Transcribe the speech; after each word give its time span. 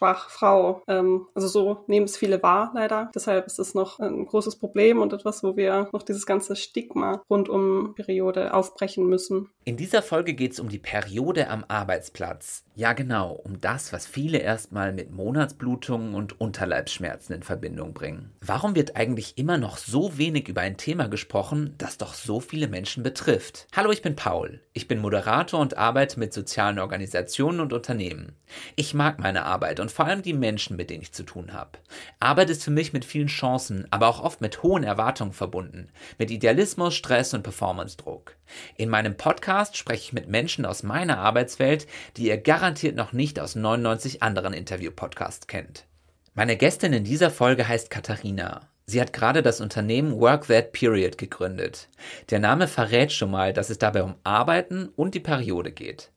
schwach, 0.00 0.30
Frau. 0.30 0.82
Ähm, 0.88 1.26
also 1.34 1.46
so 1.46 1.84
nehmen 1.86 2.06
es 2.06 2.16
viele 2.16 2.42
wahr, 2.42 2.72
leider. 2.74 3.10
Deshalb 3.14 3.46
ist 3.46 3.58
es 3.58 3.74
noch 3.74 4.00
ein 4.00 4.24
großes 4.24 4.56
Problem 4.56 5.00
und 5.00 5.12
etwas, 5.12 5.44
wo 5.44 5.56
wir 5.56 5.90
noch 5.92 6.02
dieses 6.02 6.24
ganze 6.24 6.56
Stigma 6.56 7.22
rund 7.28 7.50
um 7.50 7.94
Periode 7.94 8.54
aufbrechen 8.54 9.06
müssen. 9.06 9.50
In 9.64 9.76
dieser 9.76 10.02
Folge 10.02 10.32
geht 10.32 10.52
es 10.52 10.60
um 10.60 10.70
die 10.70 10.78
Periode 10.78 11.48
am 11.48 11.64
Arbeitsplatz. 11.68 12.64
Ja, 12.74 12.94
genau, 12.94 13.32
um 13.32 13.60
das, 13.60 13.92
was 13.92 14.06
viele 14.06 14.38
erstmal 14.38 14.92
mit 14.94 15.10
Monatsblutungen 15.10 16.14
und 16.14 16.40
Unterleibsschmerzen 16.40 17.34
in 17.34 17.42
Verbindung 17.42 17.92
bringen. 17.92 18.32
Warum 18.40 18.74
wird 18.74 18.96
eigentlich 18.96 19.36
immer 19.36 19.58
noch 19.58 19.76
so 19.76 20.16
wenig 20.16 20.48
über 20.48 20.62
ein 20.62 20.78
Thema 20.78 21.08
gesprochen, 21.08 21.74
das 21.76 21.98
doch 21.98 22.14
so 22.14 22.40
viele 22.40 22.68
Menschen 22.68 23.02
betrifft? 23.02 23.66
Hallo, 23.76 23.90
ich 23.90 24.00
bin 24.00 24.16
Paul. 24.16 24.60
Ich 24.72 24.88
bin 24.88 25.00
Moderator 25.00 25.60
und 25.60 25.76
arbeite 25.76 26.18
mit 26.18 26.32
sozialen 26.32 26.78
Organisationen 26.78 27.60
und 27.60 27.74
Unternehmen. 27.74 28.32
Ich 28.76 28.94
mag 28.94 29.18
meine 29.18 29.44
Arbeit 29.44 29.78
und 29.78 29.89
vor 29.90 30.06
allem 30.06 30.22
die 30.22 30.32
Menschen, 30.32 30.76
mit 30.76 30.90
denen 30.90 31.02
ich 31.02 31.12
zu 31.12 31.22
tun 31.22 31.52
habe. 31.52 31.78
Arbeit 32.18 32.50
ist 32.50 32.64
für 32.64 32.70
mich 32.70 32.92
mit 32.92 33.04
vielen 33.04 33.28
Chancen, 33.28 33.86
aber 33.90 34.08
auch 34.08 34.22
oft 34.22 34.40
mit 34.40 34.62
hohen 34.62 34.84
Erwartungen 34.84 35.32
verbunden, 35.32 35.88
mit 36.18 36.30
Idealismus, 36.30 36.94
Stress 36.94 37.34
und 37.34 37.42
Performance-Druck. 37.42 38.36
In 38.76 38.88
meinem 38.88 39.16
Podcast 39.16 39.76
spreche 39.76 40.02
ich 40.02 40.12
mit 40.12 40.28
Menschen 40.28 40.64
aus 40.64 40.82
meiner 40.82 41.18
Arbeitswelt, 41.18 41.86
die 42.16 42.28
ihr 42.28 42.38
garantiert 42.38 42.96
noch 42.96 43.12
nicht 43.12 43.38
aus 43.40 43.54
99 43.54 44.22
anderen 44.22 44.52
Interview-Podcasts 44.52 45.46
kennt. 45.46 45.86
Meine 46.34 46.56
Gästin 46.56 46.92
in 46.92 47.04
dieser 47.04 47.30
Folge 47.30 47.66
heißt 47.66 47.90
Katharina. 47.90 48.68
Sie 48.86 49.00
hat 49.00 49.12
gerade 49.12 49.42
das 49.42 49.60
Unternehmen 49.60 50.18
Work 50.18 50.48
That 50.48 50.72
Period 50.72 51.16
gegründet. 51.16 51.88
Der 52.30 52.40
Name 52.40 52.66
verrät 52.66 53.12
schon 53.12 53.30
mal, 53.30 53.52
dass 53.52 53.70
es 53.70 53.78
dabei 53.78 54.02
um 54.02 54.16
Arbeiten 54.24 54.88
und 54.96 55.14
die 55.14 55.20
Periode 55.20 55.70
geht. 55.70 56.10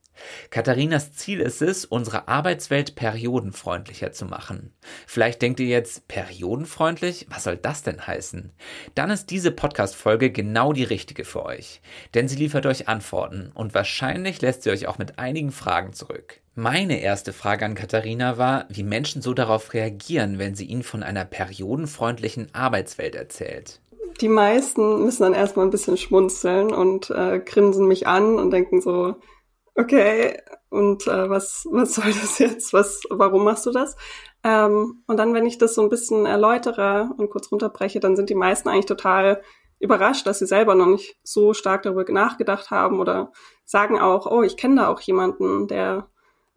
Katharinas 0.50 1.14
Ziel 1.14 1.40
ist 1.40 1.62
es, 1.62 1.86
unsere 1.86 2.28
Arbeitswelt 2.28 2.96
periodenfreundlicher 2.96 4.12
zu 4.12 4.26
machen. 4.26 4.74
Vielleicht 5.08 5.42
denkt 5.42 5.60
ihr 5.60 5.68
jetzt, 5.68 6.08
periodenfreundlich? 6.08 7.28
Was 7.30 7.44
soll 7.44 7.58
das 7.58 7.84
denn 7.84 8.06
heißen? 8.06 8.52
Dann 8.96 9.10
ist 9.10 9.28
diese 9.28 9.52
Podcast-Folge 9.52 10.32
genau 10.32 10.74
die 10.74 10.84
richtige 10.84 11.26
für 11.26 11.46
euch. 11.46 11.82
Denn 12.14 12.28
sie 12.28 12.38
liefert 12.38 12.66
euch 12.66 12.88
Antworten 12.88 13.52
und 13.54 13.74
wahrscheinlich 13.74 14.42
lässt 14.42 14.64
sie 14.64 14.72
euch 14.72 14.88
auch 14.88 14.98
mit 14.98 15.20
einigen 15.20 15.52
Fragen 15.52 15.94
zurück. 15.94 16.42
Meine 16.56 17.02
erste 17.02 17.34
Frage 17.34 17.66
an 17.66 17.74
Katharina 17.74 18.38
war, 18.38 18.66
wie 18.70 18.84
Menschen 18.84 19.24
so 19.24 19.34
darauf 19.34 19.74
reagieren, 19.74 20.38
wenn 20.38 20.54
sie 20.54 20.66
ihnen 20.66 20.84
von 20.84 21.02
einer 21.02 21.26
periodenfreundlichen 21.26 22.54
Arbeitswelt 22.54 23.16
erzählt. 23.16 23.80
Die 24.22 24.30
meisten 24.30 25.04
müssen 25.04 25.24
dann 25.24 25.34
erstmal 25.34 25.66
ein 25.66 25.72
bisschen 25.72 25.98
schmunzeln 25.98 26.72
und 26.72 27.10
äh, 27.10 27.40
grinsen 27.40 27.88
mich 27.88 28.06
an 28.06 28.38
und 28.38 28.52
denken 28.52 28.82
so, 28.82 29.16
okay, 29.76 30.42
und 30.70 31.08
äh, 31.08 31.30
was, 31.30 31.68
was 31.72 31.96
soll 31.96 32.06
das 32.06 32.40
jetzt? 32.40 32.74
Was, 32.74 33.02
warum 33.10 33.44
machst 33.44 33.66
du 33.66 33.72
das? 33.72 33.96
Ähm, 34.44 35.04
und 35.08 35.18
dann, 35.18 35.34
wenn 35.34 35.46
ich 35.46 35.58
das 35.58 35.76
so 35.76 35.82
ein 35.82 35.90
bisschen 35.90 36.26
erläutere 36.26 37.10
und 37.18 37.30
kurz 37.30 37.52
runterbreche, 37.52 38.00
dann 38.00 38.16
sind 38.16 38.30
die 38.30 38.36
meisten 38.36 38.70
eigentlich 38.70 38.86
total 38.86 39.42
überrascht, 39.80 40.26
dass 40.26 40.40
sie 40.40 40.46
selber 40.46 40.76
noch 40.76 40.88
nicht 40.88 41.18
so 41.24 41.54
stark 41.54 41.84
darüber 41.84 42.10
nachgedacht 42.12 42.72
haben 42.72 43.00
oder 43.00 43.32
sagen 43.66 44.00
auch, 44.00 44.26
oh, 44.26 44.42
ich 44.42 44.58
kenne 44.58 44.82
da 44.82 44.88
auch 44.88 45.02
jemanden, 45.02 45.68
der 45.68 46.10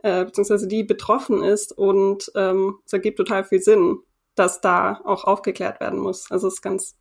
äh, 0.03 0.25
beziehungsweise 0.25 0.69
die 0.69 0.85
betroffen 0.85 1.43
ist 1.43 1.77
und 1.77 2.31
ähm, 2.37 2.79
es 2.85 2.93
ergibt 2.93 3.19
total 3.19 3.45
viel 3.45 3.61
Sinn, 3.61 3.99
dass 4.37 4.61
da 4.61 5.01
auch 5.05 5.25
aufgeklärt 5.25 5.81
werden 5.81 5.99
muss. 5.99 6.31
Also 6.31 6.47
es 6.49 6.55
ist 6.55 6.63
ganz 6.63 6.97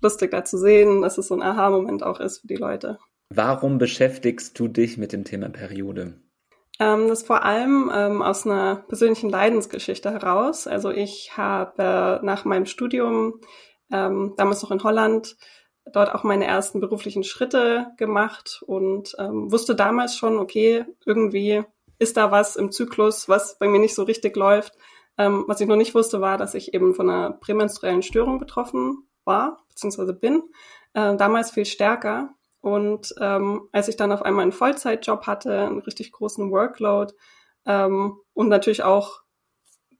lustig 0.00 0.30
da 0.30 0.44
zu 0.44 0.56
sehen, 0.58 1.02
dass 1.02 1.18
es 1.18 1.28
so 1.28 1.34
ein 1.34 1.42
Aha-Moment 1.42 2.02
auch 2.02 2.20
ist 2.20 2.38
für 2.40 2.46
die 2.46 2.56
Leute. 2.56 2.98
Warum 3.30 3.78
beschäftigst 3.78 4.58
du 4.58 4.68
dich 4.68 4.96
mit 4.96 5.12
dem 5.12 5.24
Thema 5.24 5.48
Periode? 5.50 6.14
Ähm, 6.80 7.08
das 7.08 7.22
vor 7.22 7.44
allem 7.44 7.90
ähm, 7.94 8.22
aus 8.22 8.46
einer 8.46 8.76
persönlichen 8.88 9.28
Leidensgeschichte 9.28 10.10
heraus. 10.10 10.66
Also 10.66 10.90
ich 10.90 11.36
habe 11.36 12.20
nach 12.22 12.44
meinem 12.44 12.66
Studium, 12.66 13.40
ähm, 13.90 14.34
damals 14.36 14.62
noch 14.62 14.70
in 14.70 14.82
Holland, 14.82 15.36
dort 15.92 16.14
auch 16.14 16.22
meine 16.22 16.46
ersten 16.46 16.80
beruflichen 16.80 17.24
Schritte 17.24 17.88
gemacht 17.96 18.62
und 18.66 19.14
ähm, 19.18 19.50
wusste 19.50 19.74
damals 19.74 20.16
schon, 20.16 20.38
okay, 20.38 20.84
irgendwie 21.04 21.64
ist 21.98 22.16
da 22.16 22.30
was 22.30 22.56
im 22.56 22.70
Zyklus, 22.70 23.28
was 23.28 23.58
bei 23.58 23.66
mir 23.68 23.80
nicht 23.80 23.94
so 23.94 24.04
richtig 24.04 24.36
läuft. 24.36 24.74
Ähm, 25.16 25.44
was 25.48 25.60
ich 25.60 25.66
noch 25.66 25.76
nicht 25.76 25.94
wusste, 25.94 26.20
war, 26.20 26.38
dass 26.38 26.54
ich 26.54 26.74
eben 26.74 26.94
von 26.94 27.10
einer 27.10 27.32
prämenstruellen 27.32 28.02
Störung 28.02 28.38
betroffen 28.38 29.08
war, 29.24 29.64
beziehungsweise 29.68 30.14
bin. 30.14 30.42
Äh, 30.94 31.16
damals 31.16 31.50
viel 31.50 31.66
stärker. 31.66 32.34
Und 32.60 33.14
ähm, 33.20 33.68
als 33.72 33.88
ich 33.88 33.96
dann 33.96 34.12
auf 34.12 34.22
einmal 34.22 34.42
einen 34.42 34.52
Vollzeitjob 34.52 35.26
hatte, 35.26 35.66
einen 35.66 35.80
richtig 35.80 36.12
großen 36.12 36.50
Workload 36.50 37.14
ähm, 37.66 38.18
und 38.34 38.48
natürlich 38.48 38.82
auch 38.82 39.20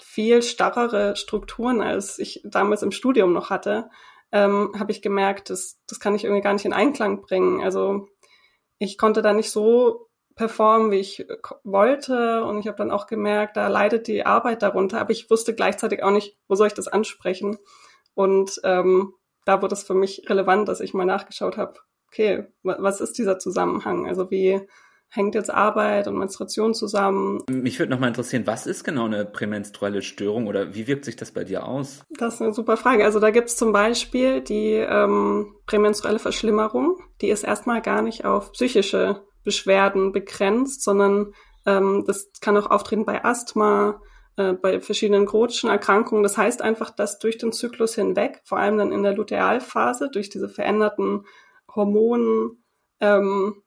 viel 0.00 0.42
starrere 0.42 1.16
Strukturen, 1.16 1.80
als 1.80 2.18
ich 2.18 2.42
damals 2.44 2.82
im 2.82 2.92
Studium 2.92 3.32
noch 3.32 3.50
hatte, 3.50 3.90
ähm, 4.32 4.72
habe 4.78 4.92
ich 4.92 5.02
gemerkt, 5.02 5.50
das, 5.50 5.78
das 5.86 6.00
kann 6.00 6.14
ich 6.14 6.24
irgendwie 6.24 6.42
gar 6.42 6.52
nicht 6.52 6.64
in 6.64 6.72
Einklang 6.72 7.22
bringen. 7.22 7.62
Also 7.62 8.08
ich 8.78 8.98
konnte 8.98 9.22
da 9.22 9.32
nicht 9.32 9.50
so 9.50 10.08
performen, 10.38 10.90
wie 10.90 11.00
ich 11.00 11.26
wollte. 11.64 12.44
Und 12.44 12.60
ich 12.60 12.66
habe 12.66 12.78
dann 12.78 12.90
auch 12.90 13.06
gemerkt, 13.06 13.56
da 13.56 13.68
leidet 13.68 14.06
die 14.06 14.24
Arbeit 14.24 14.62
darunter. 14.62 15.00
Aber 15.00 15.10
ich 15.10 15.28
wusste 15.30 15.54
gleichzeitig 15.54 16.02
auch 16.02 16.12
nicht, 16.12 16.38
wo 16.48 16.54
soll 16.54 16.68
ich 16.68 16.74
das 16.74 16.88
ansprechen. 16.88 17.58
Und 18.14 18.60
ähm, 18.64 19.14
da 19.44 19.60
wurde 19.62 19.74
es 19.74 19.82
für 19.82 19.94
mich 19.94 20.28
relevant, 20.28 20.68
dass 20.68 20.80
ich 20.80 20.94
mal 20.94 21.04
nachgeschaut 21.04 21.56
habe, 21.56 21.80
okay, 22.08 22.44
was 22.62 23.00
ist 23.00 23.18
dieser 23.18 23.38
Zusammenhang? 23.38 24.06
Also 24.06 24.30
wie 24.30 24.60
hängt 25.10 25.34
jetzt 25.34 25.50
Arbeit 25.50 26.06
und 26.06 26.18
Menstruation 26.18 26.74
zusammen? 26.74 27.42
Mich 27.48 27.78
würde 27.78 27.90
nochmal 27.90 28.08
interessieren, 28.08 28.46
was 28.46 28.66
ist 28.66 28.84
genau 28.84 29.06
eine 29.06 29.24
prämenstruelle 29.24 30.02
Störung 30.02 30.46
oder 30.46 30.74
wie 30.74 30.86
wirkt 30.86 31.04
sich 31.04 31.16
das 31.16 31.32
bei 31.32 31.44
dir 31.44 31.66
aus? 31.66 32.02
Das 32.10 32.34
ist 32.34 32.42
eine 32.42 32.52
super 32.52 32.76
Frage. 32.76 33.04
Also 33.04 33.20
da 33.20 33.30
gibt 33.30 33.48
es 33.48 33.56
zum 33.56 33.72
Beispiel 33.72 34.40
die 34.42 34.72
ähm, 34.74 35.54
prämenstruelle 35.66 36.18
Verschlimmerung. 36.18 36.98
Die 37.20 37.30
ist 37.30 37.44
erstmal 37.44 37.80
gar 37.80 38.02
nicht 38.02 38.24
auf 38.24 38.52
psychische 38.52 39.22
Beschwerden 39.44 40.12
begrenzt, 40.12 40.82
sondern 40.82 41.32
ähm, 41.64 42.04
das 42.06 42.30
kann 42.40 42.56
auch 42.56 42.70
auftreten 42.70 43.06
bei 43.06 43.24
Asthma, 43.24 44.00
äh, 44.36 44.52
bei 44.52 44.80
verschiedenen 44.80 45.24
chronischen 45.24 45.70
Erkrankungen. 45.70 46.22
Das 46.22 46.36
heißt 46.36 46.60
einfach, 46.60 46.90
dass 46.90 47.18
durch 47.18 47.38
den 47.38 47.52
Zyklus 47.52 47.94
hinweg, 47.94 48.42
vor 48.44 48.58
allem 48.58 48.76
dann 48.76 48.92
in 48.92 49.02
der 49.02 49.14
Lutealphase, 49.14 50.10
durch 50.12 50.28
diese 50.28 50.50
veränderten 50.50 51.24
Hormonen, 51.74 52.62
ähm, 53.00 53.62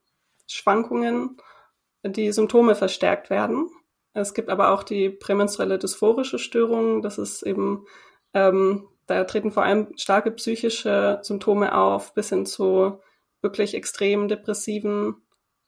Schwankungen, 0.47 1.37
die 2.03 2.31
Symptome 2.31 2.75
verstärkt 2.75 3.29
werden. 3.29 3.69
Es 4.13 4.33
gibt 4.33 4.49
aber 4.49 4.71
auch 4.71 4.83
die 4.83 5.09
prämenstruelle 5.09 5.77
dysphorische 5.77 6.39
Störung. 6.39 7.01
Das 7.01 7.17
ist 7.17 7.43
eben, 7.43 7.85
ähm, 8.33 8.87
da 9.07 9.23
treten 9.23 9.51
vor 9.51 9.63
allem 9.63 9.93
starke 9.97 10.31
psychische 10.31 11.19
Symptome 11.21 11.75
auf, 11.75 12.13
bis 12.13 12.29
hin 12.29 12.45
zu 12.45 12.99
wirklich 13.41 13.73
extrem 13.73 14.27
depressiven 14.27 15.15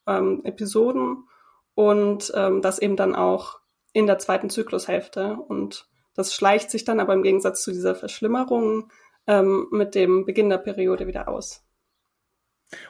ähm, 0.08 0.42
Episoden 0.44 1.28
und 1.76 2.32
ähm, 2.36 2.62
das 2.62 2.80
eben 2.80 2.96
dann 2.96 3.16
auch 3.16 3.60
in 3.94 4.08
der 4.08 4.20
zweiten 4.20 4.50
Zyklushälfte. 4.50 5.38
Und 5.48 5.88
das 6.16 6.34
schleicht 6.34 6.70
sich 6.70 6.84
dann 6.84 7.00
aber 7.00 7.14
im 7.14 7.24
Gegensatz 7.24 7.64
zu 7.64 7.72
dieser 7.72 7.96
Verschlimmerung 7.96 8.92
ähm, 9.28 9.68
mit 9.72 9.96
dem 9.96 10.26
Beginn 10.26 10.50
der 10.50 10.58
Periode 10.58 11.08
wieder 11.08 11.28
aus. 11.28 11.64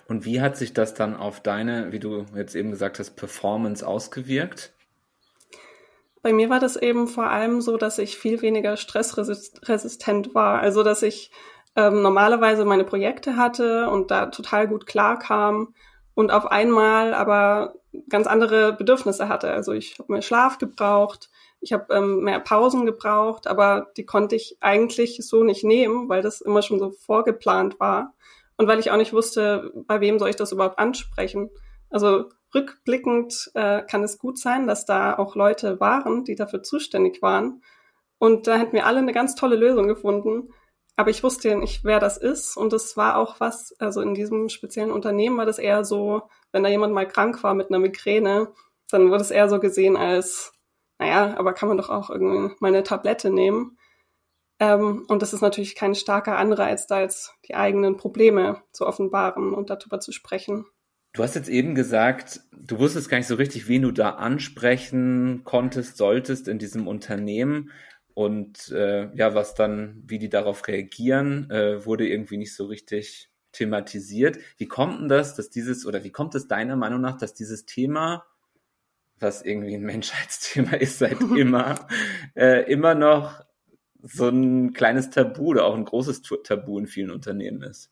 Und 0.08 0.26
wie 0.26 0.42
hat 0.42 0.58
sich 0.58 0.74
das 0.74 0.94
dann 0.94 1.16
auf 1.16 1.42
deine, 1.42 1.92
wie 1.92 2.00
du 2.00 2.26
jetzt 2.36 2.56
eben 2.56 2.72
gesagt 2.72 3.00
hast, 3.00 3.16
Performance 3.16 3.86
ausgewirkt? 3.86 4.74
Bei 6.22 6.32
mir 6.32 6.50
war 6.50 6.60
das 6.60 6.78
eben 6.78 7.08
vor 7.08 7.30
allem 7.30 7.60
so, 7.60 7.78
dass 7.78 8.00
ich 8.00 8.18
viel 8.18 8.42
weniger 8.42 8.78
stressresistent 8.78 10.34
war. 10.34 10.60
Also 10.62 10.84
dass 10.84 11.04
ich 11.04 11.32
ähm, 11.76 12.02
normalerweise 12.02 12.66
meine 12.66 12.86
Projekte 12.86 13.36
hatte 13.36 13.90
und 13.90 14.12
da 14.12 14.28
total 14.28 14.68
gut 14.68 14.86
klarkam 14.86 15.74
und 16.16 16.32
auf 16.32 16.46
einmal 16.46 17.14
aber 17.14 17.76
ganz 18.10 18.28
andere 18.28 18.74
Bedürfnisse 18.74 19.28
hatte. 19.28 19.52
Also 19.52 19.74
ich 19.74 20.00
habe 20.00 20.14
mehr 20.14 20.22
Schlaf 20.22 20.58
gebraucht, 20.58 21.30
ich 21.60 21.74
habe 21.74 21.94
ähm, 21.94 22.22
mehr 22.22 22.40
Pausen 22.40 22.86
gebraucht, 22.86 23.48
aber 23.48 23.88
die 23.98 24.06
konnte 24.06 24.36
ich 24.36 24.58
eigentlich 24.60 25.18
so 25.22 25.44
nicht 25.44 25.64
nehmen, 25.64 26.10
weil 26.10 26.22
das 26.22 26.42
immer 26.42 26.62
schon 26.62 26.80
so 26.80 26.92
vorgeplant 26.92 27.80
war. 27.80 28.14
Und 28.58 28.68
weil 28.68 28.80
ich 28.80 28.92
auch 28.92 28.98
nicht 28.98 29.14
wusste, 29.14 29.72
bei 29.88 30.00
wem 30.02 30.20
soll 30.20 30.30
ich 30.30 30.36
das 30.36 30.52
überhaupt 30.52 30.80
ansprechen. 30.80 31.50
Also 31.90 32.30
rückblickend 32.54 33.52
äh, 33.56 33.82
kann 33.84 34.04
es 34.04 34.18
gut 34.18 34.38
sein, 34.38 34.68
dass 34.68 34.86
da 34.86 35.18
auch 35.18 35.36
Leute 35.36 35.80
waren, 35.80 36.24
die 36.24 36.36
dafür 36.36 36.64
zuständig 36.64 37.22
waren. 37.22 37.64
Und 38.20 38.48
da 38.48 38.56
hätten 38.58 38.74
wir 38.74 38.86
alle 38.86 39.00
eine 39.00 39.14
ganz 39.14 39.36
tolle 39.36 39.56
Lösung 39.56 39.88
gefunden. 39.88 40.54
Aber 40.96 41.10
ich 41.10 41.24
wusste 41.24 41.50
ja 41.50 41.56
nicht, 41.56 41.84
wer 41.84 42.00
das 42.00 42.18
ist. 42.18 42.56
Und 42.56 42.72
das 42.72 42.96
war 42.96 43.18
auch 43.18 43.40
was, 43.40 43.76
also 43.80 44.02
in 44.02 44.14
diesem 44.14 44.50
speziellen 44.50 44.92
Unternehmen 44.92 45.38
war 45.38 45.46
das 45.46 45.58
eher 45.58 45.84
so, 45.84 46.24
wenn 46.52 46.64
da 46.64 46.70
jemand 46.70 46.94
mal 46.94 47.08
krank 47.08 47.44
war 47.44 47.56
mit 47.56 47.70
einer 47.70 47.80
Migräne, 47.80 48.54
dann 48.92 49.10
wurde 49.10 49.22
es 49.22 49.32
eher 49.32 49.50
so 49.50 49.60
gesehen 49.60 49.98
als, 49.98 50.54
naja, 51.00 51.36
aber 51.38 51.54
kann 51.54 51.68
man 51.68 51.78
doch 51.78 51.90
auch 51.90 52.12
irgendwie 52.12 52.54
mal 52.60 52.68
eine 52.68 52.84
Tablette 52.84 53.32
nehmen. 53.32 53.78
Ähm, 54.64 55.04
und 55.10 55.22
das 55.22 55.34
ist 55.34 55.42
natürlich 55.42 55.76
kein 55.76 55.94
starker 55.94 56.38
Anreiz, 56.38 56.88
da 56.88 57.02
jetzt 57.02 57.34
die 57.48 57.56
eigenen 57.56 57.98
Probleme 57.98 58.62
zu 58.72 58.88
offenbaren 58.88 59.54
und 59.54 59.70
darüber 59.70 60.00
zu 60.00 60.14
sprechen. 60.14 60.66
Du 61.12 61.22
hast 61.22 61.36
jetzt 61.36 61.50
eben 61.50 61.76
gesagt, 61.76 62.40
du 62.52 62.80
wusstest 62.80 63.10
gar 63.10 63.18
nicht 63.18 63.28
so 63.28 63.36
richtig, 63.36 63.68
wen 63.68 63.82
du 63.82 63.92
da 63.92 64.12
ansprechen 64.12 65.42
konntest, 65.44 65.98
solltest 65.98 66.48
in 66.48 66.60
diesem 66.60 66.88
Unternehmen. 66.88 67.72
Und 68.14 68.72
äh, 68.72 69.14
ja, 69.16 69.36
was 69.36 69.54
dann, 69.54 70.02
wie 70.06 70.18
die 70.18 70.30
darauf 70.30 70.66
reagieren, 70.68 71.50
äh, 71.52 71.86
wurde 71.86 72.08
irgendwie 72.08 72.38
nicht 72.38 72.56
so 72.56 72.66
richtig 72.66 73.30
thematisiert. 73.52 74.40
Wie 74.58 74.68
kommt 74.68 75.02
denn 75.02 75.10
das, 75.10 75.36
dass 75.36 75.50
dieses, 75.50 75.86
oder 75.86 76.04
wie 76.06 76.12
kommt 76.12 76.36
es 76.36 76.48
deiner 76.48 76.78
Meinung 76.78 77.02
nach, 77.02 77.18
dass 77.18 77.34
dieses 77.34 77.66
Thema, 77.66 78.26
was 79.20 79.42
irgendwie 79.42 79.76
ein 79.76 79.84
Menschheitsthema 79.84 80.78
ist 80.78 81.00
seit 81.00 81.20
immer, 81.36 81.86
äh, 82.34 82.72
immer 82.72 82.96
noch 82.96 83.44
so 84.04 84.28
ein 84.28 84.74
kleines 84.74 85.10
Tabu 85.10 85.48
oder 85.48 85.66
auch 85.66 85.76
ein 85.76 85.86
großes 85.86 86.22
Tabu 86.44 86.78
in 86.78 86.88
vielen 86.88 87.10
Unternehmen 87.10 87.64
ist? 87.64 87.90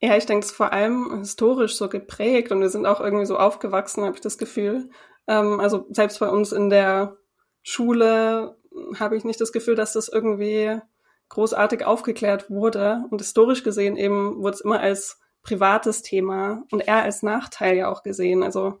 Ja, 0.00 0.16
ich 0.16 0.26
denke, 0.26 0.44
es 0.44 0.52
ist 0.52 0.56
vor 0.56 0.72
allem 0.72 1.18
historisch 1.18 1.76
so 1.76 1.88
geprägt 1.88 2.52
und 2.52 2.60
wir 2.60 2.70
sind 2.70 2.86
auch 2.86 3.00
irgendwie 3.00 3.26
so 3.26 3.36
aufgewachsen, 3.36 4.04
habe 4.04 4.14
ich 4.14 4.20
das 4.20 4.38
Gefühl. 4.38 4.90
Ähm, 5.26 5.60
also 5.60 5.86
selbst 5.90 6.20
bei 6.20 6.28
uns 6.28 6.52
in 6.52 6.70
der 6.70 7.16
Schule 7.62 8.56
habe 8.98 9.16
ich 9.16 9.24
nicht 9.24 9.40
das 9.40 9.52
Gefühl, 9.52 9.74
dass 9.74 9.92
das 9.92 10.08
irgendwie 10.08 10.80
großartig 11.28 11.84
aufgeklärt 11.84 12.48
wurde. 12.48 13.04
Und 13.10 13.20
historisch 13.20 13.64
gesehen 13.64 13.96
eben 13.96 14.42
wurde 14.42 14.54
es 14.54 14.60
immer 14.60 14.80
als 14.80 15.20
privates 15.42 16.02
Thema 16.02 16.62
und 16.70 16.80
eher 16.80 17.02
als 17.02 17.22
Nachteil 17.22 17.76
ja 17.76 17.90
auch 17.90 18.02
gesehen. 18.02 18.42
Also 18.42 18.78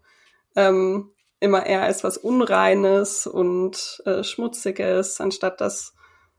ähm, 0.56 1.10
immer 1.40 1.66
eher 1.66 1.82
als 1.82 2.04
was 2.04 2.16
Unreines 2.16 3.26
und 3.26 4.02
äh, 4.06 4.22
Schmutziges, 4.22 5.20
anstatt 5.20 5.60
dass 5.60 5.94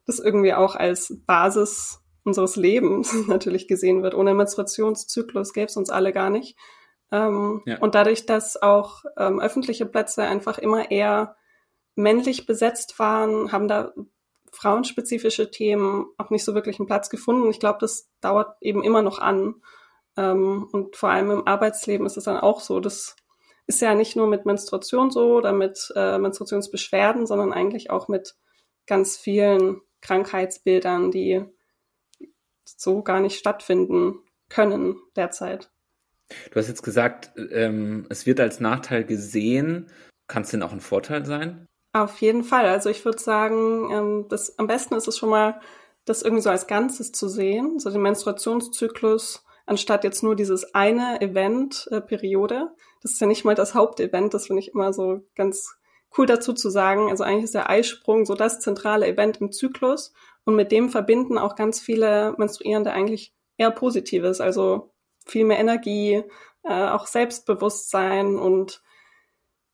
das 0.10 0.20
irgendwie 0.20 0.54
auch 0.54 0.76
als 0.76 1.22
Basis 1.26 2.02
unseres 2.24 2.56
Lebens 2.56 3.14
natürlich 3.28 3.68
gesehen 3.68 4.04
wird. 4.04 4.14
Ohne 4.14 4.34
Menstruationszyklus 4.34 5.54
gäbe 5.54 5.68
es 5.68 5.78
uns 5.78 5.90
alle 5.90 6.12
gar 6.12 6.30
nicht. 6.30 6.58
Ähm, 7.12 7.62
ja. 7.66 7.80
Und 7.80 7.96
dadurch, 7.96 8.26
dass 8.26 8.62
auch 8.62 9.04
ähm, 9.18 9.40
öffentliche 9.40 9.86
Plätze 9.86 10.24
einfach 10.24 10.58
immer 10.58 10.92
eher 10.92 11.36
männlich 11.96 12.46
besetzt 12.46 13.00
waren, 13.00 13.52
haben 13.52 13.68
da 13.68 13.94
frauenspezifische 14.52 15.52
Themen 15.52 16.08
auch 16.18 16.30
nicht 16.30 16.44
so 16.44 16.56
wirklich 16.56 16.80
einen 16.80 16.88
Platz 16.88 17.10
gefunden. 17.10 17.50
Ich 17.50 17.60
glaube, 17.60 17.80
das 17.80 18.10
dauert 18.22 18.58
eben 18.62 18.84
immer 18.84 19.02
noch 19.02 19.20
an. 19.20 19.56
Ähm, 20.18 20.68
und 20.72 20.96
vor 20.96 21.10
allem 21.10 21.32
im 21.32 21.48
Arbeitsleben 21.48 22.06
ist 22.06 22.18
es 22.18 22.24
dann 22.26 22.38
auch 22.38 22.62
so. 22.62 22.80
Das 22.80 23.16
ist 23.68 23.82
ja 23.82 23.94
nicht 23.96 24.16
nur 24.16 24.28
mit 24.28 24.46
Menstruation 24.46 25.12
so 25.12 25.38
oder 25.38 25.54
mit 25.54 25.92
äh, 25.96 26.18
Menstruationsbeschwerden, 26.18 27.28
sondern 27.28 27.54
eigentlich 27.54 27.92
auch 27.92 28.08
mit 28.08 28.36
ganz 28.88 29.18
vielen 29.18 29.82
Krankheitsbildern, 30.02 31.12
die 31.12 31.44
so 32.66 33.02
gar 33.02 33.20
nicht 33.20 33.38
stattfinden 33.38 34.20
können 34.50 34.98
derzeit. 35.16 35.72
Du 36.52 36.60
hast 36.60 36.68
jetzt 36.68 36.84
gesagt, 36.84 37.32
ähm, 37.52 38.06
es 38.10 38.26
wird 38.26 38.40
als 38.40 38.60
Nachteil 38.60 39.04
gesehen. 39.04 39.88
Kann 40.28 40.44
es 40.44 40.52
denn 40.52 40.62
auch 40.62 40.72
ein 40.72 40.80
Vorteil 40.80 41.26
sein? 41.26 41.66
Auf 41.92 42.22
jeden 42.22 42.44
Fall. 42.44 42.68
Also 42.68 42.90
ich 42.90 43.04
würde 43.04 43.20
sagen, 43.20 43.90
ähm, 43.92 44.26
das, 44.30 44.60
am 44.60 44.68
besten 44.68 44.94
ist 44.94 45.08
es 45.08 45.18
schon 45.18 45.30
mal, 45.30 45.60
das 46.06 46.22
irgendwie 46.22 46.44
so 46.44 46.50
als 46.50 46.68
Ganzes 46.68 47.12
zu 47.12 47.28
sehen, 47.28 47.80
so 47.80 47.90
den 47.90 48.02
Menstruationszyklus, 48.02 49.44
anstatt 49.66 50.04
jetzt 50.04 50.24
nur 50.24 50.36
dieses 50.36 50.74
eine 50.76 51.20
Event, 51.22 51.88
äh. 51.92 52.02
Das 53.02 53.12
ist 53.12 53.22
ja 53.22 53.28
nicht 53.28 53.46
mal 53.46 53.56
das 53.56 53.74
Hauptevent, 53.74 54.34
das 54.34 54.48
finde 54.48 54.62
ich 54.62 54.70
immer 54.70 54.94
so 54.94 55.26
ganz 55.36 55.79
cool 56.18 56.26
dazu 56.26 56.54
zu 56.54 56.70
sagen. 56.70 57.10
Also 57.10 57.24
eigentlich 57.24 57.46
ist 57.46 57.56
der 57.56 57.70
Eisprung 57.70 58.26
so 58.26 58.36
das 58.36 58.60
zentrale 58.60 59.08
Event 59.08 59.38
im 59.42 59.52
Zyklus 59.52 60.14
und 60.44 60.56
mit 60.56 60.72
dem 60.72 60.90
verbinden 60.90 61.38
auch 61.38 61.56
ganz 61.56 61.80
viele 61.80 62.34
Menstruierende 62.38 62.92
eigentlich 62.92 63.34
eher 63.58 63.72
Positives, 63.72 64.42
also 64.42 64.92
viel 65.26 65.46
mehr 65.46 65.60
Energie, 65.60 66.24
äh, 66.64 66.90
auch 66.90 67.08
Selbstbewusstsein 67.08 68.38
und 68.38 68.82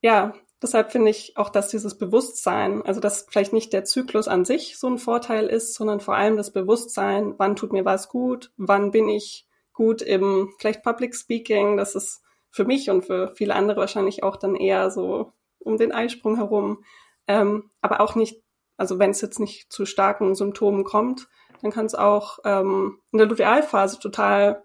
ja, 0.02 0.34
deshalb 0.62 0.92
finde 0.92 1.12
ich 1.12 1.38
auch, 1.38 1.50
dass 1.50 1.70
dieses 1.70 1.98
Bewusstsein, 1.98 2.82
also 2.84 3.00
dass 3.00 3.26
vielleicht 3.30 3.54
nicht 3.54 3.74
der 3.74 3.86
Zyklus 3.86 4.28
an 4.28 4.46
sich 4.46 4.78
so 4.78 4.88
ein 4.88 4.98
Vorteil 4.98 5.48
ist, 5.48 5.74
sondern 5.76 6.00
vor 6.00 6.16
allem 6.16 6.38
das 6.38 6.52
Bewusstsein, 6.52 7.36
wann 7.38 7.56
tut 7.56 7.74
mir 7.74 7.86
was 7.86 8.10
gut, 8.10 8.52
wann 8.58 8.92
bin 8.92 9.10
ich 9.10 9.48
gut 9.74 10.02
im 10.02 10.54
vielleicht 10.58 10.84
Public 10.84 11.16
Speaking, 11.16 11.78
das 11.78 11.96
ist 11.96 12.22
für 12.50 12.66
mich 12.66 12.90
und 12.90 13.06
für 13.06 13.34
viele 13.36 13.56
andere 13.56 13.82
wahrscheinlich 13.82 14.24
auch 14.24 14.38
dann 14.38 14.56
eher 14.56 14.90
so 14.90 15.34
um 15.66 15.78
den 15.78 15.92
Eisprung 15.92 16.38
herum, 16.38 16.84
ähm, 17.28 17.72
aber 17.82 18.02
auch 18.02 18.16
nicht 18.16 18.46
also 18.78 19.00
wenn 19.00 19.12
es 19.12 19.22
jetzt 19.22 19.40
nicht 19.40 19.72
zu 19.72 19.86
starken 19.86 20.36
Symptomen 20.36 20.84
kommt, 20.84 21.28
dann 21.62 21.72
kann 21.72 21.86
es 21.86 21.96
auch 21.96 22.40
ähm, 22.44 23.00
in 23.12 23.20
der 23.20 23.28
Lutealphase 23.28 24.00
total 24.00 24.64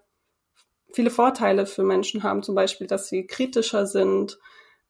viele 0.93 1.09
Vorteile 1.09 1.65
für 1.65 1.83
Menschen 1.83 2.23
haben, 2.23 2.43
zum 2.43 2.55
Beispiel, 2.55 2.87
dass 2.87 3.07
sie 3.07 3.25
kritischer 3.25 3.87
sind, 3.87 4.37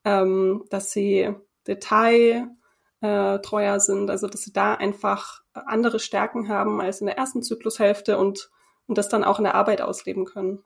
ähm, 0.04 0.64
dass 0.68 0.90
sie 0.90 1.32
detailtreuer 1.68 2.48
äh, 3.76 3.80
sind, 3.80 4.10
also 4.10 4.26
dass 4.26 4.42
sie 4.42 4.52
da 4.52 4.74
einfach 4.74 5.42
andere 5.52 6.00
Stärken 6.00 6.48
haben 6.48 6.80
als 6.80 7.00
in 7.00 7.06
der 7.06 7.18
ersten 7.18 7.42
Zyklushälfte 7.42 8.18
und, 8.18 8.50
und 8.86 8.98
das 8.98 9.08
dann 9.08 9.22
auch 9.22 9.38
in 9.38 9.44
der 9.44 9.54
Arbeit 9.54 9.80
ausleben 9.80 10.24
können. 10.24 10.64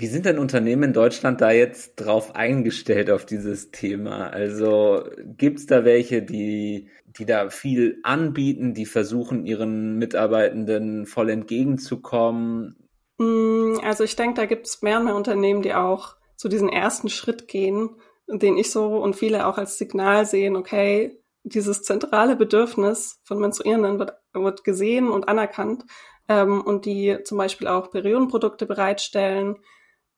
Wie 0.00 0.06
sind 0.06 0.24
denn 0.24 0.38
Unternehmen 0.38 0.84
in 0.84 0.92
Deutschland 0.94 1.42
da 1.42 1.50
jetzt 1.50 1.96
drauf 1.96 2.34
eingestellt 2.34 3.10
auf 3.10 3.26
dieses 3.26 3.70
Thema? 3.70 4.28
Also 4.28 5.04
gibt 5.36 5.58
es 5.58 5.66
da 5.66 5.84
welche, 5.84 6.22
die, 6.22 6.88
die 7.04 7.26
da 7.26 7.50
viel 7.50 8.00
anbieten, 8.02 8.72
die 8.72 8.86
versuchen, 8.86 9.44
ihren 9.44 9.98
Mitarbeitenden 9.98 11.04
voll 11.04 11.28
entgegenzukommen? 11.28 12.88
Mm, 13.18 13.74
also 13.82 14.02
ich 14.02 14.16
denke, 14.16 14.40
da 14.40 14.46
gibt 14.46 14.68
es 14.68 14.80
mehr 14.80 15.00
und 15.00 15.04
mehr 15.04 15.14
Unternehmen, 15.14 15.60
die 15.60 15.74
auch 15.74 16.14
zu 16.34 16.46
so 16.46 16.48
diesen 16.48 16.70
ersten 16.70 17.10
Schritt 17.10 17.46
gehen, 17.46 17.90
den 18.26 18.56
ich 18.56 18.70
so 18.70 19.02
und 19.02 19.16
viele 19.16 19.46
auch 19.46 19.58
als 19.58 19.76
Signal 19.76 20.24
sehen, 20.24 20.56
okay, 20.56 21.20
dieses 21.42 21.82
zentrale 21.82 22.36
Bedürfnis 22.36 23.20
von 23.24 23.38
Menstruierenden 23.38 23.98
wird, 23.98 24.14
wird 24.32 24.64
gesehen 24.64 25.10
und 25.10 25.28
anerkannt 25.28 25.84
ähm, 26.26 26.62
und 26.62 26.86
die 26.86 27.18
zum 27.24 27.36
Beispiel 27.36 27.66
auch 27.66 27.90
Periodenprodukte 27.90 28.64
bereitstellen, 28.64 29.56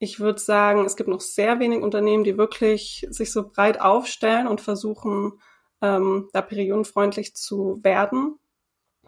ich 0.03 0.19
würde 0.19 0.39
sagen, 0.39 0.83
es 0.83 0.97
gibt 0.97 1.07
noch 1.07 1.21
sehr 1.21 1.59
wenig 1.59 1.81
Unternehmen, 1.81 2.25
die 2.25 2.37
wirklich 2.37 3.07
sich 3.09 3.31
so 3.31 3.49
breit 3.49 3.79
aufstellen 3.79 4.47
und 4.47 4.59
versuchen, 4.59 5.39
ähm, 5.81 6.29
da 6.33 6.41
periodenfreundlich 6.41 7.35
zu 7.35 7.79
werden. 7.83 8.37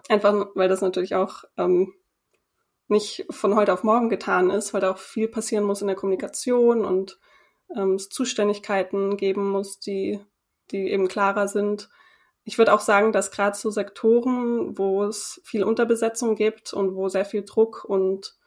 Einfach, 0.08 0.48
weil 0.56 0.70
das 0.70 0.80
natürlich 0.80 1.14
auch 1.14 1.44
ähm, 1.58 1.94
nicht 2.88 3.26
von 3.30 3.56
heute 3.56 3.74
auf 3.74 3.84
morgen 3.84 4.10
getan 4.10 4.50
ist, 4.50 4.74
weil 4.74 4.82
da 4.82 4.92
auch 4.92 4.98
viel 4.98 5.28
passieren 5.28 5.66
muss 5.66 5.82
in 5.82 5.88
der 5.88 5.98
Kommunikation 5.98 6.86
und 6.86 7.20
ähm, 7.76 7.96
es 7.96 8.08
Zuständigkeiten 8.08 9.18
geben 9.18 9.50
muss, 9.50 9.80
die, 9.80 10.22
die 10.72 10.92
eben 10.92 11.10
klarer 11.10 11.50
sind. 11.50 11.90
Ich 12.46 12.58
würde 12.58 12.74
auch 12.74 12.80
sagen, 12.80 13.12
dass 13.12 13.32
gerade 13.32 13.58
so 13.58 13.70
Sektoren, 13.70 14.78
wo 14.78 15.04
es 15.04 15.42
viel 15.44 15.66
Unterbesetzung 15.66 16.36
gibt 16.36 16.72
und 16.72 16.96
wo 16.96 17.10
sehr 17.10 17.26
viel 17.26 17.44
Druck 17.44 17.84
und 17.84 18.38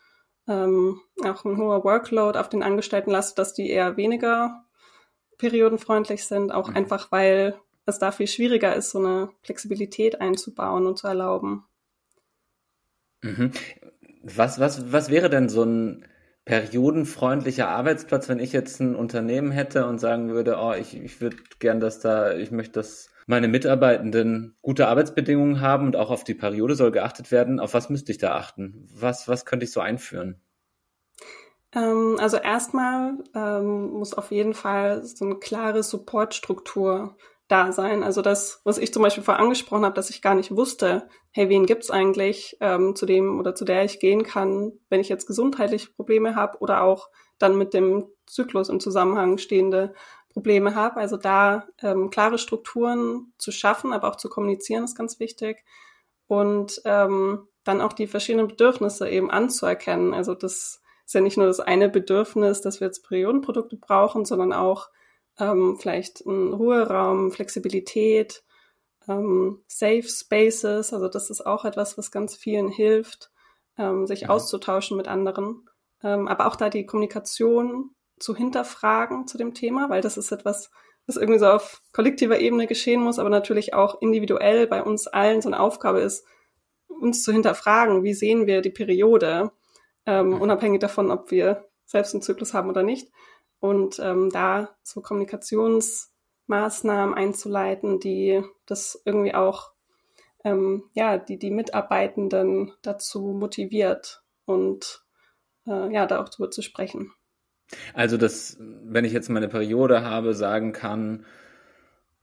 ähm, 0.49 1.01
auch 1.25 1.45
ein 1.45 1.59
hoher 1.59 1.85
Workload 1.85 2.39
auf 2.39 2.49
den 2.49 2.63
Angestellten 2.63 3.11
lastet, 3.11 3.39
dass 3.39 3.55
die 3.55 3.71
eher 3.71 3.97
weniger 3.97 4.65
periodenfreundlich 5.37 6.25
sind, 6.25 6.53
auch 6.53 6.71
mhm. 6.71 6.77
einfach 6.77 7.13
weil 7.13 7.59
es 7.87 7.99
da 7.99 8.11
viel 8.11 8.27
schwieriger 8.27 8.75
ist, 8.75 8.91
so 8.91 8.99
eine 8.99 9.31
Flexibilität 9.43 10.21
einzubauen 10.21 10.87
und 10.87 10.99
zu 10.99 11.07
erlauben. 11.07 11.65
Mhm. 13.23 13.53
Was, 14.23 14.59
was, 14.59 14.93
was 14.93 15.11
wäre 15.11 15.31
denn 15.31 15.49
so 15.49 15.63
ein 15.63 16.05
periodenfreundlicher 16.45 17.69
Arbeitsplatz, 17.69 18.29
wenn 18.29 18.41
ich 18.41 18.53
jetzt 18.53 18.81
ein 18.81 18.97
Unternehmen 18.97 19.51
hätte 19.51 19.87
und 19.87 19.99
sagen 19.99 20.31
würde, 20.31 20.57
oh, 20.59 20.73
ich, 20.73 20.97
ich 20.97 21.21
würde 21.21 21.37
gern, 21.59 21.81
dass 21.81 22.01
da, 22.01 22.35
ich 22.35 22.51
möchte, 22.51 22.73
dass 22.73 23.11
meine 23.29 23.47
Mitarbeitenden 23.47 24.57
gute 24.63 24.89
Arbeitsbedingungen 24.89 25.61
haben 25.61 25.87
und 25.87 25.97
auch 25.97 26.11
auf 26.11 26.25
die 26.25 26.35
Periode 26.35 26.75
soll 26.75 26.91
geachtet 26.91 27.31
werden. 27.31 27.61
Auf 27.61 27.75
was 27.75 27.91
müsste 27.91 28.11
ich 28.11 28.17
da 28.17 28.35
achten? 28.35 28.89
Was, 28.93 29.29
was 29.29 29.45
könnte 29.45 29.65
ich 29.65 29.73
so 29.73 29.81
einführen? 29.81 30.41
Ähm, 31.75 32.17
also 32.19 32.39
erstmal 32.39 33.19
ähm, 33.35 33.91
muss 33.91 34.15
auf 34.15 34.31
jeden 34.31 34.55
Fall 34.55 35.05
so 35.05 35.27
eine 35.27 35.35
klare 35.37 35.83
Supportstruktur 35.83 37.17
da 37.49 37.71
sein. 37.73 38.03
Also 38.03 38.23
das, 38.23 38.63
was 38.65 38.79
ich 38.79 38.95
zum 38.95 39.03
Beispiel 39.03 39.23
vorher 39.23 39.43
angesprochen 39.43 39.85
habe, 39.85 39.95
dass 39.95 40.09
ich 40.09 40.23
gar 40.23 40.35
nicht 40.35 40.57
wusste, 40.57 41.07
hey, 41.31 41.51
wen 41.51 41.67
gibt's 41.67 41.91
eigentlich, 41.91 42.57
ähm, 42.61 42.97
zu 42.97 43.05
dem 43.05 43.39
oder 43.39 43.55
zu 43.55 43.67
der 43.67 43.85
ich 43.85 44.01
gehen 44.01 44.23
kann, 44.23 44.73
wenn 44.89 45.01
ich 45.01 45.11
jetzt 45.11 45.27
gesundheitliche 45.27 45.91
Probleme 45.91 46.35
habe 46.35 46.59
oder 46.61 46.83
auch 46.83 47.11
dann 47.39 47.59
mit 47.59 47.75
dem 47.75 48.07
Zyklus 48.27 48.71
im 48.71 48.81
Zusammenhang 48.81 49.37
stehende 49.37 49.93
Probleme 50.39 50.77
habe. 50.77 50.99
Also 50.99 51.17
da 51.17 51.67
ähm, 51.83 52.11
klare 52.11 52.39
Strukturen 52.39 53.33
zu 53.39 53.51
schaffen, 53.51 53.93
aber 53.93 54.09
auch 54.09 54.15
zu 54.15 54.29
kommunizieren 54.29 54.85
ist 54.85 54.97
ganz 54.97 55.19
wichtig. 55.19 55.65
Und 56.29 56.81
ähm, 56.85 57.49
dann 57.65 57.81
auch 57.81 57.93
die 57.93 58.07
verschiedenen 58.07 58.47
Bedürfnisse 58.47 59.09
eben 59.09 59.33
anzuerkennen. 59.33 60.15
Also 60.15 60.35
das 60.35 60.81
ist 61.05 61.15
ja 61.15 61.21
nicht 61.21 61.37
nur 61.37 61.47
das 61.47 61.59
eine 61.59 61.89
Bedürfnis, 61.89 62.61
dass 62.61 62.79
wir 62.79 62.87
jetzt 62.87 63.09
Periodenprodukte 63.09 63.77
brauchen, 63.77 64.25
sondern 64.25 64.53
auch 64.53 64.91
ähm, 65.41 65.77
vielleicht 65.81 66.25
ein 66.25 66.53
Ruheraum, 66.53 67.33
Flexibilität, 67.33 68.45
ähm, 69.09 69.61
Safe 69.67 70.05
Spaces. 70.05 70.93
Also 70.93 71.09
das 71.09 71.31
ist 71.31 71.45
auch 71.45 71.65
etwas, 71.65 71.99
was 71.99 72.13
ganz 72.13 72.37
vielen 72.37 72.69
hilft, 72.69 73.33
ähm, 73.77 74.07
sich 74.07 74.23
ja. 74.23 74.29
auszutauschen 74.29 74.97
mit 74.97 75.09
anderen. 75.09 75.69
Ähm, 76.05 76.29
aber 76.29 76.47
auch 76.47 76.55
da 76.55 76.71
die 76.71 76.87
Kommunikation 76.87 77.91
zu 78.19 78.35
hinterfragen 78.35 79.27
zu 79.27 79.39
dem 79.39 79.55
Thema, 79.55 79.91
weil 79.91 80.01
das 80.01 80.17
ist 80.17 80.33
etwas, 80.33 80.71
was 81.07 81.17
irgendwie 81.17 81.39
so 81.39 81.47
auf 81.47 81.83
kollektiver 81.93 82.39
Ebene 82.39 82.67
geschehen 82.67 83.01
muss, 83.01 83.19
aber 83.19 83.31
natürlich 83.31 83.75
auch 83.75 84.01
individuell 84.01 84.67
bei 84.67 84.83
uns 84.83 85.07
allen 85.07 85.43
so 85.43 85.49
eine 85.49 85.61
Aufgabe 85.61 86.01
ist, 86.01 86.25
uns 86.89 87.23
zu 87.23 87.33
hinterfragen, 87.33 88.05
wie 88.05 88.15
sehen 88.15 88.47
wir 88.47 88.61
die 88.61 88.71
Periode, 88.71 89.53
ähm, 90.07 90.29
mhm. 90.29 90.41
unabhängig 90.41 90.81
davon, 90.81 91.11
ob 91.11 91.31
wir 91.31 91.69
selbst 91.87 92.15
einen 92.15 92.23
Zyklus 92.23 92.55
haben 92.55 92.69
oder 92.69 92.83
nicht. 92.83 93.11
Und 93.61 93.99
ähm, 93.99 94.31
da 94.31 94.77
so 94.83 95.01
Kommunikationsmaßnahmen 95.01 97.15
einzuleiten, 97.15 98.01
die 98.01 98.43
das 98.67 99.01
irgendwie 99.05 99.35
auch 99.35 99.73
ähm, 100.45 100.85
ja, 100.93 101.19
die, 101.19 101.39
die 101.39 101.51
Mitarbeitenden 101.51 102.73
dazu 102.83 103.33
motiviert 103.33 104.23
und 104.45 105.05
äh, 105.67 105.93
ja, 105.93 106.07
da 106.07 106.23
auch 106.23 106.29
drüber 106.29 106.51
zu 106.51 106.63
sprechen. 106.63 107.13
Also, 107.95 108.17
dass, 108.17 108.57
wenn 108.59 109.05
ich 109.05 109.13
jetzt 109.13 109.29
meine 109.29 109.49
Periode 109.49 110.03
habe, 110.03 110.35
sagen 110.35 110.73
kann, 110.73 111.25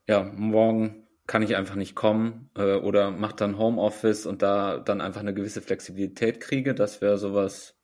ja, 0.08 0.24
morgen 0.24 1.08
kann 1.28 1.42
ich 1.42 1.56
einfach 1.56 1.76
nicht 1.76 1.96
kommen 1.96 2.50
äh, 2.56 2.76
oder 2.76 3.12
mache 3.12 3.36
dann 3.36 3.58
Homeoffice 3.58 4.26
und 4.26 4.42
da 4.42 4.78
dann 4.78 5.02
einfach 5.02 5.22
eine 5.22 5.34
gewisse 5.34 5.62
Flexibilität 5.62 6.40
kriege, 6.40 6.76
das 6.76 7.02
wäre 7.02 7.18
sowas 7.18 7.76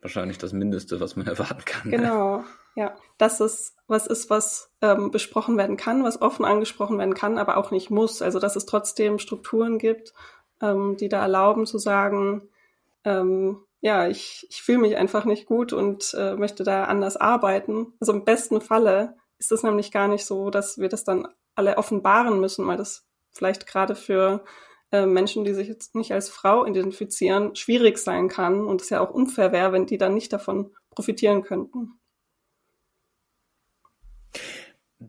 wahrscheinlich 0.00 0.38
das 0.38 0.52
Mindeste, 0.52 1.00
was 1.00 1.16
man 1.16 1.26
erwarten 1.28 1.64
kann. 1.64 1.90
Genau, 1.90 2.44
ja. 2.74 2.96
Das 3.18 3.40
ist 3.40 3.76
was 3.86 4.06
ist, 4.06 4.30
was 4.30 4.72
ähm, 4.82 5.10
besprochen 5.10 5.56
werden 5.56 5.76
kann, 5.76 6.04
was 6.04 6.22
offen 6.22 6.44
angesprochen 6.44 6.96
werden 6.98 7.14
kann, 7.14 7.38
aber 7.38 7.56
auch 7.56 7.72
nicht 7.72 7.90
muss. 7.90 8.22
Also 8.22 8.38
dass 8.38 8.54
es 8.54 8.64
trotzdem 8.64 9.18
Strukturen 9.18 9.78
gibt, 9.78 10.14
ähm, 10.62 10.96
die 10.96 11.08
da 11.08 11.20
erlauben 11.20 11.66
zu 11.66 11.78
sagen, 11.78 12.48
ähm, 13.04 13.58
ja, 13.80 14.08
ich, 14.08 14.46
ich 14.50 14.62
fühle 14.62 14.78
mich 14.78 14.96
einfach 14.96 15.24
nicht 15.24 15.46
gut 15.46 15.72
und 15.72 16.14
äh, 16.14 16.34
möchte 16.34 16.64
da 16.64 16.84
anders 16.84 17.16
arbeiten. 17.16 17.94
Also 18.00 18.12
im 18.12 18.24
besten 18.24 18.60
Falle 18.60 19.16
ist 19.38 19.52
es 19.52 19.62
nämlich 19.62 19.90
gar 19.90 20.08
nicht 20.08 20.26
so, 20.26 20.50
dass 20.50 20.78
wir 20.78 20.88
das 20.88 21.04
dann 21.04 21.26
alle 21.54 21.78
offenbaren 21.78 22.40
müssen, 22.40 22.66
weil 22.66 22.76
das 22.76 23.06
vielleicht 23.30 23.66
gerade 23.66 23.94
für 23.94 24.44
äh, 24.92 25.06
Menschen, 25.06 25.44
die 25.44 25.54
sich 25.54 25.68
jetzt 25.68 25.94
nicht 25.94 26.12
als 26.12 26.28
Frau 26.28 26.66
identifizieren, 26.66 27.56
schwierig 27.56 27.98
sein 27.98 28.28
kann 28.28 28.64
und 28.64 28.82
es 28.82 28.90
ja 28.90 29.00
auch 29.00 29.10
unfair 29.10 29.52
wäre, 29.52 29.72
wenn 29.72 29.86
die 29.86 29.98
dann 29.98 30.14
nicht 30.14 30.32
davon 30.32 30.74
profitieren 30.90 31.42
könnten. 31.42 31.98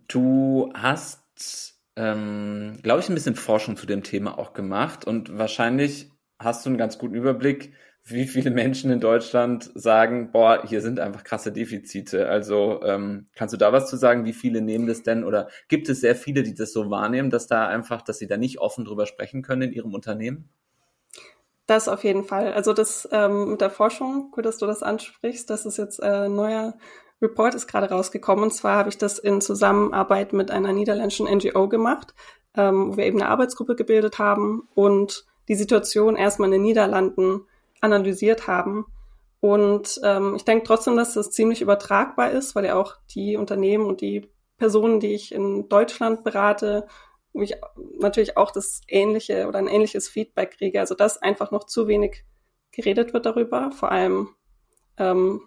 Du 0.07 0.71
hast, 0.73 1.81
ähm, 1.97 2.79
glaube 2.83 3.01
ich, 3.01 3.09
ein 3.09 3.15
bisschen 3.15 3.35
Forschung 3.35 3.75
zu 3.75 3.85
dem 3.85 4.03
Thema 4.03 4.37
auch 4.37 4.53
gemacht 4.53 5.05
und 5.05 5.37
wahrscheinlich 5.37 6.09
hast 6.39 6.65
du 6.65 6.69
einen 6.69 6.77
ganz 6.77 6.97
guten 6.97 7.15
Überblick, 7.15 7.73
wie 8.03 8.25
viele 8.25 8.49
Menschen 8.49 8.91
in 8.91 8.99
Deutschland 8.99 9.71
sagen, 9.75 10.31
boah, 10.31 10.63
hier 10.65 10.81
sind 10.81 10.99
einfach 10.99 11.23
krasse 11.23 11.51
Defizite. 11.51 12.27
Also 12.27 12.81
ähm, 12.83 13.27
kannst 13.35 13.53
du 13.53 13.57
da 13.57 13.71
was 13.71 13.89
zu 13.89 13.95
sagen? 13.95 14.25
Wie 14.25 14.33
viele 14.33 14.61
nehmen 14.61 14.87
das 14.87 15.03
denn? 15.03 15.23
Oder 15.23 15.49
gibt 15.67 15.87
es 15.87 16.01
sehr 16.01 16.15
viele, 16.15 16.43
die 16.43 16.55
das 16.55 16.73
so 16.73 16.89
wahrnehmen, 16.89 17.29
dass 17.29 17.47
da 17.47 17.67
einfach, 17.67 18.01
dass 18.01 18.17
sie 18.17 18.27
da 18.27 18.37
nicht 18.37 18.59
offen 18.59 18.85
drüber 18.85 19.05
sprechen 19.05 19.43
können 19.43 19.63
in 19.63 19.73
ihrem 19.73 19.93
Unternehmen? 19.93 20.49
Das 21.67 21.87
auf 21.87 22.03
jeden 22.03 22.23
Fall. 22.23 22.53
Also 22.53 22.73
das 22.73 23.07
ähm, 23.11 23.51
mit 23.51 23.61
der 23.61 23.69
Forschung, 23.69 24.31
gut, 24.31 24.45
dass 24.45 24.57
du 24.57 24.65
das 24.65 24.81
ansprichst. 24.81 25.49
Das 25.49 25.65
ist 25.65 25.77
jetzt 25.77 25.99
äh, 25.99 26.27
neuer 26.27 26.73
Report 27.21 27.53
ist 27.53 27.67
gerade 27.67 27.89
rausgekommen. 27.89 28.45
Und 28.45 28.51
zwar 28.51 28.77
habe 28.77 28.89
ich 28.89 28.97
das 28.97 29.19
in 29.19 29.41
Zusammenarbeit 29.41 30.33
mit 30.33 30.49
einer 30.49 30.73
niederländischen 30.73 31.27
NGO 31.27 31.69
gemacht, 31.69 32.15
ähm, 32.57 32.91
wo 32.91 32.97
wir 32.97 33.05
eben 33.05 33.21
eine 33.21 33.29
Arbeitsgruppe 33.29 33.75
gebildet 33.75 34.17
haben 34.17 34.67
und 34.73 35.25
die 35.47 35.55
Situation 35.55 36.15
erstmal 36.15 36.47
in 36.47 36.53
den 36.53 36.61
Niederlanden 36.63 37.45
analysiert 37.81 38.47
haben. 38.47 38.85
Und 39.39 39.99
ähm, 40.03 40.35
ich 40.35 40.45
denke 40.45 40.65
trotzdem, 40.65 40.95
dass 40.95 41.15
das 41.15 41.31
ziemlich 41.31 41.61
übertragbar 41.61 42.31
ist, 42.31 42.55
weil 42.55 42.65
ja 42.65 42.75
auch 42.75 42.95
die 43.13 43.35
Unternehmen 43.35 43.85
und 43.85 44.01
die 44.01 44.29
Personen, 44.57 44.99
die 44.99 45.13
ich 45.13 45.33
in 45.33 45.67
Deutschland 45.67 46.23
berate, 46.23 46.87
wo 47.33 47.41
ich 47.41 47.55
natürlich 47.99 48.37
auch 48.37 48.51
das 48.51 48.81
ähnliche 48.87 49.47
oder 49.47 49.57
ein 49.57 49.67
ähnliches 49.67 50.07
Feedback 50.07 50.57
kriege. 50.57 50.79
Also 50.79 50.93
dass 50.93 51.17
einfach 51.17 51.49
noch 51.51 51.65
zu 51.65 51.87
wenig 51.87 52.23
geredet 52.71 53.13
wird 53.13 53.25
darüber, 53.25 53.71
vor 53.71 53.91
allem 53.91 54.29
ähm, 54.97 55.41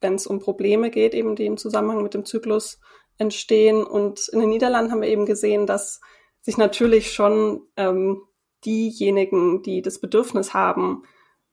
wenn 0.00 0.14
es 0.14 0.26
um 0.26 0.40
Probleme 0.40 0.90
geht, 0.90 1.14
eben 1.14 1.36
die 1.36 1.46
im 1.46 1.56
Zusammenhang 1.56 2.02
mit 2.02 2.14
dem 2.14 2.24
Zyklus 2.24 2.80
entstehen. 3.18 3.84
Und 3.84 4.28
in 4.28 4.40
den 4.40 4.50
Niederlanden 4.50 4.92
haben 4.92 5.02
wir 5.02 5.08
eben 5.08 5.26
gesehen, 5.26 5.66
dass 5.66 6.00
sich 6.40 6.56
natürlich 6.56 7.12
schon 7.12 7.62
ähm, 7.76 8.22
diejenigen, 8.64 9.62
die 9.62 9.82
das 9.82 10.00
Bedürfnis 10.00 10.54
haben, 10.54 11.02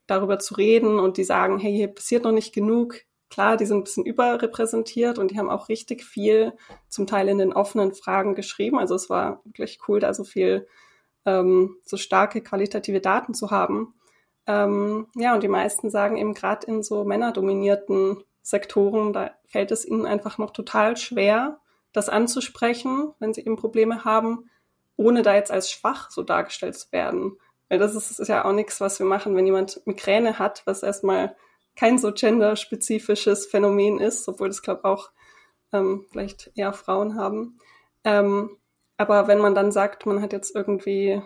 darüber 0.07 0.39
zu 0.39 0.55
reden 0.55 1.00
und 1.00 1.17
die 1.17 1.24
sagen, 1.24 1.60
hey, 1.60 1.74
hier 1.74 1.88
passiert 1.88 2.24
noch 2.24 2.31
nicht 2.31 2.53
genug. 2.53 3.01
Klar, 3.29 3.57
die 3.57 3.65
sind 3.65 3.77
ein 3.77 3.83
bisschen 3.83 4.05
überrepräsentiert 4.05 5.17
und 5.17 5.31
die 5.31 5.39
haben 5.39 5.50
auch 5.50 5.69
richtig 5.69 6.03
viel 6.03 6.53
zum 6.88 7.07
Teil 7.07 7.29
in 7.29 7.39
den 7.39 7.53
offenen 7.53 7.93
Fragen 7.93 8.36
geschrieben. 8.36 8.77
Also 8.77 8.95
es 8.95 9.10
war 9.10 9.41
wirklich 9.45 9.79
cool, 9.88 10.00
da 10.00 10.13
so 10.13 10.24
viel, 10.24 10.67
ähm, 11.25 11.77
so 11.83 11.98
starke 11.98 12.41
qualitative 12.41 13.01
Daten 13.01 13.33
zu 13.33 13.50
haben. 13.50 13.95
Ähm, 14.45 15.07
ja, 15.15 15.33
und 15.33 15.41
die 15.41 15.48
meisten 15.48 15.89
sagen 15.89 16.17
eben 16.17 16.33
gerade 16.33 16.67
in 16.67 16.83
so 16.83 17.05
männerdominierten 17.05 18.24
Sektoren, 18.41 19.13
da 19.13 19.31
fällt 19.45 19.72
es 19.72 19.86
ihnen 19.86 20.05
einfach 20.05 20.38
noch 20.38 20.51
total 20.51 20.98
schwer, 20.98 21.60
das 21.93 22.10
anzusprechen, 22.10 23.13
wenn 23.19 23.33
sie 23.33 23.41
eben 23.41 23.55
Probleme 23.55 24.03
haben, 24.03 24.50
ohne 24.98 25.22
da 25.22 25.33
jetzt 25.33 25.51
als 25.51 25.72
schwach 25.72 26.12
so 26.12 26.24
dargestellt 26.24 26.77
zu 26.77 26.91
werden. 26.91 27.38
Weil 27.74 27.80
das 27.80 27.96
ist, 27.96 28.20
ist 28.20 28.27
ja 28.27 28.46
auch 28.46 28.51
nichts, 28.51 28.82
was 28.82 29.00
wir 29.00 29.08
machen, 29.08 29.36
wenn 29.36 29.48
jemand 29.48 29.82
Migräne 29.88 30.38
hat, 30.38 30.62
was 30.65 30.84
erstmal 30.84 31.36
kein 31.75 31.98
so 31.98 32.12
genderspezifisches 32.13 33.48
Phänomen 33.48 34.00
ist, 34.00 34.30
obwohl 34.30 34.48
das, 34.48 34.62
glaube 34.62 34.86
auch 34.86 35.10
ähm, 35.72 36.06
vielleicht 36.12 36.51
eher 36.53 36.74
Frauen 36.74 37.15
haben. 37.15 37.58
Ähm, 38.03 38.58
aber 38.98 39.27
wenn 39.27 39.39
man 39.39 39.56
dann 39.56 39.72
sagt, 39.72 40.06
man 40.06 40.22
hat 40.22 40.34
jetzt 40.34 40.56
irgendwie 40.56 41.20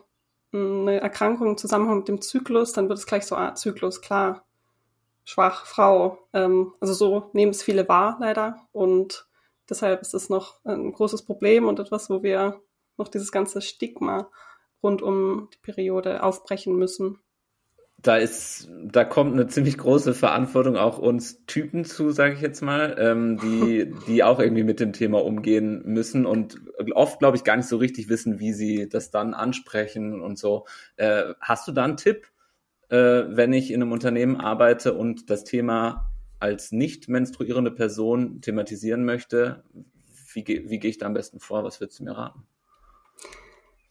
eine 0.53 1.01
Erkrankung 1.01 1.47
im 1.47 1.57
Zusammenhang 1.57 1.97
mit 1.97 2.07
dem 2.07 2.21
Zyklus, 2.21 2.71
dann 2.71 2.87
wird 2.87 2.97
es 2.97 3.07
gleich 3.07 3.25
so, 3.25 3.35
ah, 3.35 3.53
Zyklus, 3.53 3.99
klar, 3.99 4.45
schwach, 5.25 5.65
Frau. 5.65 6.17
Ähm, 6.31 6.73
also 6.79 6.93
so 6.93 7.29
nehmen 7.33 7.51
es 7.51 7.61
viele 7.61 7.89
wahr, 7.89 8.15
leider. 8.21 8.55
Und 8.71 9.27
deshalb 9.69 10.01
ist 10.01 10.13
es 10.13 10.29
noch 10.29 10.63
ein 10.63 10.93
großes 10.93 11.23
Problem 11.23 11.67
und 11.67 11.81
etwas, 11.81 12.09
wo 12.09 12.23
wir 12.23 12.61
noch 12.95 13.09
dieses 13.09 13.33
ganze 13.33 13.61
Stigma 13.61 14.29
rund 14.83 15.01
um 15.01 15.49
die 15.53 15.59
Periode 15.61 16.23
aufbrechen 16.23 16.75
müssen. 16.77 17.19
Da 17.99 18.17
ist, 18.17 18.69
da 18.83 19.03
kommt 19.03 19.33
eine 19.33 19.47
ziemlich 19.47 19.75
große 19.75 20.13
Verantwortung 20.13 20.77
auch 20.77 20.99
uns 20.99 21.43
Typen 21.47 21.83
zu, 21.83 22.11
sage 22.11 22.35
ich 22.35 22.41
jetzt 22.41 22.61
mal, 22.61 22.95
ähm, 22.99 23.39
die, 23.39 23.91
die 24.07 24.23
auch 24.23 24.39
irgendwie 24.39 24.63
mit 24.63 24.79
dem 24.79 24.93
Thema 24.93 25.23
umgehen 25.23 25.81
müssen 25.83 26.27
und 26.27 26.61
oft, 26.93 27.17
glaube 27.17 27.37
ich, 27.37 27.43
gar 27.43 27.57
nicht 27.57 27.67
so 27.67 27.77
richtig 27.77 28.07
wissen, 28.07 28.39
wie 28.39 28.53
sie 28.53 28.87
das 28.87 29.09
dann 29.09 29.33
ansprechen 29.33 30.21
und 30.21 30.37
so. 30.37 30.67
Äh, 30.95 31.33
hast 31.41 31.67
du 31.67 31.71
da 31.71 31.85
einen 31.85 31.97
Tipp, 31.97 32.27
äh, 32.89 33.23
wenn 33.29 33.51
ich 33.51 33.71
in 33.71 33.81
einem 33.81 33.91
Unternehmen 33.91 34.35
arbeite 34.35 34.93
und 34.93 35.31
das 35.31 35.43
Thema 35.43 36.11
als 36.39 36.71
nicht 36.71 37.09
menstruierende 37.09 37.71
Person 37.71 38.41
thematisieren 38.41 39.05
möchte? 39.05 39.63
Wie, 40.33 40.45
wie 40.45 40.79
gehe 40.79 40.91
ich 40.91 40.99
da 40.99 41.07
am 41.07 41.15
besten 41.15 41.39
vor? 41.39 41.63
Was 41.63 41.81
würdest 41.81 41.99
du 41.99 42.03
mir 42.03 42.11
raten? 42.11 42.47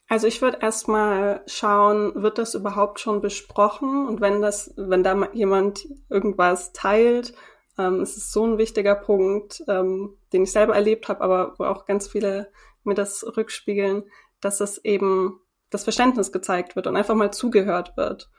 Also 0.09 0.29
ich 0.29 0.41
würde 0.41 0.59
erstmal 0.61 1.43
schauen, 1.47 2.23
wird 2.23 2.39
das 2.39 2.55
überhaupt 2.55 3.01
schon 3.01 3.21
besprochen? 3.21 4.07
Und 4.07 4.21
wenn 4.21 4.41
das, 4.41 4.73
wenn 4.77 5.03
da 5.03 5.29
jemand 5.33 5.87
irgendwas 6.09 6.73
teilt, 6.73 7.35
ähm, 7.79 8.01
es 8.01 8.17
ist 8.17 8.33
so 8.33 8.47
ein 8.47 8.59
wichtiger 8.59 8.95
Punkt, 8.95 9.65
ähm, 9.69 10.17
den 10.33 10.45
ich 10.45 10.53
selber 10.53 10.75
erlebt 10.75 11.09
habe, 11.09 11.23
aber 11.23 11.55
wo 11.59 11.65
auch 11.65 11.87
ganz 11.87 12.09
viele 12.09 12.51
mir 12.85 12.95
das 12.95 13.25
rückspiegeln, 13.37 14.05
dass 14.41 14.61
es 14.61 14.79
eben 14.85 15.41
das 15.71 15.83
Verständnis 15.83 16.31
gezeigt 16.31 16.77
wird 16.77 16.87
und 16.87 16.97
einfach 16.97 17.17
mal 17.17 17.33
zugehört 17.33 17.97
wird. 17.97 18.31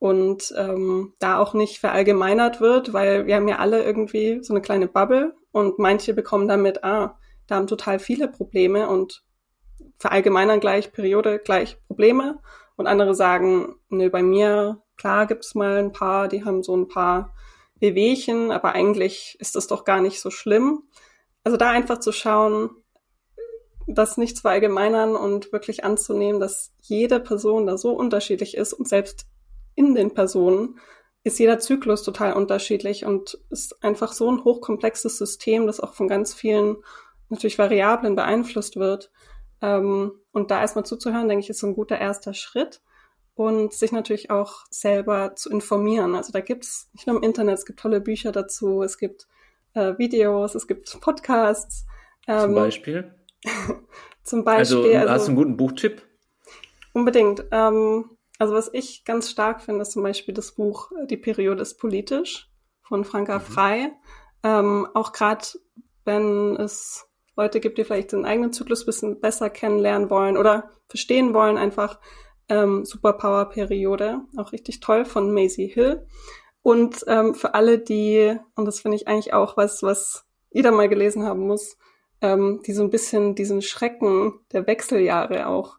Und 0.00 0.52
ähm, 0.58 1.14
da 1.20 1.38
auch 1.38 1.54
nicht 1.54 1.78
verallgemeinert 1.78 2.60
wird, 2.60 2.92
weil 2.92 3.26
wir 3.26 3.36
haben 3.36 3.46
ja 3.46 3.58
alle 3.58 3.84
irgendwie 3.84 4.42
so 4.42 4.52
eine 4.52 4.60
kleine 4.60 4.88
Bubble 4.88 5.36
und 5.52 5.78
manche 5.78 6.12
bekommen 6.14 6.48
damit, 6.48 6.82
ah, 6.82 7.16
da 7.46 7.54
haben 7.54 7.68
total 7.68 8.00
viele 8.00 8.26
Probleme 8.26 8.88
und 8.88 9.22
verallgemeinern 9.98 10.60
gleich 10.60 10.92
Periode, 10.92 11.38
gleich 11.38 11.78
Probleme. 11.86 12.40
Und 12.76 12.86
andere 12.86 13.14
sagen, 13.14 13.76
nö, 13.88 14.10
bei 14.10 14.22
mir, 14.22 14.82
klar 14.96 15.26
gibt's 15.26 15.54
mal 15.54 15.76
ein 15.76 15.92
paar, 15.92 16.28
die 16.28 16.44
haben 16.44 16.62
so 16.62 16.76
ein 16.76 16.88
paar 16.88 17.34
Wehwehchen, 17.80 18.50
aber 18.50 18.72
eigentlich 18.72 19.36
ist 19.40 19.56
das 19.56 19.66
doch 19.66 19.84
gar 19.84 20.00
nicht 20.00 20.20
so 20.20 20.30
schlimm. 20.30 20.84
Also 21.44 21.56
da 21.56 21.70
einfach 21.70 21.98
zu 21.98 22.12
schauen, 22.12 22.70
das 23.86 24.16
nicht 24.16 24.36
zu 24.36 24.42
verallgemeinern 24.42 25.16
und 25.16 25.52
wirklich 25.52 25.84
anzunehmen, 25.84 26.40
dass 26.40 26.72
jede 26.80 27.20
Person 27.20 27.66
da 27.66 27.76
so 27.76 27.92
unterschiedlich 27.92 28.56
ist 28.56 28.72
und 28.72 28.88
selbst 28.88 29.26
in 29.74 29.94
den 29.94 30.14
Personen 30.14 30.78
ist 31.24 31.38
jeder 31.38 31.58
Zyklus 31.58 32.02
total 32.02 32.32
unterschiedlich 32.32 33.04
und 33.04 33.38
ist 33.50 33.82
einfach 33.82 34.12
so 34.12 34.30
ein 34.30 34.44
hochkomplexes 34.44 35.18
System, 35.18 35.66
das 35.66 35.80
auch 35.80 35.94
von 35.94 36.08
ganz 36.08 36.34
vielen 36.34 36.76
natürlich 37.28 37.58
Variablen 37.58 38.16
beeinflusst 38.16 38.76
wird. 38.76 39.10
Ähm, 39.62 40.12
und 40.32 40.50
da 40.50 40.60
erstmal 40.60 40.84
zuzuhören, 40.84 41.28
denke 41.28 41.44
ich, 41.44 41.50
ist 41.50 41.60
so 41.60 41.68
ein 41.68 41.74
guter 41.74 41.98
erster 41.98 42.34
Schritt. 42.34 42.82
Und 43.34 43.72
sich 43.72 43.92
natürlich 43.92 44.30
auch 44.30 44.66
selber 44.68 45.34
zu 45.36 45.48
informieren. 45.48 46.14
Also 46.14 46.32
da 46.32 46.40
gibt's 46.40 46.90
nicht 46.92 47.06
nur 47.06 47.16
im 47.16 47.22
Internet, 47.22 47.54
es 47.54 47.64
gibt 47.64 47.80
tolle 47.80 48.02
Bücher 48.02 48.30
dazu, 48.30 48.82
es 48.82 48.98
gibt 48.98 49.26
äh, 49.72 49.96
Videos, 49.96 50.54
es 50.54 50.66
gibt 50.66 51.00
Podcasts. 51.00 51.86
Ähm, 52.26 52.40
zum 52.40 52.54
Beispiel? 52.54 53.14
zum 54.22 54.44
Beispiel. 54.44 54.96
Also, 54.96 55.10
hast 55.10 55.26
du 55.26 55.30
einen 55.30 55.36
guten 55.36 55.56
Buchtipp? 55.56 56.02
Unbedingt. 56.92 57.44
Ähm, 57.52 58.10
also 58.38 58.54
was 58.54 58.68
ich 58.72 59.04
ganz 59.04 59.30
stark 59.30 59.62
finde, 59.62 59.82
ist 59.82 59.92
zum 59.92 60.02
Beispiel 60.02 60.34
das 60.34 60.52
Buch 60.52 60.90
Die 61.08 61.16
Periode 61.16 61.62
ist 61.62 61.78
politisch 61.78 62.50
von 62.82 63.04
Franka 63.04 63.38
mhm. 63.38 63.42
Frei. 63.42 63.92
Ähm, 64.42 64.88
auch 64.94 65.12
gerade 65.12 65.46
wenn 66.04 66.56
es 66.56 67.08
Leute 67.36 67.60
gibt, 67.60 67.78
die 67.78 67.84
vielleicht 67.84 68.12
den 68.12 68.24
eigenen 68.24 68.52
Zyklus 68.52 68.82
ein 68.82 68.86
bisschen 68.86 69.20
besser 69.20 69.50
kennenlernen 69.50 70.10
wollen 70.10 70.36
oder 70.36 70.70
verstehen 70.88 71.34
wollen, 71.34 71.56
einfach 71.56 71.98
ähm, 72.48 72.84
Superpower-Periode, 72.84 74.20
auch 74.36 74.52
richtig 74.52 74.80
toll 74.80 75.04
von 75.04 75.32
Maisie 75.32 75.68
Hill. 75.68 76.06
Und 76.62 77.04
ähm, 77.08 77.34
für 77.34 77.54
alle, 77.54 77.78
die, 77.78 78.36
und 78.54 78.66
das 78.66 78.80
finde 78.80 78.96
ich 78.96 79.08
eigentlich 79.08 79.32
auch 79.32 79.56
was, 79.56 79.82
was 79.82 80.26
jeder 80.50 80.70
mal 80.70 80.88
gelesen 80.88 81.24
haben 81.24 81.46
muss, 81.46 81.76
ähm, 82.20 82.62
die 82.66 82.72
so 82.72 82.82
ein 82.82 82.90
bisschen 82.90 83.34
diesen 83.34 83.62
Schrecken 83.62 84.40
der 84.52 84.66
Wechseljahre 84.66 85.48
auch 85.48 85.78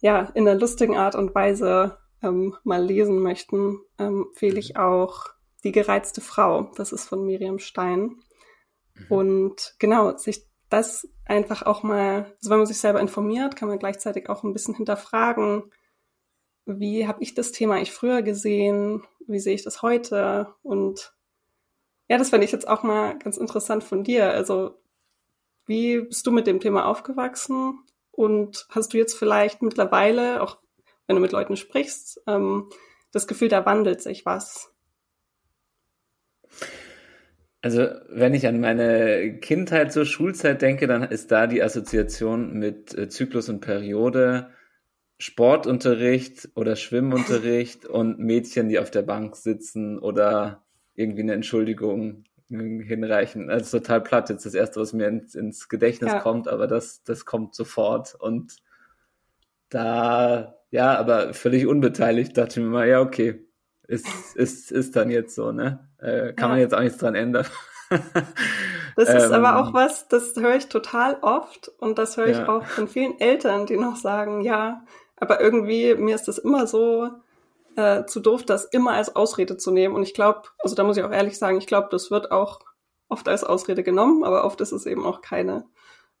ja 0.00 0.30
in 0.34 0.46
einer 0.46 0.58
lustigen 0.58 0.96
Art 0.96 1.16
und 1.16 1.34
Weise 1.34 1.98
ähm, 2.22 2.56
mal 2.62 2.84
lesen 2.84 3.20
möchten, 3.20 3.80
ähm, 3.98 4.26
empfehle 4.28 4.58
ich 4.58 4.76
auch 4.76 5.26
Die 5.64 5.72
gereizte 5.72 6.20
Frau. 6.20 6.70
Das 6.76 6.92
ist 6.92 7.08
von 7.08 7.24
Miriam 7.24 7.58
Stein. 7.58 8.22
Mhm. 8.98 9.06
Und 9.08 9.74
genau, 9.78 10.16
sich 10.16 10.46
das 10.68 11.08
einfach 11.24 11.62
auch 11.62 11.82
mal, 11.82 12.34
also 12.38 12.50
wenn 12.50 12.58
man 12.58 12.66
sich 12.66 12.78
selber 12.78 13.00
informiert, 13.00 13.56
kann 13.56 13.68
man 13.68 13.78
gleichzeitig 13.78 14.28
auch 14.28 14.44
ein 14.44 14.52
bisschen 14.52 14.74
hinterfragen, 14.74 15.70
wie 16.66 17.06
habe 17.06 17.22
ich 17.22 17.34
das 17.34 17.52
Thema 17.52 17.80
ich 17.80 17.92
früher 17.92 18.22
gesehen, 18.22 19.02
wie 19.26 19.40
sehe 19.40 19.54
ich 19.54 19.64
das 19.64 19.82
heute 19.82 20.54
und 20.62 21.14
ja, 22.08 22.16
das 22.16 22.30
fände 22.30 22.44
ich 22.46 22.52
jetzt 22.52 22.66
auch 22.68 22.82
mal 22.82 23.18
ganz 23.18 23.36
interessant 23.36 23.84
von 23.84 24.02
dir. 24.02 24.30
Also, 24.30 24.80
wie 25.66 26.00
bist 26.00 26.26
du 26.26 26.30
mit 26.30 26.46
dem 26.46 26.60
Thema 26.60 26.86
aufgewachsen 26.86 27.80
und 28.12 28.66
hast 28.70 28.94
du 28.94 28.96
jetzt 28.96 29.14
vielleicht 29.14 29.60
mittlerweile, 29.60 30.42
auch 30.42 30.58
wenn 31.06 31.16
du 31.16 31.22
mit 31.22 31.32
Leuten 31.32 31.56
sprichst, 31.56 32.22
ähm, 32.26 32.70
das 33.12 33.26
Gefühl, 33.26 33.48
da 33.48 33.66
wandelt 33.66 34.00
sich 34.00 34.24
was? 34.24 34.72
Also, 37.60 37.88
wenn 38.08 38.34
ich 38.34 38.46
an 38.46 38.60
meine 38.60 39.38
Kindheit 39.40 39.92
zur 39.92 40.06
Schulzeit 40.06 40.62
denke, 40.62 40.86
dann 40.86 41.02
ist 41.02 41.32
da 41.32 41.46
die 41.48 41.62
Assoziation 41.62 42.52
mit 42.52 42.96
äh, 42.96 43.08
Zyklus 43.08 43.48
und 43.48 43.60
Periode 43.60 44.50
Sportunterricht 45.18 46.50
oder 46.54 46.76
Schwimmunterricht 46.76 47.84
und 47.86 48.20
Mädchen, 48.20 48.68
die 48.68 48.78
auf 48.78 48.90
der 48.90 49.02
Bank 49.02 49.34
sitzen 49.34 49.98
oder 49.98 50.62
irgendwie 50.94 51.22
eine 51.22 51.34
Entschuldigung 51.34 52.24
hinreichen. 52.48 53.50
Also 53.50 53.78
total 53.78 54.02
platt 54.02 54.30
jetzt 54.30 54.46
das 54.46 54.54
erste, 54.54 54.80
was 54.80 54.92
mir 54.92 55.08
ins, 55.08 55.34
ins 55.34 55.68
Gedächtnis 55.68 56.12
ja. 56.12 56.20
kommt, 56.20 56.48
aber 56.48 56.66
das, 56.66 57.02
das 57.02 57.24
kommt 57.24 57.54
sofort 57.54 58.14
und 58.14 58.56
da, 59.68 60.56
ja, 60.70 60.96
aber 60.96 61.34
völlig 61.34 61.66
unbeteiligt 61.66 62.36
dachte 62.38 62.60
ich 62.60 62.64
mir 62.66 62.72
mal, 62.72 62.88
ja, 62.88 63.00
okay, 63.00 63.47
ist, 63.88 64.06
ist, 64.36 64.70
ist 64.70 64.94
dann 64.94 65.10
jetzt 65.10 65.34
so, 65.34 65.50
ne? 65.50 65.88
Äh, 65.98 66.34
kann 66.34 66.44
ja. 66.44 66.48
man 66.48 66.58
jetzt 66.58 66.74
auch 66.74 66.80
nichts 66.80 66.98
dran 66.98 67.14
ändern. 67.14 67.46
Das 68.96 69.08
ist 69.10 69.26
ähm, 69.26 69.44
aber 69.44 69.60
auch 69.60 69.74
was, 69.74 70.08
das 70.08 70.34
höre 70.34 70.56
ich 70.56 70.68
total 70.68 71.18
oft 71.22 71.70
und 71.78 71.98
das 71.98 72.16
höre 72.16 72.26
ich 72.26 72.38
ja. 72.38 72.48
auch 72.48 72.66
von 72.66 72.88
vielen 72.88 73.20
Eltern, 73.20 73.64
die 73.64 73.76
noch 73.76 73.94
sagen, 73.94 74.40
ja, 74.40 74.82
aber 75.14 75.40
irgendwie 75.40 75.94
mir 75.94 76.16
ist 76.16 76.26
das 76.26 76.38
immer 76.38 76.66
so 76.66 77.08
äh, 77.76 78.06
zu 78.06 78.18
doof, 78.18 78.42
das 78.42 78.64
immer 78.64 78.94
als 78.94 79.14
Ausrede 79.14 79.56
zu 79.56 79.70
nehmen. 79.70 79.94
Und 79.94 80.02
ich 80.02 80.14
glaube, 80.14 80.42
also 80.58 80.74
da 80.74 80.82
muss 80.82 80.96
ich 80.96 81.04
auch 81.04 81.12
ehrlich 81.12 81.38
sagen, 81.38 81.58
ich 81.58 81.68
glaube, 81.68 81.88
das 81.92 82.10
wird 82.10 82.32
auch 82.32 82.58
oft 83.08 83.28
als 83.28 83.44
Ausrede 83.44 83.84
genommen, 83.84 84.24
aber 84.24 84.44
oft 84.44 84.60
ist 84.60 84.72
es 84.72 84.84
eben 84.84 85.06
auch 85.06 85.22
keine. 85.22 85.64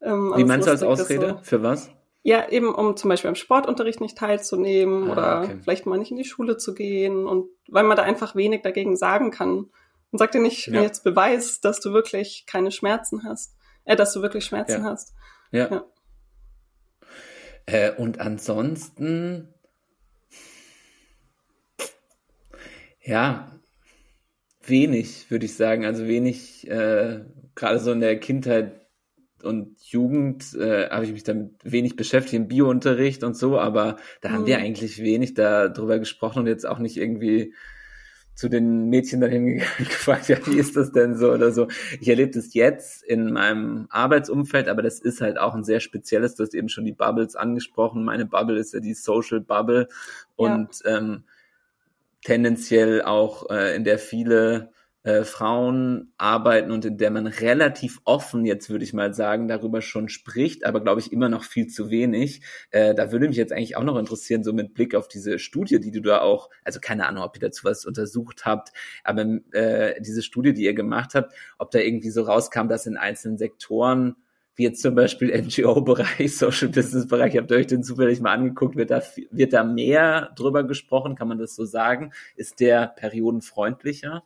Ähm, 0.00 0.32
Wie 0.36 0.44
meinst 0.44 0.68
du 0.68 0.70
als 0.70 0.84
Ausrede? 0.84 1.38
So, 1.38 1.42
Für 1.42 1.62
was? 1.64 1.90
Ja, 2.22 2.48
eben 2.48 2.74
um 2.74 2.96
zum 2.96 3.08
Beispiel 3.08 3.28
am 3.28 3.36
Sportunterricht 3.36 4.00
nicht 4.00 4.18
teilzunehmen 4.18 5.08
ah, 5.08 5.12
oder 5.12 5.42
okay. 5.42 5.58
vielleicht 5.62 5.86
mal 5.86 5.98
nicht 5.98 6.10
in 6.10 6.16
die 6.16 6.24
Schule 6.24 6.56
zu 6.56 6.74
gehen 6.74 7.26
und 7.26 7.48
weil 7.68 7.84
man 7.84 7.96
da 7.96 8.02
einfach 8.02 8.34
wenig 8.34 8.62
dagegen 8.62 8.96
sagen 8.96 9.30
kann. 9.30 9.70
Und 10.10 10.18
sag 10.18 10.32
dir 10.32 10.40
nicht 10.40 10.66
ja. 10.68 10.82
jetzt 10.82 11.04
Beweis, 11.04 11.60
dass 11.60 11.80
du 11.80 11.92
wirklich 11.92 12.44
keine 12.46 12.70
Schmerzen 12.70 13.24
hast, 13.24 13.54
äh, 13.84 13.96
dass 13.96 14.12
du 14.12 14.22
wirklich 14.22 14.44
Schmerzen 14.44 14.82
ja. 14.82 14.90
hast. 14.90 15.14
Ja. 15.52 15.70
ja. 15.70 15.84
Äh, 17.66 17.92
und 17.92 18.18
ansonsten, 18.18 19.52
ja, 23.02 23.52
wenig, 24.62 25.30
würde 25.30 25.46
ich 25.46 25.54
sagen. 25.56 25.84
Also 25.84 26.06
wenig, 26.06 26.68
äh, 26.68 27.24
gerade 27.54 27.78
so 27.78 27.92
in 27.92 28.00
der 28.00 28.18
Kindheit 28.18 28.87
und 29.42 29.80
Jugend 29.82 30.54
äh, 30.54 30.88
habe 30.90 31.04
ich 31.04 31.12
mich 31.12 31.24
damit 31.24 31.52
wenig 31.62 31.96
beschäftigt, 31.96 32.34
im 32.34 32.48
Biounterricht 32.48 33.22
und 33.24 33.36
so, 33.36 33.58
aber 33.58 33.96
da 34.20 34.28
mhm. 34.28 34.32
haben 34.32 34.46
wir 34.46 34.58
mhm. 34.58 34.64
eigentlich 34.64 35.02
wenig 35.02 35.34
darüber 35.34 35.98
gesprochen 35.98 36.40
und 36.40 36.46
jetzt 36.46 36.66
auch 36.66 36.78
nicht 36.78 36.96
irgendwie 36.96 37.54
zu 38.38 38.48
den 38.48 38.88
Mädchen 38.88 39.20
dahin 39.20 39.58
gefragt, 39.78 40.28
ja, 40.28 40.38
wie 40.46 40.58
ist 40.58 40.76
das 40.76 40.92
denn 40.92 41.16
so 41.16 41.32
oder 41.32 41.50
so. 41.50 41.66
Ich 42.00 42.08
erlebe 42.08 42.30
das 42.30 42.54
jetzt 42.54 43.02
in 43.02 43.32
meinem 43.32 43.88
Arbeitsumfeld, 43.90 44.68
aber 44.68 44.82
das 44.82 45.00
ist 45.00 45.20
halt 45.20 45.38
auch 45.38 45.56
ein 45.56 45.64
sehr 45.64 45.80
spezielles, 45.80 46.36
du 46.36 46.44
hast 46.44 46.54
eben 46.54 46.68
schon 46.68 46.84
die 46.84 46.92
Bubbles 46.92 47.34
angesprochen. 47.34 48.04
Meine 48.04 48.26
Bubble 48.26 48.56
ist 48.56 48.74
ja 48.74 48.80
die 48.80 48.94
Social 48.94 49.40
Bubble 49.40 49.88
und 50.36 50.68
ja. 50.84 50.98
ähm, 50.98 51.24
tendenziell 52.24 53.02
auch, 53.02 53.50
äh, 53.50 53.74
in 53.74 53.82
der 53.82 53.98
viele 53.98 54.70
äh, 55.04 55.24
Frauen 55.24 56.12
arbeiten 56.18 56.70
und 56.70 56.84
in 56.84 56.98
der 56.98 57.10
man 57.10 57.26
relativ 57.26 58.00
offen, 58.04 58.44
jetzt 58.44 58.68
würde 58.68 58.84
ich 58.84 58.92
mal 58.92 59.14
sagen, 59.14 59.48
darüber 59.48 59.80
schon 59.80 60.08
spricht, 60.08 60.66
aber 60.66 60.80
glaube 60.82 61.00
ich 61.00 61.12
immer 61.12 61.28
noch 61.28 61.44
viel 61.44 61.68
zu 61.68 61.90
wenig. 61.90 62.42
Äh, 62.70 62.94
da 62.94 63.12
würde 63.12 63.28
mich 63.28 63.36
jetzt 63.36 63.52
eigentlich 63.52 63.76
auch 63.76 63.84
noch 63.84 63.96
interessieren, 63.96 64.42
so 64.42 64.52
mit 64.52 64.74
Blick 64.74 64.94
auf 64.94 65.08
diese 65.08 65.38
Studie, 65.38 65.80
die 65.80 65.92
du 65.92 66.00
da 66.00 66.20
auch, 66.20 66.50
also 66.64 66.80
keine 66.80 67.06
Ahnung, 67.06 67.22
ob 67.24 67.36
ihr 67.36 67.40
dazu 67.40 67.64
was 67.64 67.86
untersucht 67.86 68.44
habt, 68.44 68.72
aber 69.04 69.22
äh, 69.52 70.00
diese 70.00 70.22
Studie, 70.22 70.52
die 70.52 70.64
ihr 70.64 70.74
gemacht 70.74 71.14
habt, 71.14 71.32
ob 71.58 71.70
da 71.70 71.78
irgendwie 71.78 72.10
so 72.10 72.22
rauskam, 72.22 72.68
dass 72.68 72.86
in 72.86 72.96
einzelnen 72.96 73.38
Sektoren 73.38 74.16
wie 74.58 74.64
jetzt 74.64 74.82
zum 74.82 74.96
Beispiel 74.96 75.30
NGO-Bereich, 75.40 76.36
Social 76.36 76.68
Business-Bereich, 76.68 77.36
habt 77.36 77.50
ihr 77.52 77.58
euch 77.58 77.68
den 77.68 77.84
zufällig 77.84 78.20
mal 78.20 78.32
angeguckt, 78.32 78.74
wird 78.74 78.90
da, 78.90 79.00
wird 79.30 79.52
da 79.52 79.62
mehr 79.62 80.32
drüber 80.34 80.64
gesprochen, 80.64 81.14
kann 81.14 81.28
man 81.28 81.38
das 81.38 81.54
so 81.54 81.64
sagen? 81.64 82.12
Ist 82.34 82.58
der 82.58 82.88
periodenfreundlicher? 82.88 84.24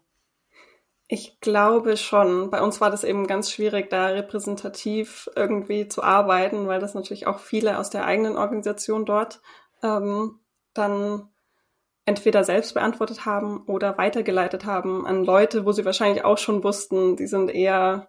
Ich 1.14 1.40
glaube 1.40 1.98
schon. 1.98 2.48
Bei 2.48 2.62
uns 2.62 2.80
war 2.80 2.90
das 2.90 3.04
eben 3.04 3.26
ganz 3.26 3.50
schwierig, 3.50 3.90
da 3.90 4.06
repräsentativ 4.06 5.28
irgendwie 5.36 5.86
zu 5.86 6.02
arbeiten, 6.02 6.68
weil 6.68 6.80
das 6.80 6.94
natürlich 6.94 7.26
auch 7.26 7.38
viele 7.38 7.78
aus 7.78 7.90
der 7.90 8.06
eigenen 8.06 8.38
Organisation 8.38 9.04
dort 9.04 9.42
ähm, 9.82 10.40
dann 10.72 11.28
entweder 12.06 12.44
selbst 12.44 12.72
beantwortet 12.72 13.26
haben 13.26 13.62
oder 13.66 13.98
weitergeleitet 13.98 14.64
haben 14.64 15.06
an 15.06 15.22
Leute, 15.22 15.66
wo 15.66 15.72
sie 15.72 15.84
wahrscheinlich 15.84 16.24
auch 16.24 16.38
schon 16.38 16.64
wussten, 16.64 17.14
die 17.16 17.26
sind 17.26 17.54
eher 17.54 18.08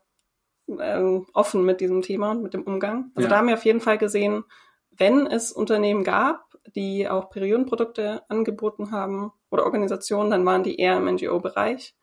ähm, 0.69 1.27
offen 1.33 1.65
mit 1.65 1.81
diesem 1.81 2.03
Thema 2.03 2.31
und 2.31 2.41
mit 2.41 2.53
dem 2.53 2.63
Umgang. 2.63 3.11
Also 3.15 3.27
ja. 3.27 3.31
da 3.31 3.37
haben 3.39 3.47
wir 3.49 3.55
auf 3.55 3.65
jeden 3.65 3.81
Fall 3.81 3.97
gesehen, 3.97 4.45
wenn 4.91 5.27
es 5.27 5.51
Unternehmen 5.51 6.05
gab, 6.05 6.55
die 6.73 7.09
auch 7.09 7.29
Periodenprodukte 7.29 8.21
angeboten 8.29 8.91
haben 8.91 9.33
oder 9.51 9.65
Organisationen, 9.65 10.31
dann 10.31 10.45
waren 10.45 10.63
die 10.63 10.79
eher 10.79 10.95
im 10.95 11.13
NGO-Bereich. 11.13 11.97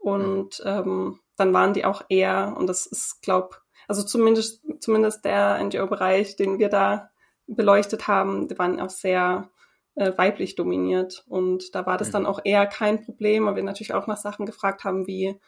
Und 0.00 0.62
ähm, 0.64 1.20
dann 1.36 1.52
waren 1.52 1.74
die 1.74 1.84
auch 1.84 2.02
eher, 2.08 2.54
und 2.56 2.66
das 2.66 2.86
ist, 2.86 3.22
glaub, 3.22 3.60
also 3.86 4.02
zumindest, 4.02 4.62
zumindest 4.80 5.24
der 5.24 5.62
NGO-Bereich, 5.62 6.36
den 6.36 6.58
wir 6.58 6.68
da 6.68 7.10
beleuchtet 7.46 8.08
haben, 8.08 8.48
die 8.48 8.58
waren 8.58 8.80
auch 8.80 8.90
sehr 8.90 9.50
äh, 9.94 10.12
weiblich 10.16 10.54
dominiert. 10.54 11.24
Und 11.28 11.74
da 11.74 11.86
war 11.86 11.98
das 11.98 12.10
dann 12.10 12.26
auch 12.26 12.40
eher 12.44 12.66
kein 12.66 13.04
Problem, 13.04 13.46
weil 13.46 13.56
wir 13.56 13.62
natürlich 13.62 13.92
auch 13.92 14.06
nach 14.06 14.16
Sachen 14.16 14.46
gefragt 14.46 14.84
haben, 14.84 15.06
wie 15.06 15.38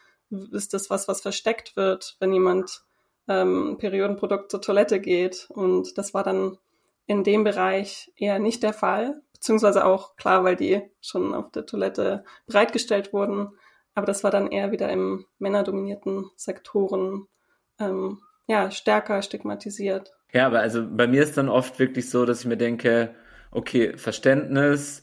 ist 0.53 0.75
das 0.75 0.91
was, 0.91 1.09
was 1.09 1.21
versteckt 1.21 1.77
wird, 1.77 2.17
wenn 2.21 2.33
jemand 2.33 2.83
ähm, 3.29 3.77
Periodenprodukt 3.79 4.51
zur 4.51 4.61
Toilette 4.61 5.01
geht. 5.01 5.47
Und 5.51 5.97
das 5.99 6.15
war 6.15 6.25
dann 6.25 6.59
in 7.07 7.25
dem 7.25 7.45
Bereich 7.45 8.13
eher 8.17 8.39
nicht 8.39 8.63
der 8.63 8.73
Fall, 8.73 9.23
beziehungsweise 9.33 9.85
auch 9.85 10.17
klar, 10.17 10.45
weil 10.45 10.57
die 10.57 10.83
schon 11.01 11.35
auf 11.35 11.51
der 11.51 11.67
Toilette 11.67 12.25
bereitgestellt 12.47 13.13
wurden. 13.13 13.53
Aber 13.95 14.07
das 14.07 14.25
war 14.25 14.31
dann 14.31 14.51
eher 14.51 14.73
wieder 14.73 14.91
im 14.91 15.27
männerdominierten 15.39 16.31
Sektoren 16.37 17.27
ähm, 17.79 18.21
ja, 18.47 18.71
stärker 18.71 19.23
stigmatisiert. 19.23 20.13
Ja, 20.33 20.47
aber 20.47 20.61
also 20.61 20.87
bei 20.89 21.07
mir 21.07 21.23
ist 21.23 21.37
dann 21.37 21.49
oft 21.49 21.79
wirklich 21.79 22.09
so, 22.09 22.25
dass 22.25 22.41
ich 22.41 22.47
mir 22.47 22.57
denke, 22.57 23.15
okay, 23.51 23.97
Verständnis, 23.97 25.03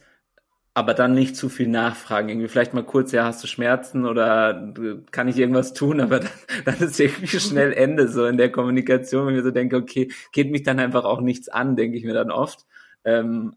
aber 0.74 0.94
dann 0.94 1.14
nicht 1.14 1.36
zu 1.36 1.50
viel 1.50 1.68
nachfragen. 1.68 2.30
Irgendwie 2.30 2.48
vielleicht 2.48 2.74
mal 2.74 2.86
kurz, 2.86 3.12
ja, 3.12 3.26
hast 3.26 3.44
du 3.44 3.48
Schmerzen 3.48 4.06
oder 4.06 4.74
kann 5.12 5.28
ich 5.28 5.38
irgendwas 5.38 5.74
tun, 5.74 6.00
aber 6.00 6.20
dann, 6.20 6.30
dann 6.66 6.78
ist 6.80 7.00
irgendwie 7.00 7.28
schnell 7.40 7.74
Ende 7.74 8.08
so 8.08 8.26
in 8.26 8.38
der 8.38 8.52
Kommunikation, 8.52 9.28
wenn 9.28 9.36
ich 9.36 9.40
mir 9.40 9.44
so 9.44 9.52
denke, 9.52 9.76
okay, 9.76 10.12
geht 10.32 10.52
mich 10.52 10.64
dann 10.64 10.80
einfach 10.80 11.06
auch 11.06 11.22
nichts 11.22 11.50
an, 11.50 11.76
denke 11.76 11.98
ich 11.98 12.06
mir 12.06 12.14
dann 12.14 12.32
oft. 12.32 12.66
Ähm, 13.04 13.56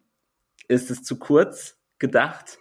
ist 0.68 0.90
es 0.90 1.02
zu 1.02 1.18
kurz 1.18 1.78
gedacht? 1.98 2.58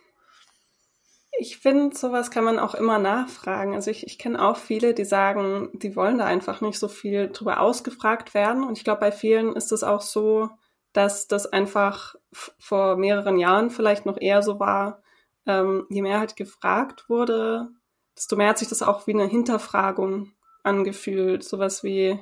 Ich 1.39 1.58
finde, 1.58 1.96
sowas 1.96 2.30
kann 2.30 2.44
man 2.44 2.60
auch 2.60 2.76
immer 2.76 3.00
nachfragen. 3.00 3.74
Also 3.74 3.89
ich, 3.89 4.06
ich 4.06 4.20
kenne 4.20 4.44
auch 4.44 4.58
viele, 4.58 4.94
die 4.94 5.06
sagen, 5.06 5.70
die 5.74 5.96
wollen 5.96 6.17
da 6.17 6.26
einfach 6.26 6.62
nicht 6.62 6.78
so 6.78 6.88
viel 6.88 7.30
drüber 7.30 7.62
ausgefragt 7.62 8.34
werden. 8.34 8.63
Und 8.63 8.78
ich 8.78 8.84
glaube, 8.84 9.00
bei 9.00 9.12
vielen 9.12 9.56
ist 9.56 9.72
es 9.72 9.84
auch 9.84 10.02
so, 10.02 10.50
dass 10.94 11.28
das 11.28 11.48
einfach 11.48 12.15
vor 12.60 12.98
mehreren 12.98 13.38
Jahren 13.38 13.70
vielleicht 13.70 14.06
noch 14.06 14.20
eher 14.20 14.44
so 14.44 14.60
war, 14.60 15.02
ähm, 15.46 15.88
je 15.89 16.02
mehr 16.02 16.20
halt 16.20 16.36
gefragt 16.36 17.10
wurde, 17.10 17.70
desto 18.15 18.36
mehr 18.36 18.50
hat 18.50 18.60
sich 18.60 18.67
das 18.67 18.84
auch 18.84 19.08
wie 19.08 19.13
eine 19.13 19.26
Hinterfragung 19.26 20.34
angefühlt. 20.63 21.44
Sowas 21.44 21.84
wie, 21.84 22.20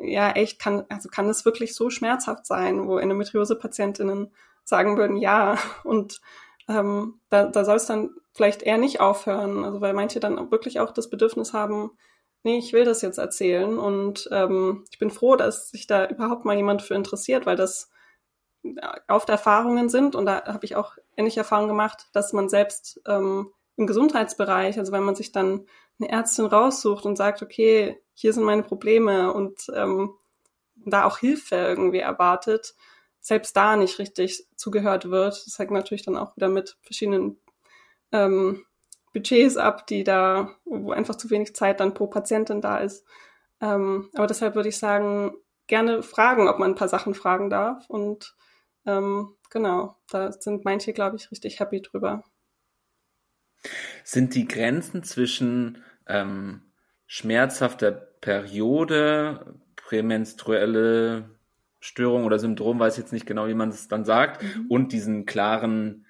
ja, 0.00 0.30
echt, 0.32 0.58
kann, 0.58 0.84
also 0.88 1.08
kann 1.08 1.28
es 1.28 1.44
wirklich 1.44 1.74
so 1.74 1.90
schmerzhaft 1.90 2.46
sein, 2.46 2.86
wo 2.86 2.98
Endometriose-PatientInnen 2.98 4.32
sagen 4.64 4.96
würden, 4.96 5.16
ja, 5.16 5.58
und 5.84 6.20
ähm, 6.68 7.20
da, 7.28 7.46
da 7.46 7.64
soll 7.64 7.76
es 7.76 7.86
dann 7.86 8.10
vielleicht 8.32 8.62
eher 8.62 8.78
nicht 8.78 9.00
aufhören. 9.00 9.64
Also 9.64 9.80
weil 9.80 9.92
manche 9.92 10.20
dann 10.20 10.50
wirklich 10.50 10.80
auch 10.80 10.92
das 10.92 11.10
Bedürfnis 11.10 11.52
haben, 11.52 11.92
nee, 12.42 12.58
ich 12.58 12.72
will 12.72 12.84
das 12.84 13.02
jetzt 13.02 13.18
erzählen. 13.18 13.78
Und 13.78 14.28
ähm, 14.32 14.84
ich 14.90 14.98
bin 14.98 15.10
froh, 15.10 15.36
dass 15.36 15.70
sich 15.70 15.86
da 15.86 16.06
überhaupt 16.06 16.44
mal 16.44 16.56
jemand 16.56 16.82
für 16.82 16.94
interessiert, 16.94 17.46
weil 17.46 17.56
das 17.56 17.90
oft 19.08 19.28
Erfahrungen 19.28 19.88
sind. 19.88 20.14
Und 20.14 20.26
da 20.26 20.44
habe 20.44 20.64
ich 20.64 20.76
auch 20.76 20.96
ähnliche 21.16 21.40
Erfahrungen 21.40 21.68
gemacht, 21.68 22.08
dass 22.12 22.32
man 22.32 22.48
selbst 22.48 23.00
ähm, 23.06 23.52
im 23.76 23.86
Gesundheitsbereich, 23.86 24.78
also 24.78 24.92
wenn 24.92 25.02
man 25.02 25.14
sich 25.14 25.32
dann 25.32 25.66
eine 25.98 26.10
Ärztin 26.10 26.46
raussucht 26.46 27.06
und 27.06 27.16
sagt, 27.16 27.42
okay, 27.42 28.00
hier 28.14 28.32
sind 28.32 28.44
meine 28.44 28.62
Probleme 28.62 29.32
und 29.32 29.66
ähm, 29.74 30.14
da 30.76 31.04
auch 31.04 31.18
Hilfe 31.18 31.56
irgendwie 31.56 31.98
erwartet, 31.98 32.74
selbst 33.20 33.56
da 33.56 33.76
nicht 33.76 33.98
richtig 33.98 34.46
zugehört 34.56 35.10
wird. 35.10 35.46
Das 35.46 35.58
hängt 35.58 35.70
natürlich 35.70 36.04
dann 36.04 36.16
auch 36.16 36.36
wieder 36.36 36.48
mit 36.48 36.78
verschiedenen 36.82 37.39
ähm, 38.12 38.64
Budgets 39.12 39.56
ab, 39.56 39.86
die 39.86 40.04
da, 40.04 40.50
wo 40.64 40.92
einfach 40.92 41.16
zu 41.16 41.30
wenig 41.30 41.54
Zeit 41.54 41.80
dann 41.80 41.94
pro 41.94 42.06
Patientin 42.06 42.60
da 42.60 42.78
ist. 42.78 43.04
Ähm, 43.60 44.08
aber 44.14 44.26
deshalb 44.26 44.54
würde 44.54 44.68
ich 44.68 44.78
sagen, 44.78 45.32
gerne 45.66 46.02
fragen, 46.02 46.48
ob 46.48 46.58
man 46.58 46.72
ein 46.72 46.76
paar 46.76 46.88
Sachen 46.88 47.14
fragen 47.14 47.50
darf. 47.50 47.88
Und 47.88 48.34
ähm, 48.86 49.34
genau, 49.50 49.96
da 50.10 50.32
sind 50.32 50.64
manche, 50.64 50.92
glaube 50.92 51.16
ich, 51.16 51.30
richtig 51.30 51.60
happy 51.60 51.82
drüber. 51.82 52.24
Sind 54.04 54.34
die 54.34 54.48
Grenzen 54.48 55.02
zwischen 55.02 55.82
ähm, 56.06 56.62
schmerzhafter 57.06 57.90
Periode, 57.92 59.60
prämenstruelle 59.76 61.30
Störung 61.80 62.24
oder 62.24 62.38
Syndrom, 62.38 62.78
weiß 62.78 62.94
ich 62.94 63.02
jetzt 63.04 63.12
nicht 63.12 63.26
genau, 63.26 63.48
wie 63.48 63.54
man 63.54 63.70
es 63.70 63.88
dann 63.88 64.04
sagt, 64.04 64.42
mhm. 64.42 64.66
und 64.68 64.92
diesen 64.92 65.26
klaren 65.26 66.06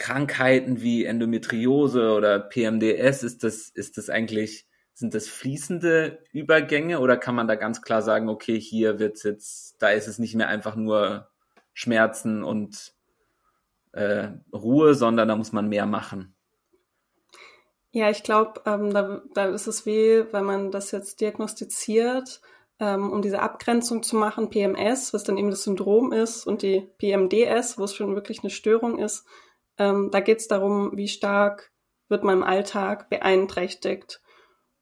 Krankheiten 0.00 0.80
wie 0.80 1.04
Endometriose 1.04 2.12
oder 2.14 2.40
PMDS, 2.40 3.22
ist 3.22 3.44
das, 3.44 3.68
ist 3.68 3.98
das 3.98 4.08
eigentlich, 4.08 4.66
sind 4.94 5.12
das 5.12 5.28
fließende 5.28 6.24
Übergänge 6.32 7.00
oder 7.00 7.18
kann 7.18 7.34
man 7.34 7.46
da 7.46 7.54
ganz 7.54 7.82
klar 7.82 8.00
sagen, 8.00 8.30
okay, 8.30 8.58
hier 8.58 8.98
wird's 8.98 9.24
jetzt, 9.24 9.76
da 9.82 9.90
ist 9.90 10.08
es 10.08 10.18
nicht 10.18 10.34
mehr 10.34 10.48
einfach 10.48 10.74
nur 10.74 11.28
Schmerzen 11.74 12.42
und 12.42 12.94
äh, 13.92 14.28
Ruhe, 14.54 14.94
sondern 14.94 15.28
da 15.28 15.36
muss 15.36 15.52
man 15.52 15.68
mehr 15.68 15.84
machen? 15.84 16.34
Ja, 17.90 18.08
ich 18.08 18.22
glaube, 18.22 18.62
ähm, 18.64 18.94
da, 18.94 19.20
da 19.34 19.46
ist 19.46 19.66
es 19.66 19.84
wie, 19.84 20.24
wenn 20.32 20.44
man 20.44 20.70
das 20.70 20.92
jetzt 20.92 21.20
diagnostiziert, 21.20 22.40
ähm, 22.78 23.12
um 23.12 23.20
diese 23.20 23.42
Abgrenzung 23.42 24.02
zu 24.02 24.16
machen, 24.16 24.48
PMS, 24.48 25.12
was 25.12 25.24
dann 25.24 25.36
eben 25.36 25.50
das 25.50 25.64
Syndrom 25.64 26.12
ist, 26.12 26.46
und 26.46 26.62
die 26.62 26.88
PMDS, 26.96 27.76
wo 27.76 27.84
es 27.84 27.94
schon 27.94 28.14
wirklich 28.14 28.40
eine 28.40 28.50
Störung 28.50 28.98
ist. 28.98 29.26
Ähm, 29.80 30.10
da 30.12 30.20
geht 30.20 30.38
es 30.38 30.46
darum, 30.46 30.90
wie 30.94 31.08
stark 31.08 31.72
wird 32.08 32.22
man 32.22 32.36
im 32.38 32.44
Alltag 32.44 33.08
beeinträchtigt. 33.08 34.20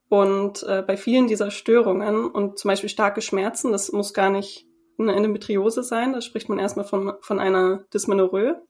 Und 0.08 0.64
äh, 0.64 0.82
bei 0.82 0.96
vielen 0.96 1.28
dieser 1.28 1.52
Störungen 1.52 2.26
und 2.26 2.58
zum 2.58 2.68
Beispiel 2.68 2.88
starke 2.88 3.22
Schmerzen, 3.22 3.70
das 3.70 3.92
muss 3.92 4.12
gar 4.12 4.28
nicht 4.28 4.66
eine 4.98 5.14
Endometriose 5.14 5.84
sein, 5.84 6.12
da 6.12 6.20
spricht 6.20 6.48
man 6.48 6.58
erstmal 6.58 6.84
von, 6.84 7.12
von 7.20 7.38
einer 7.38 7.84
Dysmenorrhoe. 7.94 8.60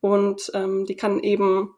Und 0.00 0.50
ähm, 0.54 0.84
die 0.84 0.96
kann 0.96 1.20
eben 1.20 1.76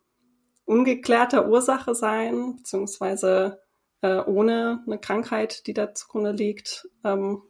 ungeklärter 0.65 1.47
Ursache 1.47 1.95
sein, 1.95 2.57
beziehungsweise 2.57 3.61
äh, 4.01 4.21
ohne 4.21 4.83
eine 4.87 4.99
Krankheit, 4.99 5.67
die 5.67 5.75
da 5.75 5.93
zugrunde 5.93 6.31
liegt, 6.31 6.89
ähm, 7.05 7.43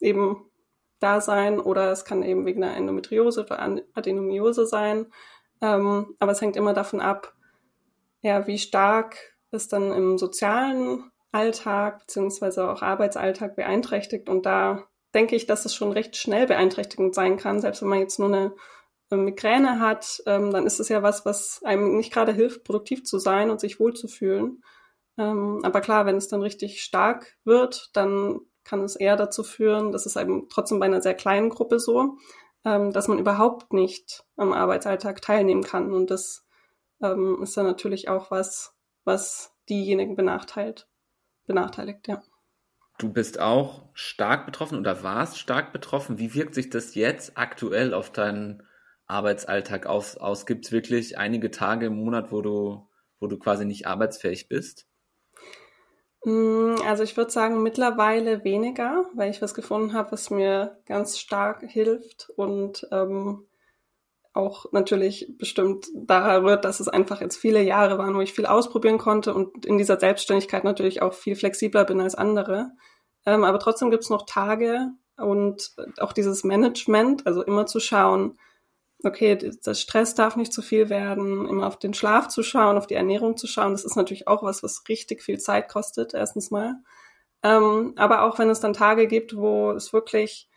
eben 0.00 0.50
da 0.98 1.20
sein. 1.20 1.60
Oder 1.60 1.92
es 1.92 2.04
kann 2.04 2.24
eben 2.24 2.44
wegen 2.44 2.64
einer 2.64 2.76
Endometriose 2.76 3.42
oder 3.44 3.60
Adenomiose 3.94 4.66
sein. 4.66 5.06
Ähm, 5.60 6.14
aber 6.18 6.32
es 6.32 6.40
hängt 6.40 6.56
immer 6.56 6.74
davon 6.74 7.00
ab, 7.00 7.34
ja, 8.22 8.46
wie 8.46 8.58
stark 8.58 9.16
es 9.50 9.68
dann 9.68 9.92
im 9.92 10.18
sozialen 10.18 11.10
Alltag 11.32 12.00
beziehungsweise 12.00 12.68
auch 12.70 12.82
Arbeitsalltag 12.82 13.56
beeinträchtigt. 13.56 14.28
Und 14.28 14.46
da 14.46 14.84
denke 15.14 15.36
ich, 15.36 15.46
dass 15.46 15.64
es 15.64 15.74
schon 15.74 15.92
recht 15.92 16.16
schnell 16.16 16.46
beeinträchtigend 16.46 17.14
sein 17.14 17.36
kann, 17.36 17.60
selbst 17.60 17.82
wenn 17.82 17.88
man 17.88 18.00
jetzt 18.00 18.18
nur 18.18 18.28
eine 18.28 18.52
Migräne 19.10 19.80
hat, 19.80 20.22
ähm, 20.26 20.50
dann 20.52 20.66
ist 20.66 20.80
es 20.80 20.88
ja 20.88 21.02
was, 21.02 21.24
was 21.24 21.62
einem 21.64 21.96
nicht 21.96 22.12
gerade 22.12 22.32
hilft, 22.32 22.64
produktiv 22.64 23.04
zu 23.04 23.18
sein 23.18 23.50
und 23.50 23.60
sich 23.60 23.78
wohlzufühlen. 23.78 24.62
Ähm, 25.16 25.60
aber 25.62 25.80
klar, 25.80 26.06
wenn 26.06 26.16
es 26.16 26.28
dann 26.28 26.42
richtig 26.42 26.82
stark 26.82 27.36
wird, 27.44 27.90
dann 27.94 28.40
kann 28.64 28.82
es 28.82 28.96
eher 28.96 29.16
dazu 29.16 29.44
führen, 29.44 29.92
das 29.92 30.06
ist 30.06 30.16
eben 30.16 30.48
trotzdem 30.48 30.80
bei 30.80 30.86
einer 30.86 31.00
sehr 31.00 31.14
kleinen 31.14 31.50
Gruppe 31.50 31.78
so, 31.78 32.18
ähm, 32.66 32.92
dass 32.92 33.06
man 33.06 33.20
überhaupt 33.20 33.72
nicht 33.72 34.24
am 34.36 34.52
Arbeitsalltag 34.52 35.22
teilnehmen 35.22 35.62
kann. 35.62 35.92
Und 35.92 36.10
das 36.10 36.44
ähm, 37.00 37.40
ist 37.42 37.56
dann 37.56 37.64
natürlich 37.64 38.08
auch 38.08 38.32
was, 38.32 38.74
was 39.04 39.54
diejenigen 39.68 40.16
benachteiligt, 40.16 40.88
benachteiligt, 41.46 42.08
ja. 42.08 42.22
Du 42.98 43.12
bist 43.12 43.38
auch 43.38 43.84
stark 43.92 44.46
betroffen 44.46 44.78
oder 44.78 45.02
warst 45.02 45.38
stark 45.38 45.72
betroffen. 45.72 46.18
Wie 46.18 46.34
wirkt 46.34 46.54
sich 46.54 46.70
das 46.70 46.94
jetzt 46.94 47.36
aktuell 47.36 47.94
auf 47.94 48.10
deinen 48.10 48.62
Arbeitsalltag 49.06 49.86
aus, 49.86 50.16
aus? 50.16 50.44
Gibt 50.46 50.64
es 50.64 50.72
wirklich 50.72 51.18
einige 51.18 51.50
Tage 51.50 51.86
im 51.86 51.96
Monat, 51.96 52.32
wo 52.32 52.40
du, 52.40 52.88
wo 53.20 53.26
du 53.28 53.38
quasi 53.38 53.64
nicht 53.64 53.86
arbeitsfähig 53.86 54.48
bist? 54.48 54.88
Mm, 56.26 56.74
also 56.84 57.04
ich 57.04 57.16
würde 57.16 57.30
sagen, 57.30 57.62
mittlerweile 57.62 58.42
weniger, 58.42 59.04
weil 59.14 59.30
ich 59.30 59.40
was 59.42 59.54
gefunden 59.54 59.92
habe, 59.92 60.10
was 60.10 60.28
mir 60.30 60.76
ganz 60.84 61.20
stark 61.20 61.62
hilft 61.62 62.30
und 62.34 62.84
ähm, 62.90 63.46
auch 64.32 64.66
natürlich 64.72 65.34
bestimmt 65.38 65.86
daher 65.94 66.42
rührt, 66.42 66.64
dass 66.64 66.80
es 66.80 66.88
einfach 66.88 67.20
jetzt 67.20 67.36
viele 67.36 67.62
Jahre 67.62 67.98
waren, 67.98 68.16
wo 68.16 68.20
ich 68.20 68.32
viel 68.32 68.46
ausprobieren 68.46 68.98
konnte 68.98 69.34
und 69.34 69.64
in 69.64 69.78
dieser 69.78 70.00
Selbstständigkeit 70.00 70.64
natürlich 70.64 71.00
auch 71.00 71.14
viel 71.14 71.36
flexibler 71.36 71.84
bin 71.84 72.00
als 72.00 72.16
andere. 72.16 72.72
Ähm, 73.24 73.44
aber 73.44 73.60
trotzdem 73.60 73.92
gibt 73.92 74.02
es 74.02 74.10
noch 74.10 74.26
Tage 74.26 74.90
und 75.16 75.76
auch 76.00 76.12
dieses 76.12 76.42
Management, 76.42 77.24
also 77.28 77.44
immer 77.44 77.66
zu 77.66 77.78
schauen, 77.78 78.36
okay, 79.04 79.36
das 79.62 79.80
Stress 79.80 80.14
darf 80.14 80.36
nicht 80.36 80.52
zu 80.52 80.62
viel 80.62 80.88
werden, 80.88 81.46
immer 81.46 81.66
auf 81.66 81.78
den 81.78 81.94
Schlaf 81.94 82.28
zu 82.28 82.42
schauen, 82.42 82.78
auf 82.78 82.86
die 82.86 82.94
Ernährung 82.94 83.36
zu 83.36 83.46
schauen, 83.46 83.72
das 83.72 83.84
ist 83.84 83.96
natürlich 83.96 84.26
auch 84.28 84.42
was, 84.42 84.62
was 84.62 84.82
richtig 84.88 85.22
viel 85.22 85.38
Zeit 85.38 85.68
kostet, 85.68 86.14
erstens 86.14 86.50
mal. 86.50 86.76
Ähm, 87.42 87.92
aber 87.96 88.22
auch 88.22 88.38
wenn 88.38 88.50
es 88.50 88.60
dann 88.60 88.72
Tage 88.72 89.06
gibt, 89.06 89.36
wo 89.36 89.70
es 89.72 89.92
wirklich 89.92 90.48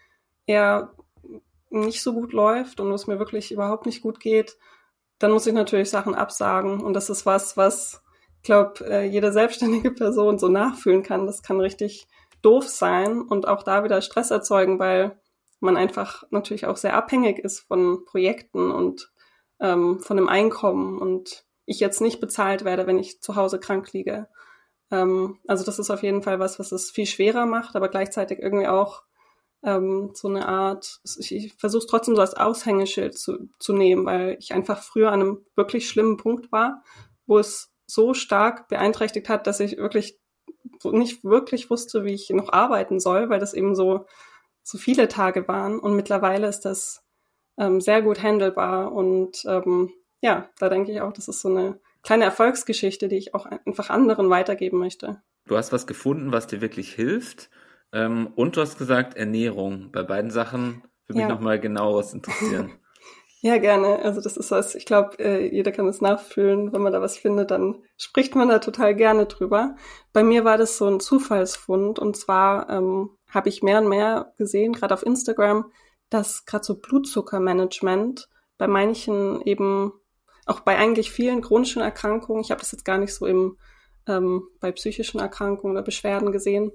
eher 0.45 0.93
nicht 1.69 2.01
so 2.01 2.13
gut 2.13 2.33
läuft 2.33 2.79
und 2.79 2.91
es 2.91 3.07
mir 3.07 3.19
wirklich 3.19 3.51
überhaupt 3.51 3.85
nicht 3.85 4.01
gut 4.01 4.19
geht, 4.19 4.57
dann 5.19 5.31
muss 5.31 5.45
ich 5.45 5.53
natürlich 5.53 5.89
Sachen 5.89 6.15
absagen. 6.15 6.81
Und 6.81 6.93
das 6.93 7.09
ist 7.09 7.25
was, 7.25 7.57
was, 7.57 8.01
ich 8.37 8.43
glaube, 8.43 8.85
äh, 8.89 9.03
jede 9.05 9.31
selbstständige 9.31 9.91
Person 9.95 10.39
so 10.39 10.47
nachfühlen 10.47 11.03
kann. 11.03 11.27
Das 11.27 11.43
kann 11.43 11.59
richtig 11.59 12.07
doof 12.41 12.67
sein 12.67 13.21
und 13.21 13.47
auch 13.47 13.63
da 13.63 13.83
wieder 13.83 14.01
Stress 14.01 14.31
erzeugen, 14.31 14.79
weil 14.79 15.19
man 15.59 15.77
einfach 15.77 16.23
natürlich 16.29 16.65
auch 16.65 16.77
sehr 16.77 16.95
abhängig 16.95 17.39
ist 17.39 17.59
von 17.59 18.05
Projekten 18.05 18.71
und 18.71 19.11
ähm, 19.59 19.99
von 19.99 20.17
dem 20.17 20.29
Einkommen 20.29 20.99
und 20.99 21.45
ich 21.65 21.79
jetzt 21.79 22.01
nicht 22.01 22.19
bezahlt 22.19 22.65
werde, 22.65 22.87
wenn 22.87 22.97
ich 22.97 23.21
zu 23.21 23.35
Hause 23.35 23.59
krank 23.59 23.91
liege. 23.93 24.27
Ähm, 24.91 25.39
also 25.47 25.63
das 25.63 25.79
ist 25.79 25.89
auf 25.89 26.03
jeden 26.03 26.23
Fall 26.23 26.39
was, 26.39 26.59
was 26.59 26.71
es 26.71 26.91
viel 26.91 27.05
schwerer 27.05 27.45
macht, 27.45 27.75
aber 27.75 27.89
gleichzeitig 27.89 28.39
irgendwie 28.39 28.67
auch 28.67 29.03
ähm, 29.63 30.11
so 30.13 30.27
eine 30.27 30.47
Art, 30.47 31.01
ich, 31.19 31.35
ich 31.35 31.53
versuche 31.55 31.81
es 31.81 31.87
trotzdem 31.87 32.15
so 32.15 32.21
als 32.21 32.33
Aushängeschild 32.33 33.17
zu, 33.17 33.49
zu 33.59 33.73
nehmen, 33.73 34.05
weil 34.05 34.37
ich 34.39 34.53
einfach 34.53 34.81
früher 34.81 35.11
an 35.11 35.21
einem 35.21 35.45
wirklich 35.55 35.89
schlimmen 35.89 36.17
Punkt 36.17 36.51
war, 36.51 36.83
wo 37.27 37.37
es 37.37 37.71
so 37.85 38.13
stark 38.13 38.67
beeinträchtigt 38.69 39.29
hat, 39.29 39.47
dass 39.47 39.59
ich 39.59 39.77
wirklich 39.77 40.17
nicht 40.83 41.23
wirklich 41.23 41.69
wusste, 41.69 42.05
wie 42.05 42.13
ich 42.13 42.29
noch 42.29 42.53
arbeiten 42.53 42.99
soll, 42.99 43.29
weil 43.29 43.39
das 43.39 43.53
eben 43.53 43.75
so 43.75 44.05
so 44.69 44.77
viele 44.77 45.07
Tage 45.07 45.47
waren. 45.47 45.79
Und 45.79 45.95
mittlerweile 45.95 46.47
ist 46.47 46.61
das 46.61 47.03
ähm, 47.57 47.81
sehr 47.81 48.01
gut 48.01 48.21
handelbar. 48.21 48.91
Und 48.91 49.43
ähm, 49.45 49.91
ja, 50.21 50.49
da 50.59 50.69
denke 50.69 50.91
ich 50.91 51.01
auch, 51.01 51.13
das 51.13 51.27
ist 51.27 51.41
so 51.41 51.49
eine 51.49 51.79
kleine 52.03 52.25
Erfolgsgeschichte, 52.25 53.07
die 53.07 53.17
ich 53.17 53.33
auch 53.35 53.45
einfach 53.45 53.89
anderen 53.89 54.29
weitergeben 54.29 54.77
möchte. 54.77 55.21
Du 55.45 55.57
hast 55.57 55.73
was 55.73 55.87
gefunden, 55.87 56.31
was 56.31 56.47
dir 56.47 56.61
wirklich 56.61 56.93
hilft. 56.93 57.49
Ähm, 57.91 58.31
und 58.35 58.55
du 58.55 58.61
hast 58.61 58.77
gesagt 58.77 59.17
Ernährung. 59.17 59.91
Bei 59.91 60.03
beiden 60.03 60.31
Sachen 60.31 60.83
würde 61.07 61.19
mich 61.19 61.27
ja. 61.27 61.29
nochmal 61.29 61.59
genaueres 61.59 62.13
interessieren. 62.13 62.71
Ja, 63.41 63.57
gerne. 63.57 63.99
Also 63.99 64.19
das 64.19 64.35
ist 64.35 64.51
was, 64.51 64.75
ich 64.75 64.85
glaube, 64.85 65.17
äh, 65.17 65.47
jeder 65.47 65.71
kann 65.71 65.87
es 65.87 66.01
nachfühlen. 66.01 66.73
Wenn 66.73 66.81
man 66.81 66.91
da 66.91 66.99
was 66.99 67.17
findet, 67.17 67.51
dann 67.51 67.81
spricht 67.95 68.35
man 68.35 68.49
da 68.49 68.59
total 68.59 68.93
gerne 68.95 69.27
drüber. 69.27 69.77
Bei 70.11 70.23
mir 70.23 70.43
war 70.43 70.57
das 70.57 70.77
so 70.77 70.87
ein 70.87 70.99
Zufallsfund 70.99 71.99
und 71.99 72.17
zwar 72.17 72.69
ähm, 72.69 73.11
habe 73.29 73.49
ich 73.49 73.63
mehr 73.63 73.79
und 73.79 73.87
mehr 73.87 74.33
gesehen, 74.37 74.73
gerade 74.73 74.93
auf 74.93 75.05
Instagram, 75.05 75.71
dass 76.09 76.45
gerade 76.45 76.65
so 76.65 76.75
Blutzuckermanagement 76.75 78.29
bei 78.57 78.67
manchen 78.67 79.41
eben, 79.43 79.93
auch 80.45 80.59
bei 80.61 80.77
eigentlich 80.77 81.11
vielen 81.11 81.41
chronischen 81.41 81.81
Erkrankungen, 81.81 82.41
ich 82.41 82.51
habe 82.51 82.59
das 82.59 82.71
jetzt 82.71 82.85
gar 82.85 82.97
nicht 82.97 83.13
so 83.13 83.25
im, 83.25 83.57
ähm, 84.07 84.47
bei 84.59 84.71
psychischen 84.71 85.19
Erkrankungen 85.19 85.75
oder 85.75 85.83
Beschwerden 85.83 86.31
gesehen, 86.31 86.71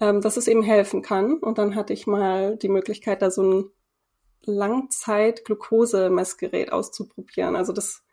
ähm, 0.00 0.20
dass 0.20 0.36
es 0.36 0.46
eben 0.48 0.62
helfen 0.62 1.02
kann. 1.02 1.38
Und 1.38 1.58
dann 1.58 1.74
hatte 1.74 1.92
ich 1.92 2.06
mal 2.06 2.56
die 2.56 2.68
Möglichkeit, 2.68 3.22
da 3.22 3.30
so 3.30 3.42
ein 3.42 3.70
Langzeit-Glucose-Messgerät 4.44 6.72
auszuprobieren. 6.72 7.56
Also 7.56 7.72
das 7.72 8.04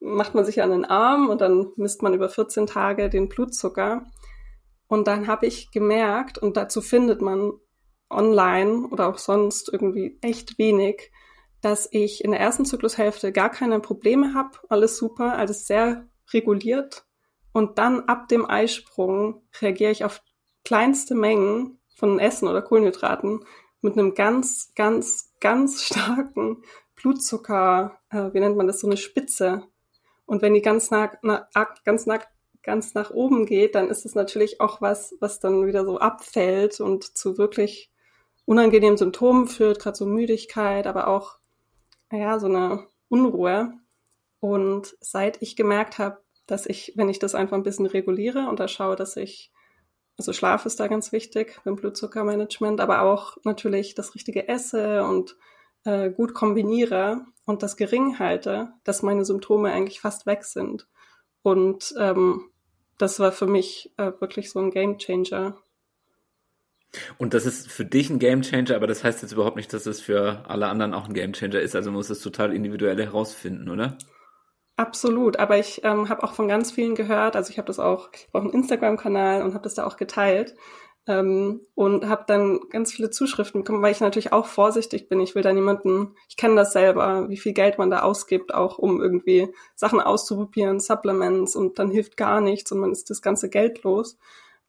macht 0.00 0.34
man 0.34 0.44
sich 0.44 0.62
an 0.62 0.70
den 0.70 0.84
Arm 0.84 1.28
und 1.28 1.40
dann 1.40 1.68
misst 1.76 2.02
man 2.02 2.14
über 2.14 2.28
14 2.28 2.66
Tage 2.66 3.08
den 3.08 3.28
Blutzucker. 3.28 4.06
Und 4.90 5.06
dann 5.06 5.28
habe 5.28 5.46
ich 5.46 5.70
gemerkt, 5.70 6.38
und 6.38 6.56
dazu 6.56 6.82
findet 6.82 7.22
man 7.22 7.52
online 8.10 8.88
oder 8.88 9.08
auch 9.08 9.18
sonst 9.18 9.72
irgendwie 9.72 10.18
echt 10.20 10.58
wenig, 10.58 11.12
dass 11.60 11.88
ich 11.92 12.24
in 12.24 12.32
der 12.32 12.40
ersten 12.40 12.64
Zyklushälfte 12.64 13.30
gar 13.30 13.50
keine 13.50 13.78
Probleme 13.78 14.34
habe, 14.34 14.58
alles 14.68 14.96
super, 14.96 15.38
alles 15.38 15.68
sehr 15.68 16.08
reguliert. 16.32 17.06
Und 17.52 17.78
dann 17.78 18.00
ab 18.08 18.26
dem 18.26 18.50
Eisprung 18.50 19.46
reagiere 19.60 19.92
ich 19.92 20.04
auf 20.04 20.22
kleinste 20.64 21.14
Mengen 21.14 21.78
von 21.94 22.18
Essen 22.18 22.48
oder 22.48 22.60
Kohlenhydraten 22.60 23.44
mit 23.82 23.92
einem 23.92 24.14
ganz, 24.14 24.72
ganz, 24.74 25.32
ganz 25.38 25.84
starken 25.84 26.64
Blutzucker, 26.96 28.00
äh, 28.10 28.32
wie 28.32 28.40
nennt 28.40 28.56
man 28.56 28.66
das, 28.66 28.80
so 28.80 28.88
eine 28.88 28.96
Spitze. 28.96 29.62
Und 30.26 30.42
wenn 30.42 30.54
die 30.54 30.62
ganz 30.62 30.90
nach, 30.90 31.14
na, 31.22 31.48
ganz 31.84 32.06
nach, 32.06 32.24
ganz 32.62 32.94
nach 32.94 33.10
oben 33.10 33.46
geht, 33.46 33.74
dann 33.74 33.88
ist 33.88 34.04
es 34.04 34.14
natürlich 34.14 34.60
auch 34.60 34.80
was, 34.80 35.14
was 35.20 35.40
dann 35.40 35.66
wieder 35.66 35.84
so 35.84 35.98
abfällt 35.98 36.80
und 36.80 37.16
zu 37.16 37.38
wirklich 37.38 37.90
unangenehmen 38.44 38.96
Symptomen 38.96 39.46
führt, 39.46 39.80
gerade 39.80 39.96
so 39.96 40.06
Müdigkeit, 40.06 40.86
aber 40.86 41.08
auch, 41.08 41.38
ja, 42.12 42.38
so 42.38 42.46
eine 42.46 42.86
Unruhe. 43.08 43.72
Und 44.40 44.96
seit 45.00 45.40
ich 45.42 45.56
gemerkt 45.56 45.98
habe, 45.98 46.18
dass 46.46 46.66
ich, 46.66 46.94
wenn 46.96 47.08
ich 47.08 47.18
das 47.18 47.34
einfach 47.34 47.56
ein 47.56 47.62
bisschen 47.62 47.86
reguliere 47.86 48.48
und 48.48 48.60
da 48.60 48.68
schaue, 48.68 48.96
dass 48.96 49.16
ich 49.16 49.52
also 50.20 50.34
Schlaf 50.34 50.66
ist 50.66 50.78
da 50.78 50.86
ganz 50.86 51.12
wichtig 51.12 51.58
beim 51.64 51.76
Blutzuckermanagement, 51.76 52.82
aber 52.82 53.00
auch 53.00 53.38
natürlich 53.44 53.94
das 53.94 54.14
richtige 54.14 54.48
Esse 54.48 55.02
und 55.02 55.34
äh, 55.84 56.10
gut 56.10 56.34
kombiniere 56.34 57.24
und 57.46 57.62
das 57.62 57.78
gering 57.78 58.18
halte, 58.18 58.70
dass 58.84 59.02
meine 59.02 59.24
Symptome 59.24 59.72
eigentlich 59.72 60.02
fast 60.02 60.26
weg 60.26 60.44
sind. 60.44 60.86
Und 61.40 61.94
ähm, 61.98 62.49
das 63.00 63.18
war 63.20 63.32
für 63.32 63.46
mich 63.46 63.92
äh, 63.96 64.12
wirklich 64.20 64.50
so 64.50 64.58
ein 64.60 64.70
Game 64.70 64.98
Changer. 64.98 65.56
Und 67.18 67.34
das 67.34 67.46
ist 67.46 67.70
für 67.70 67.84
dich 67.84 68.10
ein 68.10 68.18
Game 68.18 68.42
Changer, 68.42 68.74
aber 68.74 68.86
das 68.86 69.04
heißt 69.04 69.22
jetzt 69.22 69.32
überhaupt 69.32 69.56
nicht, 69.56 69.72
dass 69.72 69.86
es 69.86 70.00
für 70.00 70.44
alle 70.48 70.66
anderen 70.66 70.92
auch 70.92 71.06
ein 71.06 71.14
Game 71.14 71.32
Changer 71.32 71.60
ist. 71.60 71.76
Also 71.76 71.92
muss 71.92 72.10
es 72.10 72.20
total 72.20 72.52
individuell 72.52 73.00
herausfinden, 73.00 73.68
oder? 73.68 73.96
Absolut, 74.76 75.38
aber 75.38 75.58
ich 75.58 75.84
ähm, 75.84 76.08
habe 76.08 76.22
auch 76.22 76.32
von 76.32 76.48
ganz 76.48 76.72
vielen 76.72 76.94
gehört, 76.94 77.36
also 77.36 77.50
ich 77.50 77.58
habe 77.58 77.66
das 77.66 77.78
auch, 77.78 78.08
brauche 78.32 78.44
einen 78.44 78.54
Instagram-Kanal 78.54 79.42
und 79.42 79.52
habe 79.52 79.62
das 79.62 79.74
da 79.74 79.86
auch 79.86 79.98
geteilt 79.98 80.54
ähm, 81.06 81.60
und 81.74 82.08
habe 82.08 82.24
dann 82.26 82.60
ganz 82.70 82.92
viele 82.92 83.10
Zuschriften 83.10 83.62
bekommen, 83.62 83.82
weil 83.82 83.92
ich 83.92 84.00
natürlich 84.00 84.32
auch 84.32 84.46
vorsichtig 84.46 85.08
bin. 85.08 85.20
Ich 85.20 85.34
will 85.34 85.42
da 85.42 85.52
niemanden, 85.52 86.14
ich 86.28 86.36
kenne 86.36 86.56
das 86.56 86.72
selber, 86.72 87.28
wie 87.28 87.36
viel 87.36 87.52
Geld 87.52 87.78
man 87.78 87.90
da 87.90 88.02
ausgibt, 88.02 88.54
auch 88.54 88.78
um 88.78 89.00
irgendwie 89.00 89.48
Sachen 89.74 90.00
auszuprobieren, 90.00 90.80
Supplements 90.80 91.56
und 91.56 91.78
dann 91.78 91.90
hilft 91.90 92.16
gar 92.16 92.40
nichts 92.40 92.70
und 92.72 92.80
man 92.80 92.92
ist 92.92 93.10
das 93.10 93.22
ganze 93.22 93.48
Geld 93.48 93.82
los. 93.82 94.18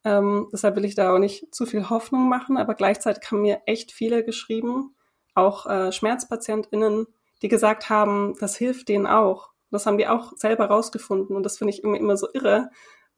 Ähm, 0.04 0.50
deshalb 0.52 0.76
will 0.76 0.86
ich 0.86 0.96
da 0.96 1.14
auch 1.14 1.20
nicht 1.20 1.54
zu 1.54 1.66
viel 1.66 1.90
Hoffnung 1.90 2.28
machen, 2.28 2.58
aber 2.58 2.74
gleichzeitig 2.74 3.30
haben 3.30 3.42
mir 3.42 3.62
echt 3.66 3.92
viele 3.92 4.24
geschrieben, 4.24 4.96
auch 5.36 5.68
äh, 5.68 5.92
SchmerzpatientInnen, 5.92 7.08
die 7.42 7.48
gesagt 7.48 7.90
haben, 7.90 8.36
das 8.40 8.56
hilft 8.56 8.90
denen 8.90 9.06
auch 9.06 9.52
das 9.72 9.86
haben 9.86 9.98
die 9.98 10.08
auch 10.08 10.34
selber 10.36 10.66
rausgefunden 10.66 11.36
und 11.36 11.44
das 11.44 11.58
finde 11.58 11.74
ich 11.74 11.84
immer, 11.84 11.98
immer 11.98 12.18
so 12.18 12.28
irre, 12.34 12.70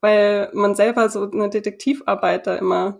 weil 0.03 0.49
man 0.51 0.75
selber 0.75 1.07
so 1.07 1.31
eine 1.31 1.49
Detektivarbeit 1.49 2.45
da 2.45 2.55
immer 2.55 2.99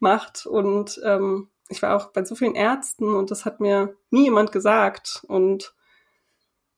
macht 0.00 0.46
und 0.46 1.00
ähm, 1.04 1.48
ich 1.68 1.80
war 1.80 1.94
auch 1.94 2.06
bei 2.06 2.24
so 2.24 2.34
vielen 2.34 2.56
Ärzten 2.56 3.14
und 3.14 3.30
das 3.30 3.44
hat 3.44 3.60
mir 3.60 3.94
nie 4.10 4.24
jemand 4.24 4.50
gesagt 4.50 5.24
und 5.28 5.76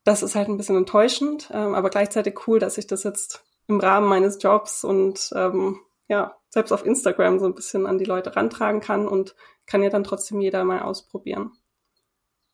das 0.05 0.23
ist 0.23 0.35
halt 0.35 0.49
ein 0.49 0.59
bisschen 0.59 0.77
enttäuschend, 0.77 1.49
ähm, 1.55 1.75
aber 1.75 1.89
gleichzeitig 1.89 2.47
cool, 2.47 2.59
dass 2.59 2.77
ich 2.77 2.87
das 2.87 3.03
jetzt 3.03 3.45
im 3.67 3.81
Rahmen 3.81 4.09
meines 4.11 4.43
Jobs 4.43 4.85
und 4.85 5.31
ähm, 5.35 5.81
ja, 6.07 6.37
selbst 6.51 6.73
auf 6.73 6.85
Instagram 6.85 7.39
so 7.39 7.47
ein 7.47 7.55
bisschen 7.55 7.87
an 7.87 7.97
die 7.97 8.05
Leute 8.05 8.37
rantragen 8.37 8.83
kann 8.83 9.09
und 9.09 9.35
kann 9.65 9.83
ja 9.83 9.89
dann 9.89 10.05
trotzdem 10.05 10.43
jeder 10.43 10.65
mal 10.65 10.83
ausprobieren. 10.83 11.53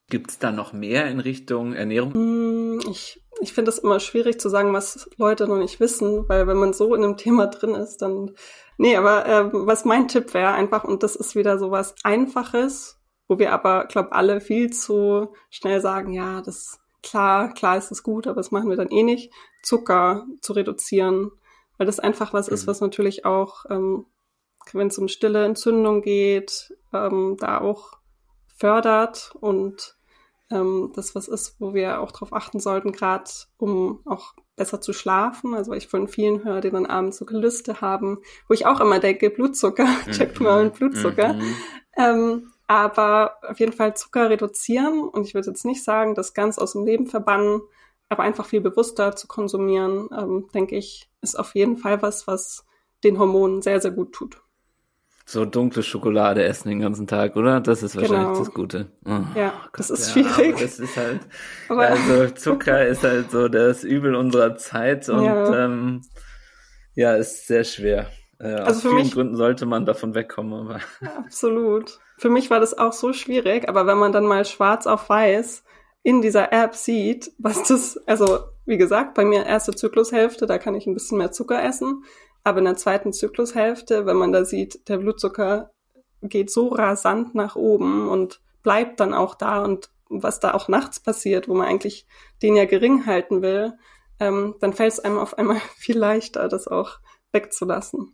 Gibt 0.09 0.31
es 0.31 0.39
da 0.39 0.53
noch 0.53 0.71
mehr 0.71 1.07
in 1.07 1.19
Richtung 1.19 1.73
Ernährung? 1.73 2.13
Hm, 2.13 2.58
ich, 2.87 3.23
ich 3.41 3.53
finde 3.53 3.71
es 3.71 3.79
immer 3.79 3.99
schwierig 3.99 4.39
zu 4.39 4.49
sagen, 4.49 4.73
was 4.73 5.09
Leute 5.17 5.47
noch 5.47 5.57
nicht 5.57 5.79
wissen, 5.79 6.27
weil 6.27 6.47
wenn 6.47 6.57
man 6.57 6.73
so 6.73 6.93
in 6.95 7.03
einem 7.03 7.17
Thema 7.17 7.47
drin 7.47 7.75
ist, 7.75 7.97
dann. 8.01 8.35
Nee, 8.77 8.95
aber 8.95 9.25
äh, 9.25 9.49
was 9.51 9.83
mein 9.85 10.07
Tipp 10.07 10.33
wäre 10.33 10.53
einfach, 10.53 10.83
und 10.85 11.03
das 11.03 11.15
ist 11.15 11.35
wieder 11.35 11.59
so 11.59 11.71
was 11.71 11.95
Einfaches, 12.03 12.97
wo 13.27 13.37
wir 13.37 13.51
aber, 13.51 13.85
glaube 13.85 14.13
alle 14.13 14.41
viel 14.41 14.71
zu 14.71 15.33
schnell 15.49 15.81
sagen, 15.81 16.13
ja, 16.13 16.41
das 16.41 16.79
klar, 17.03 17.53
klar 17.53 17.77
ist 17.77 17.91
es 17.91 18.03
gut, 18.03 18.27
aber 18.27 18.37
das 18.37 18.51
machen 18.51 18.69
wir 18.69 18.77
dann 18.77 18.89
eh 18.89 19.03
nicht, 19.03 19.33
Zucker 19.63 20.25
zu 20.41 20.53
reduzieren. 20.53 21.31
Weil 21.77 21.85
das 21.87 21.99
einfach 21.99 22.33
was 22.33 22.47
mhm. 22.47 22.53
ist, 22.53 22.67
was 22.67 22.81
natürlich 22.81 23.25
auch, 23.25 23.65
ähm, 23.69 24.05
wenn 24.73 24.87
es 24.87 24.97
um 24.97 25.07
stille 25.07 25.45
Entzündung 25.45 26.01
geht, 26.01 26.73
ähm, 26.93 27.37
da 27.39 27.61
auch 27.61 27.93
fördert 28.57 29.31
und 29.39 29.95
ähm, 30.51 30.91
das 30.95 31.15
was 31.15 31.27
ist, 31.27 31.55
wo 31.59 31.73
wir 31.73 32.01
auch 32.01 32.11
darauf 32.11 32.33
achten 32.33 32.59
sollten, 32.59 32.91
gerade 32.91 33.29
um 33.57 33.99
auch 34.05 34.33
besser 34.55 34.81
zu 34.81 34.93
schlafen. 34.93 35.53
Also 35.53 35.73
ich 35.73 35.87
von 35.87 36.07
vielen 36.07 36.43
höre, 36.43 36.61
die 36.61 36.71
dann 36.71 36.85
abends 36.85 37.17
so 37.17 37.25
Gelüste 37.25 37.81
haben, 37.81 38.19
wo 38.47 38.53
ich 38.53 38.65
auch 38.65 38.79
immer 38.79 38.99
denke, 38.99 39.29
Blutzucker, 39.29 39.87
checkt 40.11 40.39
mal 40.39 40.61
einen 40.61 40.71
Blutzucker. 40.71 41.33
Mhm. 41.33 41.55
Ähm, 41.97 42.51
aber 42.67 43.37
auf 43.47 43.59
jeden 43.59 43.73
Fall 43.73 43.95
Zucker 43.95 44.29
reduzieren 44.29 45.01
und 45.01 45.25
ich 45.25 45.33
würde 45.33 45.49
jetzt 45.49 45.65
nicht 45.65 45.83
sagen, 45.83 46.13
das 46.13 46.33
ganz 46.33 46.59
aus 46.59 46.73
dem 46.73 46.85
Leben 46.85 47.07
verbannen, 47.07 47.61
aber 48.09 48.23
einfach 48.23 48.45
viel 48.45 48.61
bewusster 48.61 49.15
zu 49.15 49.27
konsumieren, 49.27 50.09
ähm, 50.15 50.49
denke 50.53 50.75
ich, 50.75 51.09
ist 51.21 51.37
auf 51.37 51.55
jeden 51.55 51.77
Fall 51.77 52.01
was, 52.01 52.27
was 52.27 52.65
den 53.03 53.17
Hormonen 53.17 53.61
sehr, 53.61 53.81
sehr 53.81 53.91
gut 53.91 54.13
tut 54.13 54.41
so 55.29 55.45
dunkle 55.45 55.83
Schokolade 55.83 56.43
essen 56.43 56.69
den 56.69 56.79
ganzen 56.79 57.05
Tag, 57.05 57.35
oder? 57.35 57.61
Das 57.61 57.83
ist 57.83 57.95
wahrscheinlich 57.95 58.29
genau. 58.29 58.39
das 58.39 58.51
Gute. 58.51 58.87
Oh, 59.05 59.21
ja, 59.35 59.53
Gott, 59.71 59.79
das 59.79 59.89
ist 59.91 60.15
ja, 60.15 60.23
schwierig. 60.23 60.59
Das 60.59 60.79
ist 60.79 60.97
halt, 60.97 61.19
also 61.69 62.33
Zucker 62.33 62.87
ist 62.87 63.03
halt 63.03 63.29
so 63.29 63.47
das 63.47 63.83
Übel 63.83 64.15
unserer 64.15 64.55
Zeit 64.55 65.07
und 65.07 65.23
ja, 65.23 65.65
ähm, 65.65 66.01
ja 66.95 67.13
ist 67.13 67.45
sehr 67.45 67.63
schwer. 67.63 68.07
Äh, 68.39 68.53
also 68.53 68.71
aus 68.71 68.81
vielen 68.81 68.95
mich, 68.95 69.13
Gründen 69.13 69.35
sollte 69.35 69.67
man 69.67 69.85
davon 69.85 70.15
wegkommen, 70.15 70.67
aber. 70.67 70.79
Absolut. 71.17 71.99
Für 72.17 72.29
mich 72.29 72.49
war 72.49 72.59
das 72.59 72.75
auch 72.75 72.93
so 72.93 73.13
schwierig, 73.13 73.69
aber 73.69 73.85
wenn 73.85 73.99
man 73.99 74.11
dann 74.11 74.25
mal 74.25 74.45
schwarz 74.45 74.87
auf 74.87 75.09
weiß 75.09 75.63
in 76.01 76.23
dieser 76.23 76.51
App 76.51 76.73
sieht, 76.73 77.31
was 77.37 77.67
das, 77.67 77.97
also 78.07 78.39
wie 78.65 78.77
gesagt, 78.77 79.13
bei 79.13 79.25
mir 79.25 79.45
erste 79.45 79.75
Zyklushälfte, 79.75 80.47
da 80.47 80.57
kann 80.57 80.73
ich 80.73 80.87
ein 80.87 80.95
bisschen 80.95 81.19
mehr 81.19 81.31
Zucker 81.31 81.63
essen. 81.63 82.03
Aber 82.43 82.59
in 82.59 82.65
der 82.65 82.77
zweiten 82.77 83.13
Zyklushälfte, 83.13 84.05
wenn 84.05 84.17
man 84.17 84.31
da 84.31 84.45
sieht, 84.45 84.87
der 84.87 84.97
Blutzucker 84.97 85.71
geht 86.21 86.51
so 86.51 86.69
rasant 86.69 87.35
nach 87.35 87.55
oben 87.55 88.09
und 88.09 88.41
bleibt 88.63 88.99
dann 88.99 89.13
auch 89.13 89.35
da 89.35 89.63
und 89.63 89.89
was 90.09 90.39
da 90.39 90.53
auch 90.53 90.67
nachts 90.67 90.99
passiert, 90.99 91.47
wo 91.47 91.53
man 91.53 91.67
eigentlich 91.67 92.07
den 92.41 92.55
ja 92.55 92.65
gering 92.65 93.05
halten 93.05 93.41
will, 93.41 93.73
ähm, 94.19 94.55
dann 94.59 94.73
fällt 94.73 94.93
es 94.93 94.99
einem 94.99 95.17
auf 95.17 95.37
einmal 95.37 95.59
viel 95.77 95.97
leichter, 95.97 96.47
das 96.47 96.67
auch 96.67 96.99
wegzulassen. 97.31 98.13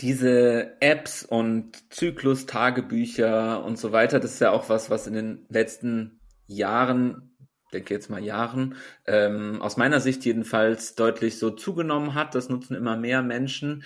Diese 0.00 0.76
Apps 0.80 1.24
und 1.24 1.92
Zyklus-Tagebücher 1.92 3.62
und 3.64 3.78
so 3.78 3.92
weiter, 3.92 4.18
das 4.18 4.34
ist 4.34 4.40
ja 4.40 4.50
auch 4.50 4.68
was, 4.68 4.90
was 4.90 5.06
in 5.06 5.14
den 5.14 5.46
letzten 5.48 6.18
Jahren 6.46 7.33
denke 7.74 7.92
jetzt 7.92 8.08
mal 8.08 8.22
Jahren, 8.22 8.76
ähm, 9.06 9.60
aus 9.60 9.76
meiner 9.76 10.00
Sicht 10.00 10.24
jedenfalls 10.24 10.94
deutlich 10.94 11.38
so 11.38 11.50
zugenommen 11.50 12.14
hat. 12.14 12.34
Das 12.34 12.48
nutzen 12.48 12.74
immer 12.74 12.96
mehr 12.96 13.22
Menschen. 13.22 13.84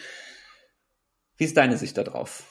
Wie 1.36 1.44
ist 1.44 1.56
deine 1.56 1.76
Sicht 1.76 1.96
darauf? 1.96 2.44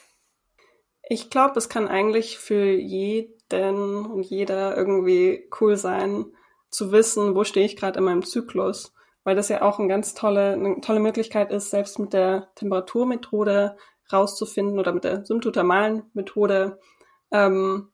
Ich 1.09 1.29
glaube, 1.29 1.57
es 1.57 1.69
kann 1.69 1.87
eigentlich 1.87 2.37
für 2.37 2.65
jeden 2.65 4.05
und 4.05 4.23
jeder 4.23 4.75
irgendwie 4.75 5.49
cool 5.61 5.77
sein, 5.77 6.25
zu 6.69 6.91
wissen, 6.91 7.33
wo 7.33 7.43
stehe 7.45 7.65
ich 7.65 7.77
gerade 7.77 7.99
in 7.99 8.05
meinem 8.05 8.25
Zyklus, 8.25 8.93
weil 9.23 9.35
das 9.35 9.49
ja 9.49 9.61
auch 9.61 9.79
eine 9.79 9.87
ganz 9.87 10.13
tolle, 10.13 10.53
eine 10.53 10.81
tolle 10.81 10.99
Möglichkeit 10.99 11.51
ist, 11.51 11.69
selbst 11.69 11.97
mit 11.97 12.11
der 12.11 12.49
Temperaturmethode 12.55 13.77
rauszufinden 14.11 14.79
oder 14.79 14.91
mit 14.91 15.05
der 15.05 15.25
symptothermalen 15.25 16.03
Methode, 16.13 16.79
ähm, 17.31 17.89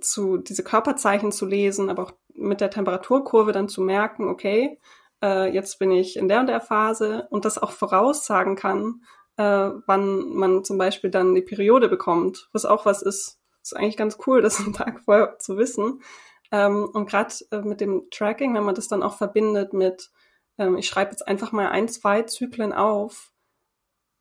zu 0.00 0.38
diese 0.38 0.64
Körperzeichen 0.64 1.32
zu 1.32 1.46
lesen, 1.46 1.90
aber 1.90 2.02
auch 2.02 2.12
mit 2.38 2.60
der 2.60 2.70
Temperaturkurve 2.70 3.52
dann 3.52 3.68
zu 3.68 3.80
merken, 3.80 4.28
okay, 4.28 4.78
äh, 5.22 5.52
jetzt 5.52 5.78
bin 5.78 5.90
ich 5.90 6.16
in 6.16 6.28
der 6.28 6.40
und 6.40 6.46
der 6.46 6.60
Phase 6.60 7.26
und 7.30 7.44
das 7.44 7.58
auch 7.58 7.72
voraussagen 7.72 8.56
kann, 8.56 9.02
äh, 9.36 9.70
wann 9.86 10.28
man 10.30 10.64
zum 10.64 10.78
Beispiel 10.78 11.10
dann 11.10 11.34
die 11.34 11.42
Periode 11.42 11.88
bekommt, 11.88 12.48
was 12.52 12.64
auch 12.64 12.86
was 12.86 13.02
ist. 13.02 13.40
ist 13.62 13.76
eigentlich 13.76 13.96
ganz 13.96 14.18
cool, 14.26 14.42
das 14.42 14.60
einen 14.60 14.72
Tag 14.72 15.00
vorher 15.04 15.38
zu 15.38 15.56
wissen. 15.56 16.02
Ähm, 16.50 16.88
und 16.92 17.08
gerade 17.08 17.34
äh, 17.50 17.60
mit 17.60 17.80
dem 17.80 18.08
Tracking, 18.10 18.54
wenn 18.54 18.64
man 18.64 18.74
das 18.74 18.88
dann 18.88 19.02
auch 19.02 19.16
verbindet 19.16 19.72
mit, 19.72 20.10
ähm, 20.56 20.76
ich 20.76 20.88
schreibe 20.88 21.10
jetzt 21.10 21.26
einfach 21.26 21.52
mal 21.52 21.68
ein, 21.68 21.88
zwei 21.88 22.22
Zyklen 22.22 22.72
auf, 22.72 23.32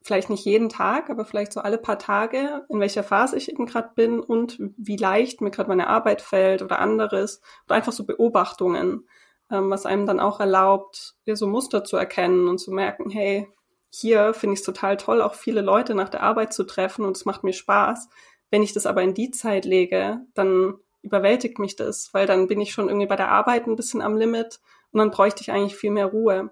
vielleicht 0.08 0.30
nicht 0.30 0.46
jeden 0.46 0.70
Tag, 0.70 1.10
aber 1.10 1.26
vielleicht 1.26 1.52
so 1.54 1.60
alle 1.60 1.78
paar 1.78 2.00
Tage, 2.00 2.66
in 2.70 2.80
welcher 2.80 3.04
Phase 3.04 3.38
ich 3.38 3.52
eben 3.52 3.66
gerade 3.66 3.92
bin 3.94 4.22
und 4.22 4.58
wie 4.78 4.96
leicht 4.96 5.42
mir 5.42 5.52
gerade 5.52 5.70
meine 5.70 5.88
Arbeit 5.88 6.22
fällt 6.22 6.62
oder 6.62 6.80
anderes. 6.80 7.42
Oder 7.66 7.76
einfach 7.76 7.92
so 7.92 8.06
Beobachtungen, 8.06 9.08
ähm, 9.52 9.70
was 9.70 9.86
einem 9.86 10.06
dann 10.06 10.22
auch 10.22 10.40
erlaubt, 10.40 11.16
so 11.26 11.48
Muster 11.48 11.84
zu 11.84 11.98
erkennen 11.98 12.48
und 12.48 12.58
zu 12.58 12.72
merken, 12.72 13.10
hey, 13.10 13.48
hier 13.90 14.34
finde 14.34 14.54
ich 14.54 14.62
es 14.62 14.66
total 14.66 14.98
toll, 14.98 15.22
auch 15.22 15.34
viele 15.34 15.62
Leute 15.62 15.94
nach 15.94 16.10
der 16.10 16.24
Arbeit 16.24 16.54
zu 16.54 16.64
treffen 16.64 17.06
und 17.06 17.18
es 17.18 17.26
macht 17.26 17.44
mir 17.44 17.54
Spaß. 17.54 18.10
Wenn 18.50 18.64
ich 18.64 18.74
das 18.74 18.86
aber 18.86 19.04
in 19.04 19.14
die 19.14 19.32
Zeit 19.32 19.66
lege, 19.66 20.22
dann 20.34 20.76
überwältigt 21.02 21.60
mich 21.60 21.76
das, 21.76 22.14
weil 22.14 22.28
dann 22.28 22.48
bin 22.48 22.62
ich 22.62 22.72
schon 22.72 22.88
irgendwie 22.88 23.08
bei 23.08 23.16
der 23.18 23.30
Arbeit 23.30 23.68
ein 23.68 23.76
bisschen 23.76 24.02
am 24.02 24.16
Limit 24.16 24.60
und 24.92 25.00
dann 25.00 25.12
bräuchte 25.12 25.42
ich 25.42 25.52
eigentlich 25.52 25.76
viel 25.76 25.92
mehr 25.92 26.08
Ruhe. 26.08 26.52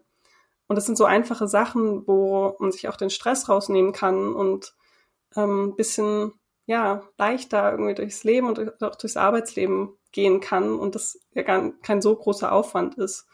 Und 0.68 0.76
das 0.76 0.86
sind 0.86 0.98
so 0.98 1.06
einfache 1.06 1.48
Sachen, 1.48 2.08
wo 2.08 2.56
man 2.60 2.72
sich 2.72 2.88
auch 2.88 2.96
den 2.96 3.10
Stress 3.10 3.50
rausnehmen 3.50 3.94
kann 3.94 4.34
und 4.34 4.76
ähm, 5.36 5.70
ein 5.70 5.76
bisschen 5.76 6.34
ja 6.66 7.04
leichter 7.18 7.72
irgendwie 7.72 7.94
durchs 7.94 8.24
Leben 8.24 8.48
und 8.48 8.82
auch 8.82 8.96
durchs 8.96 9.18
Arbeitsleben 9.18 9.96
gehen 10.12 10.40
kann 10.40 10.80
und 10.80 10.96
das 10.96 11.20
ja 11.34 11.44
gar 11.44 11.72
kein 11.84 12.02
so 12.02 12.16
großer 12.16 12.52
Aufwand 12.52 12.96
ist, 12.96 13.28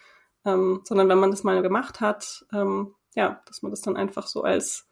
ähm, 0.46 0.82
sondern 0.84 1.08
wenn 1.10 1.20
man 1.20 1.32
das 1.32 1.44
mal 1.44 1.62
gemacht 1.62 2.02
hat, 2.02 2.46
ähm, 2.52 2.96
ja, 3.15 3.41
dass 3.46 3.62
man 3.62 3.72
das 3.72 3.82
dann 3.82 3.98
einfach 3.98 4.28
so 4.28 4.44
als 4.44 4.88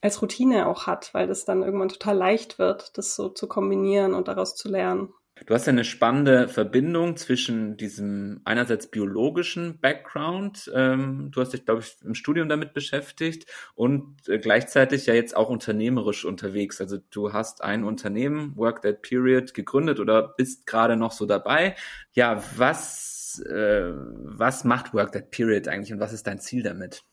als 0.00 0.20
Routine 0.20 0.66
auch 0.66 0.86
hat, 0.86 1.14
weil 1.14 1.26
das 1.26 1.46
dann 1.46 1.62
irgendwann 1.62 1.88
total 1.88 2.16
leicht 2.16 2.58
wird, 2.58 2.98
das 2.98 3.16
so 3.16 3.30
zu 3.30 3.48
kombinieren 3.48 4.12
und 4.12 4.28
daraus 4.28 4.54
zu 4.54 4.68
lernen. 4.68 5.14
Du 5.46 5.52
hast 5.52 5.66
ja 5.66 5.72
eine 5.72 5.84
spannende 5.84 6.48
Verbindung 6.48 7.18
zwischen 7.18 7.76
diesem 7.76 8.40
einerseits 8.44 8.86
biologischen 8.86 9.78
Background, 9.78 10.70
ähm, 10.74 11.30
du 11.32 11.40
hast 11.40 11.52
dich, 11.52 11.66
glaube 11.66 11.82
ich, 11.82 11.96
im 12.02 12.14
Studium 12.14 12.48
damit 12.48 12.72
beschäftigt 12.72 13.46
und 13.74 14.26
äh, 14.28 14.38
gleichzeitig 14.38 15.04
ja 15.04 15.12
jetzt 15.12 15.36
auch 15.36 15.50
unternehmerisch 15.50 16.24
unterwegs. 16.24 16.80
Also 16.80 16.98
du 17.10 17.34
hast 17.34 17.62
ein 17.62 17.84
Unternehmen, 17.84 18.56
Work 18.56 18.82
That 18.82 19.02
Period, 19.02 19.52
gegründet 19.52 20.00
oder 20.00 20.34
bist 20.36 20.66
gerade 20.66 20.96
noch 20.96 21.12
so 21.12 21.26
dabei. 21.26 21.76
Ja, 22.12 22.42
was, 22.56 23.42
äh, 23.46 23.92
was 23.92 24.64
macht 24.64 24.94
Work 24.94 25.12
That 25.12 25.30
Period 25.30 25.68
eigentlich 25.68 25.92
und 25.92 26.00
was 26.00 26.14
ist 26.14 26.26
dein 26.26 26.40
Ziel 26.40 26.62
damit? 26.62 27.04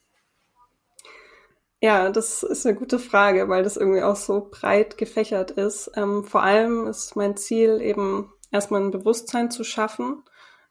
Ja, 1.83 2.11
das 2.11 2.43
ist 2.43 2.65
eine 2.67 2.77
gute 2.77 2.99
Frage, 2.99 3.49
weil 3.49 3.63
das 3.63 3.75
irgendwie 3.75 4.03
auch 4.03 4.15
so 4.15 4.47
breit 4.51 4.99
gefächert 4.99 5.49
ist. 5.49 5.91
Ähm, 5.95 6.23
vor 6.23 6.43
allem 6.43 6.85
ist 6.85 7.15
mein 7.15 7.35
Ziel 7.37 7.81
eben 7.81 8.31
erstmal 8.51 8.81
ein 8.81 8.91
Bewusstsein 8.91 9.49
zu 9.49 9.63
schaffen 9.63 10.23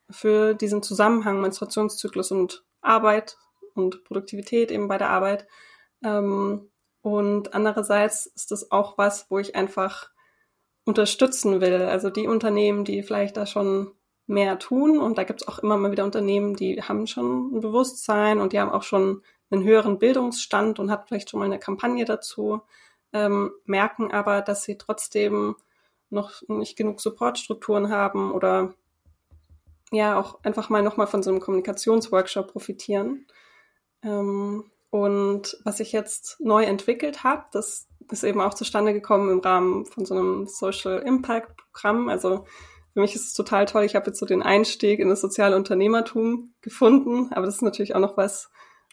für 0.09 0.55
diesen 0.55 0.85
Zusammenhang 0.85 1.41
Menstruationszyklus 1.41 2.31
und 2.31 2.65
Arbeit 2.81 3.39
und 3.75 4.05
Produktivität 4.05 4.71
eben 4.71 4.87
bei 4.87 4.99
der 4.99 5.11
Arbeit. 5.11 5.49
Ähm, 6.05 6.71
und 7.03 7.55
andererseits 7.55 8.27
ist 8.27 8.53
das 8.53 8.71
auch 8.71 8.97
was, 8.97 9.27
wo 9.31 9.41
ich 9.41 9.57
einfach 9.57 10.11
unterstützen 10.85 11.61
will. 11.61 11.83
Also 11.83 12.11
die 12.11 12.29
Unternehmen, 12.29 12.85
die 12.85 13.03
vielleicht 13.03 13.37
da 13.37 13.47
schon 13.47 13.91
mehr 14.27 14.61
tun. 14.61 15.01
Und 15.01 15.19
da 15.19 15.25
gibt 15.25 15.43
es 15.43 15.49
auch 15.49 15.59
immer 15.59 15.77
mal 15.77 15.91
wieder 15.91 16.05
Unternehmen, 16.05 16.55
die 16.55 16.83
haben 16.83 17.09
schon 17.09 17.57
ein 17.57 17.61
Bewusstsein 17.61 18.39
und 18.39 18.53
die 18.53 18.61
haben 18.61 18.71
auch 18.71 18.85
schon 18.85 19.23
einen 19.51 19.65
höheren 19.65 19.99
Bildungsstand 19.99 20.79
und 20.79 20.91
hat 20.91 21.09
vielleicht 21.09 21.31
schon 21.31 21.41
mal 21.41 21.47
eine 21.47 21.59
Kampagne 21.59 22.05
dazu, 22.05 22.63
ähm, 23.13 23.53
merken 23.65 24.13
aber, 24.13 24.43
dass 24.43 24.65
sie 24.65 24.79
trotzdem 24.79 25.57
noch 26.11 26.43
nicht 26.49 26.77
genug 26.77 27.01
Supportstrukturen 27.01 27.91
haben 27.91 28.33
oder 28.33 28.75
ja 29.93 30.19
auch 30.19 30.43
einfach 30.45 30.69
mal 30.69 30.83
nochmal 30.83 31.07
von 31.07 31.23
so 31.23 31.31
einem 31.31 31.41
Kommunikationsworkshop 31.41 32.53
profitieren. 32.53 33.27
Ähm, 34.03 34.65
und 34.91 35.59
was 35.65 35.81
ich 35.81 35.93
jetzt 35.93 36.41
neu 36.41 36.65
entwickelt 36.65 37.23
habe, 37.23 37.45
das 37.53 37.89
ist 38.11 38.25
eben 38.25 38.41
auch 38.41 38.55
zustande 38.55 38.93
gekommen 38.93 39.31
im 39.31 39.39
Rahmen 39.39 39.87
von 39.87 40.05
so 40.05 40.15
einem 40.15 40.47
Social 40.47 40.99
Impact 41.01 41.57
Programm. 41.57 42.09
Also 42.09 42.45
für 42.93 43.01
mich 43.01 43.15
ist 43.15 43.29
es 43.29 43.35
total 43.35 43.67
toll. 43.67 43.85
Ich 43.85 43.95
habe 43.95 44.07
jetzt 44.07 44.19
so 44.19 44.27
den 44.27 44.43
Einstieg 44.43 44.99
in 44.99 45.09
das 45.09 45.21
soziale 45.21 45.55
Unternehmertum 45.55 46.55
gefunden, 46.61 47.33
aber 47.33 47.47
das 47.47 47.57
ist 47.57 47.63
natürlich 47.63 47.95
auch 47.95 48.01
noch 48.01 48.17
was, 48.17 48.51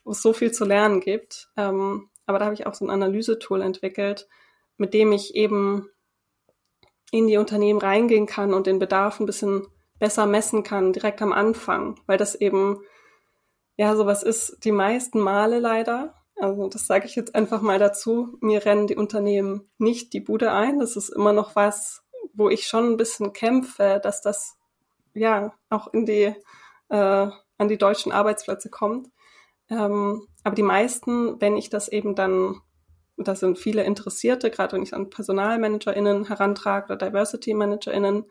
wo 0.08 0.12
es 0.12 0.22
so 0.22 0.32
viel 0.32 0.54
zu 0.54 0.64
lernen 0.64 1.02
gibt. 1.02 1.50
Ähm, 1.58 2.10
aber 2.26 2.40
da 2.40 2.46
habe 2.46 2.56
ich 2.56 2.66
auch 2.66 2.74
so 2.74 2.86
ein 2.86 2.90
Analysetool 2.90 3.62
entwickelt, 3.62 4.30
mit 4.78 4.94
dem 4.94 5.12
ich 5.12 5.36
eben 5.36 5.90
in 7.12 7.28
die 7.28 7.36
Unternehmen 7.36 7.80
reingehen 7.80 8.26
kann 8.26 8.54
und 8.54 8.68
den 8.68 8.80
Bedarf 8.80 9.20
ein 9.20 9.26
bisschen 9.26 9.68
besser 10.00 10.26
messen 10.26 10.64
kann, 10.64 10.94
direkt 10.94 11.22
am 11.22 11.34
Anfang, 11.34 12.00
weil 12.06 12.18
das 12.18 12.36
eben 12.36 12.80
ja 13.76 13.96
sowas 13.98 14.24
ist, 14.24 14.64
die 14.64 14.72
meisten 14.72 15.20
Male 15.20 15.60
leider. 15.60 16.16
Also 16.38 16.70
das 16.70 16.88
sage 16.88 17.06
ich 17.06 17.16
jetzt 17.16 17.36
einfach 17.36 17.62
mal 17.62 17.80
dazu. 17.80 18.38
Mir 18.40 18.64
rennen 18.64 18.88
die 18.88 18.96
Unternehmen 18.96 19.70
nicht 19.78 20.14
die 20.14 20.22
Bude 20.22 20.54
ein. 20.54 20.80
Das 20.80 20.96
ist 20.96 21.10
immer 21.10 21.34
noch 21.34 21.56
was, 21.58 22.04
wo 22.34 22.48
ich 22.48 22.66
schon 22.66 22.94
ein 22.94 22.98
bisschen 22.98 23.34
kämpfe, 23.34 24.00
dass 24.02 24.22
das 24.22 24.58
ja 25.14 25.54
auch 25.70 25.92
in 25.94 26.06
die 26.06 26.34
äh, 26.90 27.28
an 27.58 27.68
die 27.68 27.78
deutschen 27.78 28.14
Arbeitsplätze 28.14 28.70
kommt. 28.70 29.10
Ähm, 29.70 30.28
aber 30.44 30.56
die 30.56 30.64
meisten, 30.64 31.40
wenn 31.42 31.58
ich 31.58 31.70
das 31.70 31.88
eben 31.88 32.16
dann, 32.16 32.62
da 33.18 33.36
sind 33.36 33.58
viele 33.58 33.84
Interessierte, 33.84 34.50
gerade 34.50 34.76
wenn 34.76 34.84
ich 34.84 34.94
an 34.94 35.10
PersonalmanagerInnen 35.10 36.28
herantrage 36.28 36.94
oder 36.94 37.08
Diversity 37.08 37.54
ManagerInnen, 37.54 38.26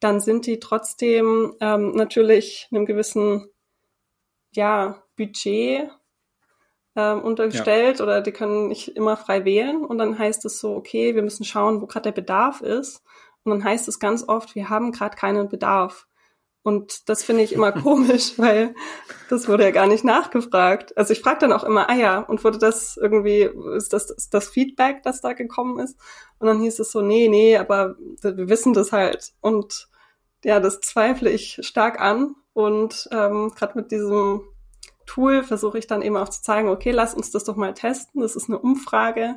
dann 0.00 0.20
sind 0.20 0.46
die 0.46 0.58
trotzdem 0.58 1.54
ähm, 1.60 1.92
natürlich 1.92 2.68
einem 2.72 2.86
gewissen 2.86 3.48
ja, 4.52 5.02
Budget 5.16 5.88
ähm, 6.96 7.22
untergestellt 7.22 7.98
ja. 7.98 8.04
oder 8.04 8.20
die 8.20 8.32
können 8.32 8.68
nicht 8.68 8.88
immer 8.88 9.16
frei 9.16 9.44
wählen 9.44 9.84
und 9.84 9.98
dann 9.98 10.18
heißt 10.18 10.44
es 10.44 10.58
so, 10.58 10.74
okay, 10.74 11.14
wir 11.14 11.22
müssen 11.22 11.44
schauen, 11.44 11.80
wo 11.80 11.86
gerade 11.86 12.10
der 12.10 12.20
Bedarf 12.20 12.60
ist 12.60 13.02
und 13.44 13.50
dann 13.50 13.64
heißt 13.64 13.88
es 13.88 13.98
ganz 13.98 14.28
oft, 14.28 14.54
wir 14.54 14.68
haben 14.68 14.92
gerade 14.92 15.16
keinen 15.16 15.48
Bedarf. 15.48 16.06
Und 16.62 17.08
das 17.08 17.24
finde 17.24 17.42
ich 17.42 17.52
immer 17.52 17.72
komisch, 17.82 18.38
weil 18.38 18.74
das 19.28 19.48
wurde 19.48 19.64
ja 19.64 19.70
gar 19.70 19.86
nicht 19.86 20.04
nachgefragt. 20.04 20.96
Also 20.96 21.12
ich 21.12 21.20
frage 21.20 21.40
dann 21.40 21.52
auch 21.52 21.64
immer, 21.64 21.90
ah 21.90 21.94
ja, 21.94 22.20
und 22.20 22.44
wurde 22.44 22.58
das 22.58 22.96
irgendwie, 22.96 23.50
ist 23.76 23.92
das, 23.92 24.10
ist 24.10 24.32
das 24.32 24.48
Feedback, 24.48 25.02
das 25.02 25.20
da 25.20 25.32
gekommen 25.32 25.78
ist? 25.80 25.98
Und 26.38 26.46
dann 26.46 26.60
hieß 26.60 26.78
es 26.78 26.92
so, 26.92 27.00
nee, 27.00 27.28
nee, 27.28 27.56
aber 27.56 27.96
wir 28.20 28.48
wissen 28.48 28.72
das 28.72 28.92
halt. 28.92 29.32
Und 29.40 29.88
ja, 30.44 30.60
das 30.60 30.80
zweifle 30.80 31.30
ich 31.30 31.58
stark 31.62 32.00
an. 32.00 32.34
Und 32.52 33.08
ähm, 33.12 33.52
gerade 33.56 33.78
mit 33.78 33.90
diesem 33.90 34.42
Tool 35.06 35.42
versuche 35.42 35.78
ich 35.78 35.86
dann 35.86 36.02
eben 36.02 36.16
auch 36.16 36.28
zu 36.28 36.42
zeigen, 36.42 36.68
okay, 36.68 36.90
lass 36.90 37.14
uns 37.14 37.30
das 37.30 37.44
doch 37.44 37.56
mal 37.56 37.74
testen. 37.74 38.20
Das 38.20 38.36
ist 38.36 38.48
eine 38.48 38.58
Umfrage. 38.58 39.36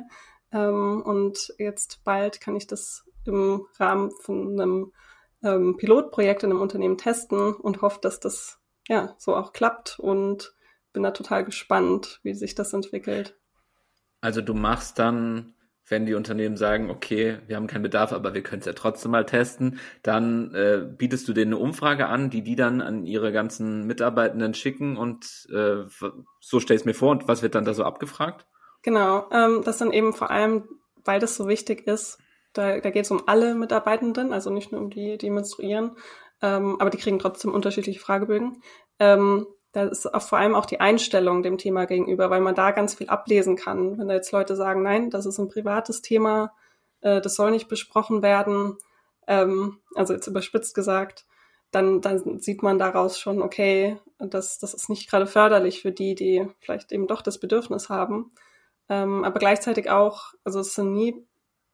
Ähm, 0.52 1.02
und 1.02 1.54
jetzt 1.58 2.04
bald 2.04 2.40
kann 2.40 2.56
ich 2.56 2.66
das 2.66 3.04
im 3.24 3.66
Rahmen 3.78 4.10
von 4.22 4.60
einem 4.60 4.92
ähm, 5.42 5.76
Pilotprojekt 5.76 6.42
in 6.42 6.50
einem 6.50 6.60
Unternehmen 6.60 6.98
testen 6.98 7.54
und 7.54 7.82
hoffe, 7.82 7.98
dass 8.02 8.20
das 8.20 8.58
ja 8.88 9.14
so 9.18 9.34
auch 9.34 9.52
klappt 9.52 9.98
und 9.98 10.54
bin 10.92 11.02
da 11.02 11.10
total 11.10 11.44
gespannt, 11.44 12.20
wie 12.22 12.34
sich 12.34 12.54
das 12.54 12.72
entwickelt. 12.72 13.36
Also 14.20 14.40
du 14.40 14.54
machst 14.54 14.98
dann, 14.98 15.54
wenn 15.88 16.06
die 16.06 16.14
Unternehmen 16.14 16.56
sagen, 16.56 16.90
okay, 16.90 17.38
wir 17.46 17.56
haben 17.56 17.66
keinen 17.66 17.82
Bedarf, 17.82 18.12
aber 18.12 18.34
wir 18.34 18.42
können 18.42 18.60
es 18.60 18.66
ja 18.66 18.72
trotzdem 18.72 19.12
mal 19.12 19.26
testen, 19.26 19.78
dann 20.02 20.54
äh, 20.54 20.84
bietest 20.84 21.28
du 21.28 21.32
denen 21.32 21.52
eine 21.52 21.62
Umfrage 21.62 22.06
an, 22.06 22.30
die 22.30 22.42
die 22.42 22.56
dann 22.56 22.80
an 22.80 23.04
ihre 23.04 23.30
ganzen 23.30 23.86
Mitarbeitenden 23.86 24.54
schicken 24.54 24.96
und 24.96 25.46
äh, 25.52 25.84
so 26.40 26.60
stell 26.60 26.76
ich 26.76 26.82
es 26.82 26.86
mir 26.86 26.94
vor 26.94 27.10
und 27.10 27.28
was 27.28 27.42
wird 27.42 27.54
dann 27.54 27.64
da 27.64 27.74
so 27.74 27.84
abgefragt? 27.84 28.46
Genau, 28.82 29.28
ähm, 29.30 29.62
das 29.64 29.78
dann 29.78 29.92
eben 29.92 30.12
vor 30.12 30.30
allem, 30.30 30.64
weil 31.04 31.20
das 31.20 31.36
so 31.36 31.46
wichtig 31.46 31.86
ist, 31.86 32.18
da, 32.56 32.80
da 32.80 32.90
geht 32.90 33.04
es 33.04 33.10
um 33.10 33.22
alle 33.26 33.54
Mitarbeitenden, 33.54 34.32
also 34.32 34.50
nicht 34.50 34.72
nur 34.72 34.80
um 34.80 34.90
die, 34.90 35.18
die 35.18 35.30
menstruieren, 35.30 35.96
ähm, 36.42 36.80
aber 36.80 36.90
die 36.90 36.98
kriegen 36.98 37.18
trotzdem 37.18 37.52
unterschiedliche 37.52 38.00
Fragebögen. 38.00 38.62
Ähm, 38.98 39.46
da 39.72 39.84
ist 39.84 40.12
auch 40.12 40.22
vor 40.22 40.38
allem 40.38 40.54
auch 40.54 40.66
die 40.66 40.80
Einstellung 40.80 41.42
dem 41.42 41.58
Thema 41.58 41.84
gegenüber, 41.86 42.30
weil 42.30 42.40
man 42.40 42.54
da 42.54 42.70
ganz 42.70 42.94
viel 42.94 43.08
ablesen 43.08 43.56
kann. 43.56 43.98
Wenn 43.98 44.08
da 44.08 44.14
jetzt 44.14 44.32
Leute 44.32 44.56
sagen, 44.56 44.82
nein, 44.82 45.10
das 45.10 45.26
ist 45.26 45.38
ein 45.38 45.48
privates 45.48 46.00
Thema, 46.00 46.54
äh, 47.02 47.20
das 47.20 47.34
soll 47.34 47.50
nicht 47.50 47.68
besprochen 47.68 48.22
werden, 48.22 48.78
ähm, 49.26 49.78
also 49.94 50.14
jetzt 50.14 50.26
überspitzt 50.26 50.74
gesagt, 50.74 51.26
dann, 51.70 52.00
dann 52.00 52.38
sieht 52.38 52.62
man 52.62 52.78
daraus 52.78 53.18
schon, 53.18 53.42
okay, 53.42 53.98
das, 54.18 54.58
das 54.58 54.72
ist 54.72 54.88
nicht 54.88 55.10
gerade 55.10 55.26
förderlich 55.26 55.82
für 55.82 55.92
die, 55.92 56.14
die 56.14 56.46
vielleicht 56.60 56.92
eben 56.92 57.06
doch 57.06 57.22
das 57.22 57.38
Bedürfnis 57.38 57.90
haben. 57.90 58.32
Ähm, 58.88 59.24
aber 59.24 59.38
gleichzeitig 59.38 59.90
auch, 59.90 60.32
also 60.44 60.60
es 60.60 60.74
sind 60.74 60.92
nie 60.92 61.26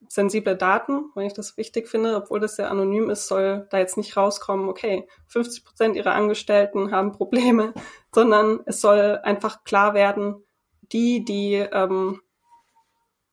sensible 0.09 0.57
Daten, 0.57 1.11
weil 1.15 1.27
ich 1.27 1.33
das 1.33 1.57
wichtig 1.57 1.89
finde, 1.89 2.17
obwohl 2.17 2.41
das 2.41 2.57
sehr 2.57 2.71
anonym 2.71 3.11
ist, 3.11 3.29
soll 3.29 3.67
da 3.71 3.79
jetzt 3.79 3.97
nicht 3.97 4.17
rauskommen, 4.17 4.69
okay, 4.69 5.07
50 5.29 5.65
Prozent 5.65 5.97
ihrer 5.97 6.15
Angestellten 6.15 6.91
haben 6.91 7.13
Probleme, 7.13 7.75
sondern 8.15 8.61
es 8.67 8.81
soll 8.81 9.21
einfach 9.23 9.65
klar 9.65 9.95
werden, 9.95 10.45
die, 10.93 11.25
die 11.25 11.55
ähm, 11.55 12.21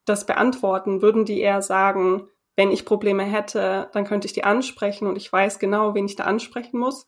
das 0.04 0.26
beantworten, 0.26 1.02
würden 1.02 1.24
die 1.24 1.40
eher 1.40 1.62
sagen, 1.62 2.28
wenn 2.56 2.72
ich 2.72 2.84
Probleme 2.84 3.22
hätte, 3.22 3.88
dann 3.92 4.04
könnte 4.04 4.26
ich 4.26 4.32
die 4.32 4.44
ansprechen 4.44 5.06
und 5.06 5.16
ich 5.16 5.32
weiß 5.32 5.58
genau, 5.58 5.94
wen 5.94 6.06
ich 6.06 6.16
da 6.16 6.24
ansprechen 6.24 6.78
muss 6.78 7.06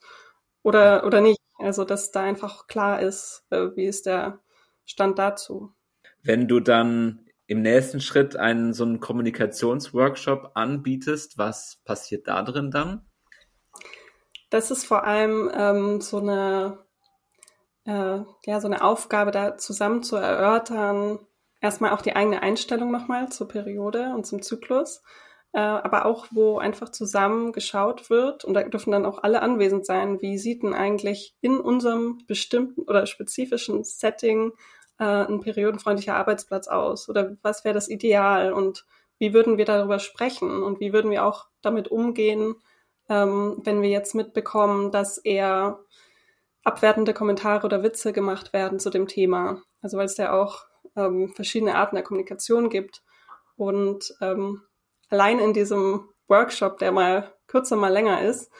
oder, 0.62 1.04
oder 1.06 1.20
nicht. 1.20 1.40
Also, 1.58 1.84
dass 1.84 2.10
da 2.10 2.22
einfach 2.22 2.66
klar 2.66 3.00
ist, 3.00 3.44
äh, 3.50 3.68
wie 3.76 3.84
ist 3.84 4.06
der 4.06 4.40
Stand 4.84 5.18
dazu. 5.18 5.74
Wenn 6.22 6.48
du 6.48 6.60
dann 6.60 7.21
im 7.52 7.60
nächsten 7.60 8.00
Schritt 8.00 8.34
einen 8.34 8.72
so 8.72 8.82
einen 8.82 8.98
Kommunikationsworkshop 8.98 10.52
anbietest, 10.54 11.36
was 11.36 11.80
passiert 11.84 12.26
da 12.26 12.42
drin 12.42 12.70
dann? 12.70 13.06
Das 14.48 14.70
ist 14.70 14.86
vor 14.86 15.04
allem 15.04 15.50
ähm, 15.54 16.00
so 16.00 16.18
eine 16.18 16.78
äh, 17.84 18.20
ja 18.46 18.60
so 18.60 18.66
eine 18.66 18.82
Aufgabe, 18.82 19.32
da 19.32 19.58
zusammen 19.58 20.02
zu 20.02 20.16
erörtern. 20.16 21.18
Erstmal 21.60 21.92
auch 21.92 22.00
die 22.00 22.16
eigene 22.16 22.42
Einstellung 22.42 22.90
nochmal 22.90 23.28
zur 23.28 23.48
Periode 23.48 24.12
und 24.14 24.26
zum 24.26 24.40
Zyklus, 24.40 25.02
äh, 25.52 25.60
aber 25.60 26.06
auch 26.06 26.28
wo 26.30 26.58
einfach 26.58 26.88
zusammen 26.88 27.52
geschaut 27.52 28.08
wird 28.08 28.46
und 28.46 28.54
da 28.54 28.62
dürfen 28.62 28.92
dann 28.92 29.04
auch 29.04 29.22
alle 29.22 29.42
anwesend 29.42 29.84
sein. 29.84 30.22
Wie 30.22 30.38
sieht 30.38 30.62
denn 30.62 30.72
eigentlich 30.72 31.36
in 31.42 31.60
unserem 31.60 32.18
bestimmten 32.26 32.82
oder 32.82 33.04
spezifischen 33.04 33.84
Setting 33.84 34.52
äh, 35.02 35.26
ein 35.26 35.40
periodenfreundlicher 35.40 36.14
Arbeitsplatz 36.14 36.68
aus? 36.68 37.08
Oder 37.08 37.36
was 37.42 37.64
wäre 37.64 37.74
das 37.74 37.88
Ideal? 37.88 38.52
Und 38.52 38.86
wie 39.18 39.34
würden 39.34 39.58
wir 39.58 39.64
darüber 39.64 39.98
sprechen? 39.98 40.62
Und 40.62 40.78
wie 40.78 40.92
würden 40.92 41.10
wir 41.10 41.24
auch 41.24 41.46
damit 41.60 41.88
umgehen, 41.88 42.54
ähm, 43.08 43.60
wenn 43.64 43.82
wir 43.82 43.90
jetzt 43.90 44.14
mitbekommen, 44.14 44.92
dass 44.92 45.18
eher 45.18 45.80
abwertende 46.62 47.14
Kommentare 47.14 47.66
oder 47.66 47.82
Witze 47.82 48.12
gemacht 48.12 48.52
werden 48.52 48.78
zu 48.78 48.90
dem 48.90 49.08
Thema? 49.08 49.62
Also 49.80 49.98
weil 49.98 50.06
es 50.06 50.16
ja 50.16 50.32
auch 50.32 50.66
ähm, 50.94 51.30
verschiedene 51.34 51.74
Arten 51.74 51.96
der 51.96 52.04
Kommunikation 52.04 52.70
gibt. 52.70 53.02
Und 53.56 54.14
ähm, 54.20 54.62
allein 55.10 55.40
in 55.40 55.52
diesem 55.52 56.08
Workshop, 56.28 56.78
der 56.78 56.92
mal 56.92 57.34
kürzer, 57.48 57.74
mal 57.74 57.92
länger 57.92 58.22
ist, 58.22 58.52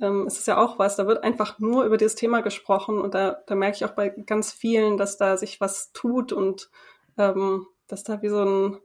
ähm, 0.00 0.26
ist 0.26 0.46
ja 0.46 0.58
auch 0.58 0.78
was, 0.78 0.96
da 0.96 1.06
wird 1.06 1.24
einfach 1.24 1.58
nur 1.58 1.84
über 1.84 1.96
dieses 1.96 2.14
Thema 2.14 2.40
gesprochen 2.40 2.98
und 3.00 3.14
da, 3.14 3.38
da 3.46 3.54
merke 3.54 3.76
ich 3.76 3.84
auch 3.84 3.92
bei 3.92 4.10
ganz 4.10 4.52
vielen, 4.52 4.96
dass 4.96 5.16
da 5.16 5.36
sich 5.36 5.60
was 5.60 5.92
tut 5.92 6.32
und 6.32 6.70
ähm, 7.18 7.66
dass 7.86 8.04
da 8.04 8.20
wie 8.22 8.28
so 8.28 8.44
ein 8.44 8.78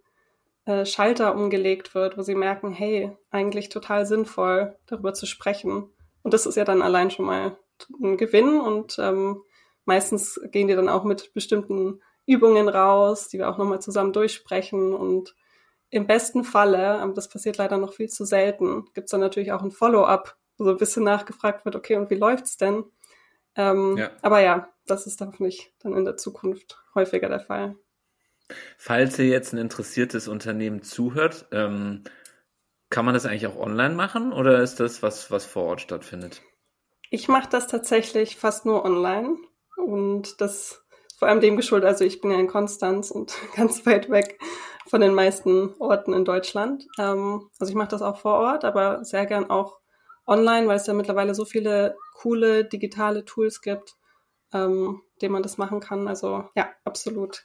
äh, 0.65 0.85
Schalter 0.85 1.35
umgelegt 1.35 1.95
wird, 1.95 2.17
wo 2.17 2.21
sie 2.21 2.35
merken, 2.35 2.71
hey, 2.71 3.11
eigentlich 3.29 3.69
total 3.69 4.05
sinnvoll, 4.05 4.77
darüber 4.85 5.13
zu 5.13 5.25
sprechen. 5.25 5.89
Und 6.23 6.33
das 6.33 6.45
ist 6.45 6.55
ja 6.55 6.65
dann 6.65 6.81
allein 6.81 7.11
schon 7.11 7.25
mal 7.25 7.57
ein 8.01 8.17
Gewinn 8.17 8.59
und 8.59 8.97
ähm, 8.99 9.41
meistens 9.85 10.39
gehen 10.51 10.67
die 10.67 10.75
dann 10.75 10.89
auch 10.89 11.03
mit 11.03 11.33
bestimmten 11.33 11.99
Übungen 12.27 12.69
raus, 12.69 13.27
die 13.27 13.39
wir 13.39 13.49
auch 13.49 13.57
nochmal 13.57 13.81
zusammen 13.81 14.13
durchsprechen 14.13 14.93
und 14.93 15.35
im 15.89 16.07
besten 16.07 16.43
Falle, 16.43 17.01
ähm, 17.01 17.13
das 17.15 17.27
passiert 17.27 17.57
leider 17.57 17.77
noch 17.77 17.93
viel 17.93 18.07
zu 18.07 18.23
selten, 18.23 18.85
gibt 18.93 19.05
es 19.05 19.11
dann 19.11 19.19
natürlich 19.19 19.51
auch 19.51 19.61
ein 19.61 19.71
Follow-up, 19.71 20.37
so 20.63 20.71
ein 20.71 20.77
bisschen 20.77 21.03
nachgefragt 21.03 21.65
wird, 21.65 21.75
okay, 21.75 21.95
und 21.95 22.09
wie 22.09 22.15
läuft's 22.15 22.57
denn? 22.57 22.83
Ähm, 23.55 23.97
ja. 23.97 24.11
Aber 24.21 24.39
ja, 24.39 24.69
das 24.85 25.07
ist 25.07 25.21
hoffentlich 25.21 25.73
dann 25.79 25.95
in 25.95 26.05
der 26.05 26.17
Zukunft 26.17 26.83
häufiger 26.95 27.29
der 27.29 27.39
Fall. 27.39 27.75
Falls 28.77 29.17
ihr 29.19 29.27
jetzt 29.27 29.53
ein 29.53 29.57
interessiertes 29.57 30.27
Unternehmen 30.27 30.81
zuhört, 30.81 31.47
ähm, 31.51 32.03
kann 32.89 33.05
man 33.05 33.13
das 33.13 33.25
eigentlich 33.25 33.47
auch 33.47 33.57
online 33.57 33.95
machen 33.95 34.33
oder 34.33 34.61
ist 34.61 34.79
das 34.79 35.01
was, 35.01 35.31
was 35.31 35.45
vor 35.45 35.63
Ort 35.63 35.81
stattfindet? 35.81 36.41
Ich 37.09 37.27
mache 37.27 37.49
das 37.49 37.67
tatsächlich 37.67 38.37
fast 38.37 38.65
nur 38.65 38.83
online 38.83 39.37
und 39.77 40.41
das 40.41 40.83
vor 41.17 41.27
allem 41.27 41.39
dem 41.39 41.55
geschuldet, 41.55 41.87
also 41.87 42.03
ich 42.03 42.19
bin 42.19 42.31
ja 42.31 42.39
in 42.39 42.47
Konstanz 42.47 43.11
und 43.11 43.33
ganz 43.55 43.85
weit 43.85 44.09
weg 44.09 44.39
von 44.87 45.01
den 45.01 45.13
meisten 45.13 45.73
Orten 45.79 46.13
in 46.13 46.25
Deutschland. 46.25 46.87
Ähm, 46.97 47.49
also 47.59 47.71
ich 47.71 47.75
mache 47.75 47.89
das 47.89 48.01
auch 48.01 48.17
vor 48.17 48.35
Ort, 48.35 48.65
aber 48.65 49.05
sehr 49.05 49.25
gern 49.25 49.49
auch 49.49 49.80
online, 50.31 50.67
weil 50.67 50.77
es 50.77 50.87
ja 50.87 50.93
mittlerweile 50.93 51.35
so 51.35 51.45
viele 51.45 51.95
coole 52.13 52.65
digitale 52.65 53.25
Tools 53.25 53.61
gibt, 53.61 53.95
ähm, 54.53 55.01
denen 55.21 55.33
man 55.33 55.43
das 55.43 55.57
machen 55.57 55.79
kann. 55.79 56.07
Also 56.07 56.45
ja, 56.55 56.69
absolut. 56.85 57.43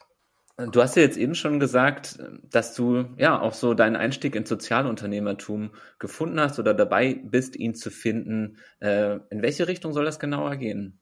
Du 0.71 0.81
hast 0.81 0.95
ja 0.95 1.03
jetzt 1.03 1.17
eben 1.17 1.35
schon 1.35 1.59
gesagt, 1.59 2.17
dass 2.49 2.73
du 2.73 3.05
ja 3.17 3.39
auch 3.39 3.53
so 3.53 3.75
deinen 3.75 3.95
Einstieg 3.95 4.35
ins 4.35 4.49
Sozialunternehmertum 4.49 5.71
gefunden 5.99 6.39
hast 6.39 6.57
oder 6.57 6.73
dabei 6.73 7.21
bist, 7.23 7.55
ihn 7.55 7.75
zu 7.75 7.91
finden. 7.91 8.57
Äh, 8.79 9.19
in 9.29 9.43
welche 9.43 9.67
Richtung 9.67 9.93
soll 9.93 10.05
das 10.05 10.19
genauer 10.19 10.55
gehen? 10.55 10.99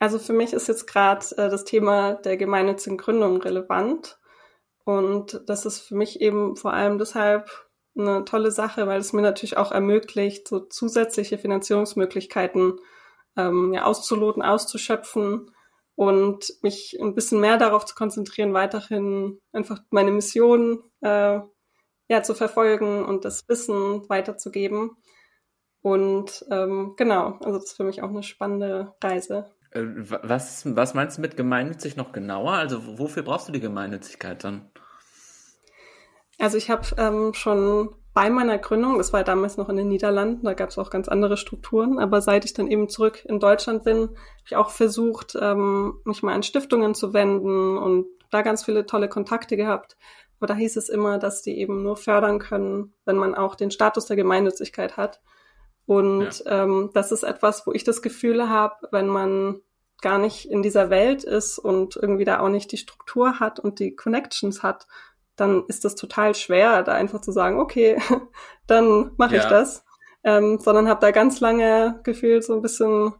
Also 0.00 0.18
für 0.18 0.32
mich 0.32 0.52
ist 0.52 0.66
jetzt 0.66 0.88
gerade 0.88 1.24
äh, 1.36 1.48
das 1.48 1.64
Thema 1.64 2.14
der 2.14 2.36
gemeinnützigen 2.36 2.98
Gründung 2.98 3.40
relevant. 3.40 4.18
Und 4.84 5.42
das 5.46 5.64
ist 5.64 5.80
für 5.80 5.94
mich 5.94 6.20
eben 6.20 6.56
vor 6.56 6.72
allem 6.72 6.98
deshalb 6.98 7.65
eine 7.96 8.24
tolle 8.24 8.50
Sache, 8.50 8.86
weil 8.86 9.00
es 9.00 9.12
mir 9.12 9.22
natürlich 9.22 9.56
auch 9.56 9.72
ermöglicht, 9.72 10.48
so 10.48 10.60
zusätzliche 10.60 11.38
Finanzierungsmöglichkeiten 11.38 12.78
ähm, 13.36 13.72
ja, 13.72 13.84
auszuloten, 13.84 14.42
auszuschöpfen 14.42 15.50
und 15.94 16.52
mich 16.62 16.98
ein 17.00 17.14
bisschen 17.14 17.40
mehr 17.40 17.56
darauf 17.56 17.84
zu 17.84 17.94
konzentrieren, 17.94 18.54
weiterhin 18.54 19.40
einfach 19.52 19.80
meine 19.90 20.10
Mission 20.10 20.82
äh, 21.00 21.40
ja, 22.08 22.22
zu 22.22 22.34
verfolgen 22.34 23.04
und 23.04 23.24
das 23.24 23.48
Wissen 23.48 24.08
weiterzugeben. 24.08 24.96
Und 25.82 26.44
ähm, 26.50 26.94
genau, 26.96 27.38
also 27.44 27.58
das 27.58 27.70
ist 27.70 27.76
für 27.76 27.84
mich 27.84 28.02
auch 28.02 28.10
eine 28.10 28.22
spannende 28.22 28.94
Reise. 29.02 29.54
Äh, 29.70 29.82
was, 29.84 30.64
was 30.76 30.94
meinst 30.94 31.18
du 31.18 31.22
mit 31.22 31.36
gemeinnützig 31.36 31.96
noch 31.96 32.12
genauer? 32.12 32.52
Also 32.52 32.98
wofür 32.98 33.22
brauchst 33.22 33.48
du 33.48 33.52
die 33.52 33.60
Gemeinnützigkeit 33.60 34.44
dann? 34.44 34.70
Also 36.38 36.58
ich 36.58 36.70
habe 36.70 36.86
ähm, 36.98 37.34
schon 37.34 37.94
bei 38.12 38.30
meiner 38.30 38.58
Gründung, 38.58 38.98
das 38.98 39.12
war 39.12 39.24
damals 39.24 39.56
noch 39.56 39.68
in 39.68 39.76
den 39.76 39.88
Niederlanden, 39.88 40.44
da 40.44 40.54
gab 40.54 40.70
es 40.70 40.78
auch 40.78 40.90
ganz 40.90 41.08
andere 41.08 41.36
Strukturen, 41.36 41.98
aber 41.98 42.22
seit 42.22 42.44
ich 42.46 42.54
dann 42.54 42.70
eben 42.70 42.88
zurück 42.88 43.22
in 43.26 43.40
Deutschland 43.40 43.84
bin, 43.84 44.08
habe 44.08 44.16
ich 44.46 44.56
auch 44.56 44.70
versucht, 44.70 45.36
ähm, 45.40 46.00
mich 46.04 46.22
mal 46.22 46.34
an 46.34 46.42
Stiftungen 46.42 46.94
zu 46.94 47.12
wenden 47.12 47.76
und 47.76 48.06
da 48.30 48.42
ganz 48.42 48.64
viele 48.64 48.86
tolle 48.86 49.08
Kontakte 49.08 49.56
gehabt. 49.56 49.96
Aber 50.38 50.46
da 50.46 50.54
hieß 50.54 50.76
es 50.76 50.88
immer, 50.88 51.18
dass 51.18 51.42
die 51.42 51.58
eben 51.58 51.82
nur 51.82 51.96
fördern 51.96 52.38
können, 52.38 52.92
wenn 53.04 53.16
man 53.16 53.34
auch 53.34 53.54
den 53.54 53.70
Status 53.70 54.06
der 54.06 54.16
Gemeinnützigkeit 54.16 54.96
hat. 54.96 55.20
Und 55.86 56.42
ja. 56.44 56.64
ähm, 56.64 56.90
das 56.94 57.12
ist 57.12 57.22
etwas, 57.22 57.66
wo 57.66 57.72
ich 57.72 57.84
das 57.84 58.02
Gefühl 58.02 58.48
habe, 58.48 58.74
wenn 58.90 59.08
man 59.08 59.60
gar 60.02 60.18
nicht 60.18 60.50
in 60.50 60.62
dieser 60.62 60.90
Welt 60.90 61.24
ist 61.24 61.58
und 61.58 61.96
irgendwie 61.96 62.24
da 62.24 62.40
auch 62.40 62.48
nicht 62.48 62.70
die 62.72 62.76
Struktur 62.76 63.40
hat 63.40 63.60
und 63.60 63.78
die 63.78 63.94
Connections 63.94 64.62
hat, 64.62 64.86
dann 65.36 65.64
ist 65.68 65.84
das 65.84 65.94
total 65.94 66.34
schwer, 66.34 66.82
da 66.82 66.92
einfach 66.92 67.20
zu 67.20 67.32
sagen, 67.32 67.60
okay, 67.60 67.98
dann 68.66 69.12
mache 69.16 69.36
ja. 69.36 69.42
ich 69.42 69.48
das. 69.48 69.84
Ähm, 70.24 70.58
sondern 70.58 70.88
habe 70.88 71.00
da 71.00 71.12
ganz 71.12 71.38
lange 71.38 72.00
gefühlt 72.02 72.42
so 72.42 72.54
ein 72.54 72.62
bisschen 72.62 73.14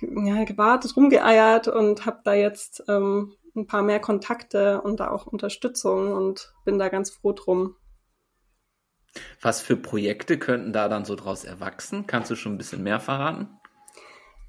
ja, 0.00 0.42
gewartet, 0.42 0.96
rumgeeiert 0.96 1.68
und 1.68 2.06
habe 2.06 2.20
da 2.24 2.34
jetzt 2.34 2.82
ähm, 2.88 3.34
ein 3.54 3.66
paar 3.66 3.82
mehr 3.82 4.00
Kontakte 4.00 4.80
und 4.80 4.98
da 4.98 5.10
auch 5.10 5.26
Unterstützung 5.26 6.12
und 6.12 6.52
bin 6.64 6.78
da 6.78 6.88
ganz 6.88 7.10
froh 7.10 7.32
drum. 7.32 7.76
Was 9.40 9.60
für 9.60 9.76
Projekte 9.76 10.38
könnten 10.38 10.72
da 10.72 10.88
dann 10.88 11.04
so 11.04 11.14
draus 11.14 11.44
erwachsen? 11.44 12.06
Kannst 12.06 12.30
du 12.30 12.34
schon 12.34 12.54
ein 12.54 12.58
bisschen 12.58 12.82
mehr 12.82 12.98
verraten? 12.98 13.48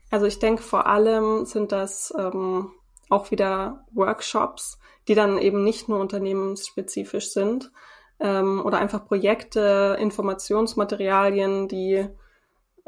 Also 0.10 0.26
ich 0.26 0.40
denke, 0.40 0.64
vor 0.64 0.88
allem 0.88 1.46
sind 1.46 1.72
das 1.72 2.14
ähm, 2.18 2.72
auch 3.10 3.32
wieder 3.32 3.86
Workshops, 3.92 4.80
die 5.08 5.16
dann 5.16 5.38
eben 5.38 5.64
nicht 5.64 5.90
nur 5.90 6.00
unternehmensspezifisch 6.00 7.32
sind 7.32 7.72
ähm, 8.20 8.62
oder 8.64 8.80
einfach 8.80 9.06
Projekte, 9.06 9.98
Informationsmaterialien, 10.00 11.68
die 11.68 12.08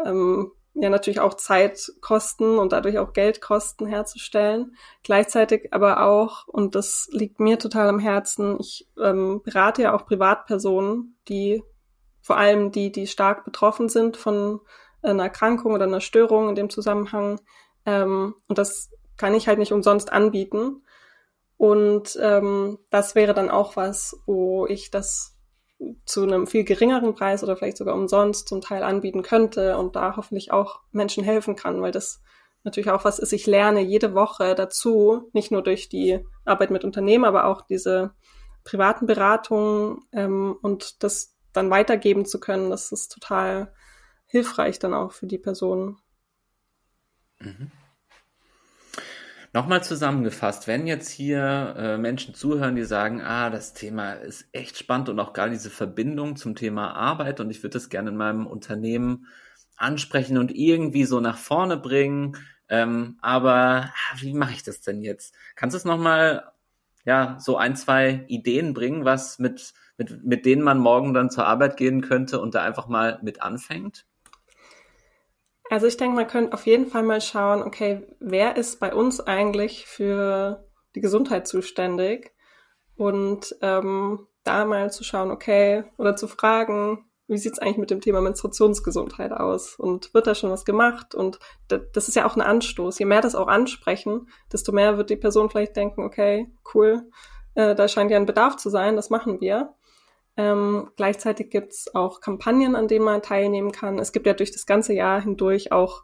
ähm, 0.04 0.52
ja 0.74 0.90
natürlich 0.90 1.20
auch 1.20 1.34
Zeit 1.34 1.92
kosten 2.02 2.58
und 2.58 2.72
dadurch 2.72 3.00
auch 3.00 3.14
Geld 3.14 3.42
kosten 3.42 3.88
herzustellen. 3.88 4.76
Gleichzeitig 5.04 5.74
aber 5.74 6.04
auch, 6.04 6.48
und 6.48 6.76
das 6.76 7.10
liegt 7.12 7.40
mir 7.40 7.58
total 7.58 7.90
am 7.90 8.00
Herzen, 8.00 8.58
ich 8.60 8.88
ähm, 9.02 9.42
berate 9.44 9.84
ja 9.84 9.96
auch 9.96 10.06
Privatpersonen, 10.06 11.18
die 11.28 11.64
vor 12.22 12.38
allem 12.38 12.72
die, 12.72 12.92
die 12.92 13.08
stark 13.08 13.46
betroffen 13.46 13.90
sind 13.90 14.18
von 14.18 14.60
einer 15.02 15.24
Erkrankung 15.24 15.74
oder 15.74 15.86
einer 15.86 16.02
Störung 16.02 16.50
in 16.50 16.56
dem 16.56 16.70
Zusammenhang. 16.70 17.40
Ähm, 17.86 18.36
und 18.48 18.58
das 18.58 18.92
kann 19.18 19.34
ich 19.34 19.48
halt 19.48 19.60
nicht 19.60 19.72
umsonst 19.72 20.12
anbieten. 20.12 20.84
Und 21.58 22.18
ähm, 22.22 22.78
das 22.90 23.16
wäre 23.16 23.34
dann 23.34 23.50
auch 23.50 23.76
was, 23.76 24.22
wo 24.26 24.68
ich 24.68 24.92
das 24.92 25.38
zu 26.06 26.24
einem 26.24 26.48
viel 26.48 26.64
geringeren 26.64 27.14
Preis 27.14 27.44
oder 27.44 27.56
vielleicht 27.56 27.78
sogar 27.78 27.96
umsonst 27.96 28.48
zum 28.48 28.62
Teil 28.62 28.84
anbieten 28.84 29.22
könnte 29.22 29.78
und 29.78 29.96
da 29.96 30.16
hoffentlich 30.16 30.52
auch 30.52 30.82
Menschen 30.92 31.24
helfen 31.24 31.56
kann, 31.56 31.82
weil 31.82 31.92
das 31.92 32.22
natürlich 32.64 32.90
auch 32.90 33.06
was 33.06 33.20
ist. 33.20 33.34
Ich 33.34 33.46
lerne 33.46 33.82
jede 33.82 34.14
Woche 34.14 34.56
dazu, 34.56 35.30
nicht 35.34 35.52
nur 35.52 35.64
durch 35.64 35.90
die 35.90 36.26
Arbeit 36.46 36.72
mit 36.72 36.84
Unternehmen, 36.84 37.26
aber 37.26 37.46
auch 37.46 37.62
diese 37.62 38.12
privaten 38.64 39.06
Beratung 39.06 40.06
ähm, 40.12 40.58
und 40.62 41.04
das 41.04 41.36
dann 41.54 41.70
weitergeben 41.70 42.26
zu 42.26 42.40
können, 42.40 42.70
das 42.70 42.92
ist 42.92 43.12
total 43.12 43.74
hilfreich 44.26 44.80
dann 44.80 44.94
auch 44.94 45.14
für 45.14 45.28
die 45.28 45.38
Person. 45.38 45.98
Mhm. 47.40 47.72
Nochmal 49.58 49.84
zusammengefasst, 49.84 50.68
wenn 50.68 50.86
jetzt 50.86 51.10
hier 51.10 51.74
äh, 51.76 51.98
Menschen 51.98 52.36
zuhören, 52.36 52.76
die 52.76 52.84
sagen, 52.84 53.24
ah, 53.24 53.50
das 53.50 53.74
Thema 53.74 54.14
ist 54.14 54.48
echt 54.52 54.78
spannend 54.78 55.10
und 55.10 55.20
auch 55.20 55.34
gerade 55.34 55.50
diese 55.50 55.72
Verbindung 55.72 56.36
zum 56.36 56.54
Thema 56.54 56.94
Arbeit 56.94 57.40
und 57.40 57.50
ich 57.50 57.64
würde 57.64 57.74
das 57.74 57.90
gerne 57.90 58.12
in 58.12 58.18
meinem 58.18 58.46
Unternehmen 58.46 59.26
ansprechen 59.76 60.38
und 60.38 60.56
irgendwie 60.56 61.06
so 61.06 61.22
nach 61.22 61.40
vorne 61.40 61.76
bringen, 61.76 62.38
ähm, 62.70 63.18
aber 63.24 63.90
ah, 63.92 64.16
wie 64.20 64.36
mache 64.36 64.54
ich 64.54 64.62
das 64.62 64.82
denn 64.82 65.02
jetzt? 65.02 65.34
Kannst 65.56 65.74
du 65.74 65.78
es 65.80 65.86
nochmal, 65.86 66.52
ja, 67.04 67.40
so 67.40 67.58
ein, 67.58 67.76
zwei 67.76 68.26
Ideen 68.28 68.76
bringen, 68.76 69.06
was 69.06 69.40
mit, 69.40 69.74
mit, 69.98 70.24
mit 70.24 70.46
denen 70.46 70.62
man 70.62 70.78
morgen 70.78 71.16
dann 71.16 71.32
zur 71.32 71.48
Arbeit 71.48 71.78
gehen 71.78 72.02
könnte 72.02 72.40
und 72.40 72.54
da 72.54 72.62
einfach 72.62 72.88
mal 72.90 73.18
mit 73.24 73.42
anfängt? 73.42 74.06
Also 75.70 75.88
ich 75.88 75.98
denke, 75.98 76.16
man 76.16 76.28
könnte 76.28 76.54
auf 76.54 76.66
jeden 76.66 76.88
Fall 76.88 77.04
mal 77.04 77.22
schauen, 77.22 77.62
okay, 77.62 78.08
wer 78.20 78.56
ist 78.56 78.80
bei 78.80 78.94
uns 78.94 79.20
eigentlich 79.20 79.86
für 79.86 80.66
die 80.96 81.02
Gesundheit 81.02 81.48
zuständig? 81.48 82.34
Und 82.96 83.56
ähm, 83.62 84.28
da 84.44 84.66
mal 84.66 84.92
zu 84.92 85.04
schauen, 85.04 85.30
okay, 85.30 85.84
oder 85.98 86.16
zu 86.16 86.28
fragen, 86.28 87.06
wie 87.28 87.38
sieht's 87.38 87.60
eigentlich 87.60 87.78
mit 87.78 87.92
dem 87.92 88.00
Thema 88.00 88.22
Menstruationsgesundheit 88.22 89.34
aus? 89.34 89.76
Und 89.76 90.14
wird 90.14 90.28
da 90.28 90.34
schon 90.34 90.50
was 90.50 90.64
gemacht? 90.64 91.14
Und 91.14 91.40
das 91.68 92.08
ist 92.08 92.16
ja 92.16 92.26
auch 92.26 92.36
ein 92.36 92.42
Anstoß. 92.42 92.98
Je 93.00 93.06
mehr 93.06 93.22
das 93.22 93.36
auch 93.36 93.48
ansprechen, 93.48 94.30
desto 94.52 94.72
mehr 94.72 94.98
wird 94.98 95.10
die 95.10 95.18
Person 95.18 95.50
vielleicht 95.50 95.76
denken, 95.76 96.04
okay, 96.04 96.50
cool, 96.74 97.10
äh, 97.56 97.76
da 97.76 97.88
scheint 97.88 98.12
ja 98.12 98.18
ein 98.18 98.26
Bedarf 98.26 98.56
zu 98.56 98.70
sein, 98.70 98.96
das 98.96 99.10
machen 99.10 99.42
wir. 99.42 99.76
Ähm, 100.38 100.92
gleichzeitig 100.96 101.50
gibt's 101.50 101.94
auch 101.96 102.22
Kampagnen, 102.22 102.76
an 102.76 102.88
denen 102.88 103.06
man 103.06 103.24
teilnehmen 103.24 103.72
kann. 103.72 103.98
Es 103.98 104.12
gibt 104.12 104.28
ja 104.28 104.34
durch 104.34 104.52
das 104.52 104.68
ganze 104.68 104.94
Jahr 104.94 105.20
hindurch 105.20 105.72
auch 105.72 106.04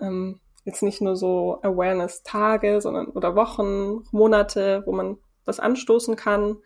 ähm, 0.00 0.40
jetzt 0.64 0.82
nicht 0.82 1.00
nur 1.00 1.16
so 1.16 1.58
Awareness-Tage, 1.62 2.80
sondern 2.80 3.08
oder 3.08 3.34
Wochen, 3.34 4.04
Monate, 4.12 4.82
wo 4.86 4.92
man 4.92 5.18
was 5.44 5.60
anstoßen 5.60 6.16
kann. 6.16 6.58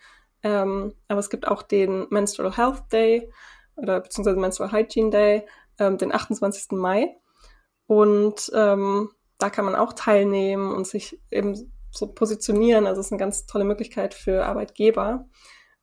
Ähm, 0.42 0.94
aber 1.08 1.18
es 1.18 1.30
gibt 1.30 1.48
auch 1.48 1.62
den 1.62 2.06
Menstrual 2.10 2.56
Health 2.56 2.84
Day 2.92 3.32
oder 3.76 4.00
beziehungsweise 4.00 4.38
Menstrual 4.38 4.72
Hygiene 4.72 5.10
Day, 5.10 5.46
ähm, 5.78 5.98
den 5.98 6.14
28. 6.14 6.72
Mai. 6.72 7.16
Und 7.86 8.52
ähm, 8.54 9.10
da 9.38 9.50
kann 9.50 9.64
man 9.64 9.74
auch 9.74 9.94
teilnehmen 9.94 10.72
und 10.72 10.86
sich 10.86 11.20
eben 11.30 11.72
so 11.90 12.06
positionieren. 12.06 12.86
Also 12.86 13.00
es 13.00 13.06
ist 13.06 13.12
eine 13.12 13.18
ganz 13.20 13.46
tolle 13.46 13.64
Möglichkeit 13.64 14.14
für 14.14 14.44
Arbeitgeber. 14.44 15.26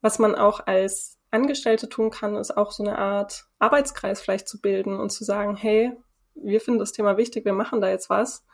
Was 0.01 0.19
man 0.19 0.36
auch 0.36 0.65
als 0.67 1.14
Angestellte 1.36 1.89
tun 1.89 2.09
kann, 2.09 2.36
ist 2.36 2.55
auch 2.55 2.71
so 2.71 2.83
eine 2.83 2.97
Art 2.97 3.45
Arbeitskreis 3.59 4.21
vielleicht 4.21 4.47
zu 4.47 4.61
bilden 4.61 4.99
und 4.99 5.11
zu 5.11 5.23
sagen, 5.23 5.55
hey, 5.55 5.91
wir 6.33 6.61
finden 6.61 6.79
das 6.79 6.91
Thema 6.91 7.17
wichtig, 7.17 7.45
wir 7.45 7.53
machen 7.53 7.81
da 7.81 7.89
jetzt 7.89 8.09
was. 8.09 8.45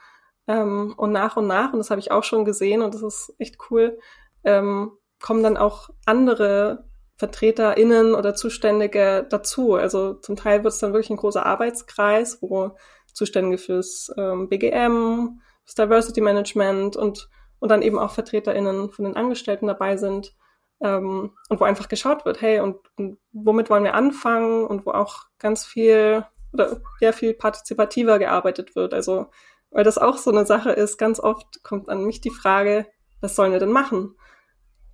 Ähm, 0.48 0.94
und 0.98 1.12
nach 1.12 1.38
und 1.38 1.48
nach, 1.48 1.72
und 1.72 1.80
das 1.80 1.92
habe 1.92 2.02
ich 2.02 2.12
auch 2.12 2.24
schon 2.24 2.46
gesehen 2.46 2.82
und 2.82 2.94
das 2.94 3.04
ist 3.04 3.34
echt 3.38 3.58
cool, 3.70 4.00
ähm, 4.44 4.92
kommen 5.22 5.44
dann 5.44 5.58
auch 5.58 5.90
andere 6.06 6.86
VertreterInnen 7.18 8.16
oder 8.16 8.34
Zuständige 8.34 9.28
dazu. 9.30 9.76
Also 9.76 10.16
zum 10.16 10.36
Teil 10.36 10.64
wird 10.64 10.74
es 10.74 10.80
dann 10.80 10.94
wirklich 10.94 11.12
ein 11.12 11.18
großer 11.18 11.46
Arbeitskreis, 11.46 12.42
wo 12.42 12.76
Zuständige 13.14 13.60
fürs 13.60 14.12
ähm, 14.18 14.50
BGM, 14.50 15.40
fürs 15.64 15.76
Diversity 15.76 16.22
Management 16.22 16.96
und, 16.96 17.30
und 17.60 17.70
dann 17.70 17.84
eben 17.84 18.00
auch 18.00 18.12
VertreterInnen 18.12 18.90
von 18.90 19.06
den 19.06 19.16
Angestellten 19.16 19.68
dabei 19.68 19.98
sind 19.98 20.36
ähm, 20.82 21.32
und 21.50 21.60
wo 21.60 21.64
einfach 21.64 21.88
geschaut 21.88 22.26
wird, 22.26 22.42
hey, 22.42 22.60
und, 22.60 22.78
und 22.98 23.18
womit 23.32 23.70
wollen 23.70 23.84
wir 23.84 23.94
anfangen 23.94 24.66
und 24.66 24.86
wo 24.86 24.92
auch 24.92 25.26
ganz 25.40 25.66
viel 25.66 26.26
oder 26.54 26.82
sehr 27.00 27.14
viel 27.14 27.34
partizipativer 27.34 28.20
gearbeitet 28.20 28.76
wird. 28.76 28.94
Also, 28.94 29.28
weil 29.70 29.84
das 29.84 29.98
auch 29.98 30.18
so 30.18 30.32
eine 30.32 30.46
Sache 30.46 30.72
ist, 30.72 30.98
ganz 30.98 31.20
oft 31.20 31.64
kommt 31.64 31.88
an 31.88 32.04
mich 32.04 32.20
die 32.20 32.32
Frage, 32.32 32.88
was 33.22 33.36
sollen 33.36 33.52
wir 33.52 33.60
denn 33.60 33.72
machen? 33.72 34.16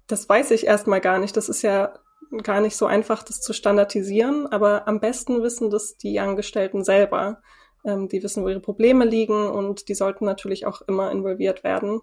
Das 0.07 0.27
weiß 0.29 0.51
ich 0.51 0.67
erstmal 0.67 1.01
gar 1.01 1.19
nicht. 1.19 1.35
Das 1.35 1.49
ist 1.49 1.61
ja 1.61 1.93
gar 2.43 2.61
nicht 2.61 2.75
so 2.75 2.85
einfach, 2.85 3.23
das 3.23 3.41
zu 3.41 3.53
standardisieren, 3.53 4.47
aber 4.47 4.87
am 4.87 4.99
besten 4.99 5.41
wissen 5.41 5.69
das 5.69 5.97
die 5.97 6.19
Angestellten 6.19 6.83
selber. 6.83 7.41
Ähm, 7.85 8.09
die 8.09 8.21
wissen, 8.21 8.43
wo 8.43 8.49
ihre 8.49 8.59
Probleme 8.59 9.05
liegen 9.05 9.47
und 9.47 9.87
die 9.87 9.95
sollten 9.95 10.25
natürlich 10.25 10.65
auch 10.65 10.81
immer 10.81 11.11
involviert 11.11 11.63
werden. 11.63 12.01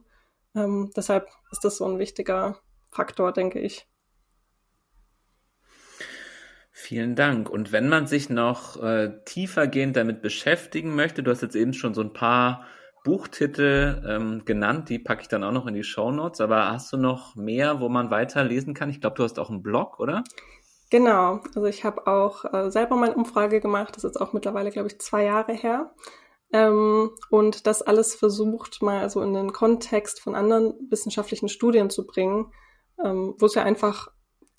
Ähm, 0.55 0.91
deshalb 0.97 1.29
ist 1.53 1.65
das 1.65 1.77
so 1.77 1.85
ein 1.85 1.99
wichtiger 1.99 2.59
Faktor, 2.95 3.33
denke 3.33 3.61
ich. 3.61 3.87
Vielen 6.71 7.17
Dank. 7.17 7.49
Und 7.49 7.73
wenn 7.73 7.89
man 7.89 8.07
sich 8.07 8.31
noch 8.31 8.83
äh, 8.83 9.21
tiefergehend 9.25 9.97
damit 9.97 10.23
beschäftigen 10.23 10.95
möchte, 10.95 11.23
du 11.23 11.31
hast 11.31 11.43
jetzt 11.43 11.57
eben 11.57 11.73
schon 11.73 11.95
so 11.95 12.03
ein 12.03 12.13
paar 12.13 12.67
Buchtitel 13.05 14.03
ähm, 14.07 14.45
genannt, 14.45 14.89
die 14.89 14.99
packe 14.99 15.23
ich 15.23 15.29
dann 15.29 15.45
auch 15.45 15.53
noch 15.53 15.67
in 15.67 15.75
die 15.75 15.85
Show 15.85 16.11
Notes. 16.11 16.41
Aber 16.41 16.71
hast 16.71 16.93
du 16.93 16.97
noch 16.97 17.37
mehr, 17.37 17.81
wo 17.81 17.89
man 17.89 18.11
weiterlesen 18.11 18.75
kann? 18.75 18.91
Ich 18.91 19.01
glaube, 19.01 19.17
du 19.17 19.23
hast 19.23 19.39
auch 19.39 19.51
einen 19.51 19.63
Blog, 19.63 20.01
oder? 20.01 20.25
Genau. 20.91 21.41
Also 21.55 21.65
ich 21.65 21.85
habe 21.85 22.07
auch 22.07 22.45
äh, 22.53 22.71
selber 22.71 22.97
mal 22.97 23.07
eine 23.07 23.17
Umfrage 23.17 23.61
gemacht. 23.61 23.97
Das 23.97 24.05
ist 24.05 24.15
jetzt 24.15 24.21
auch 24.21 24.33
mittlerweile, 24.33 24.71
glaube 24.71 24.89
ich, 24.89 25.01
zwei 25.01 25.25
Jahre 25.25 25.53
her. 25.53 25.95
Ähm, 26.53 27.11
und 27.31 27.67
das 27.67 27.83
alles 27.83 28.15
versucht, 28.15 28.83
mal 28.83 29.09
so 29.11 29.23
in 29.23 29.35
den 29.35 29.53
Kontext 29.53 30.21
von 30.21 30.35
anderen 30.35 30.75
wissenschaftlichen 30.89 31.49
Studien 31.49 31.91
zu 31.91 32.07
bringen, 32.07 32.53
ähm, 33.03 33.35
wo 33.39 33.47
es 33.47 33.55
ja 33.55 33.63
einfach 33.63 34.09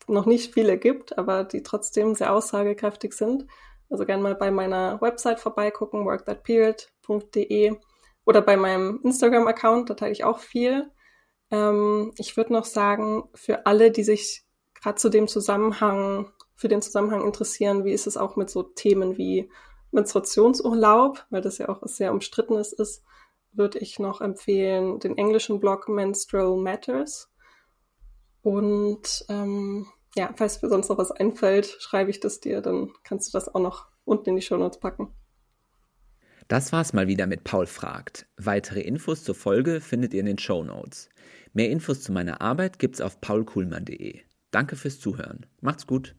noch 0.07 0.25
nicht 0.25 0.53
viele 0.53 0.77
gibt, 0.77 1.17
aber 1.17 1.43
die 1.43 1.63
trotzdem 1.63 2.15
sehr 2.15 2.33
aussagekräftig 2.33 3.13
sind. 3.13 3.45
Also 3.89 4.05
gerne 4.05 4.23
mal 4.23 4.35
bei 4.35 4.51
meiner 4.51 4.99
Website 5.01 5.39
vorbeigucken, 5.39 6.05
workthatperiod.de 6.05 7.77
oder 8.25 8.41
bei 8.41 8.57
meinem 8.57 8.99
Instagram-Account, 9.03 9.89
da 9.89 9.93
teile 9.93 10.11
ich 10.11 10.23
auch 10.23 10.39
viel. 10.39 10.91
Ähm, 11.51 12.11
ich 12.17 12.37
würde 12.37 12.53
noch 12.53 12.65
sagen, 12.65 13.29
für 13.35 13.65
alle, 13.65 13.91
die 13.91 14.03
sich 14.03 14.43
gerade 14.73 14.95
zu 14.95 15.09
dem 15.09 15.27
Zusammenhang, 15.27 16.31
für 16.55 16.67
den 16.67 16.81
Zusammenhang 16.81 17.23
interessieren, 17.23 17.85
wie 17.85 17.93
ist 17.93 18.07
es 18.07 18.17
auch 18.17 18.35
mit 18.35 18.49
so 18.49 18.63
Themen 18.63 19.17
wie 19.17 19.49
Menstruationsurlaub, 19.91 21.25
weil 21.29 21.41
das 21.41 21.57
ja 21.57 21.69
auch 21.69 21.81
sehr 21.83 22.11
umstrittenes 22.11 22.73
ist, 22.73 23.03
würde 23.51 23.79
ich 23.79 23.99
noch 23.99 24.21
empfehlen 24.21 24.99
den 24.99 25.17
englischen 25.17 25.59
Blog 25.59 25.87
Menstrual 25.87 26.57
Matters. 26.57 27.31
Und 28.45 29.25
ähm, 29.27 29.87
ja, 30.15 30.31
falls 30.35 30.61
mir 30.61 30.69
sonst 30.69 30.89
noch 30.89 30.99
was 30.99 31.09
einfällt, 31.09 31.65
schreibe 31.79 32.11
ich 32.11 32.19
das 32.19 32.41
dir, 32.41 32.61
dann 32.61 32.91
kannst 33.03 33.27
du 33.27 33.35
das 33.35 33.49
auch 33.49 33.59
noch 33.59 33.87
unten 34.03 34.29
in 34.29 34.35
die 34.35 34.43
Shownotes 34.43 34.79
packen. 34.79 35.11
Das 36.47 36.71
war's 36.71 36.93
mal 36.93 37.07
wieder 37.07 37.25
mit 37.25 37.43
Paul 37.43 37.65
fragt. 37.65 38.27
Weitere 38.37 38.81
Infos 38.81 39.23
zur 39.23 39.33
Folge 39.33 39.81
findet 39.81 40.13
ihr 40.13 40.19
in 40.19 40.27
den 40.27 40.37
Shownotes. 40.37 41.09
Mehr 41.53 41.71
Infos 41.71 42.03
zu 42.03 42.11
meiner 42.11 42.39
Arbeit 42.39 42.77
gibt's 42.77 43.01
auf 43.01 43.19
paulkuhlmann.de. 43.19 44.21
Danke 44.51 44.75
fürs 44.75 44.99
Zuhören. 44.99 45.47
Macht's 45.61 45.87
gut. 45.87 46.15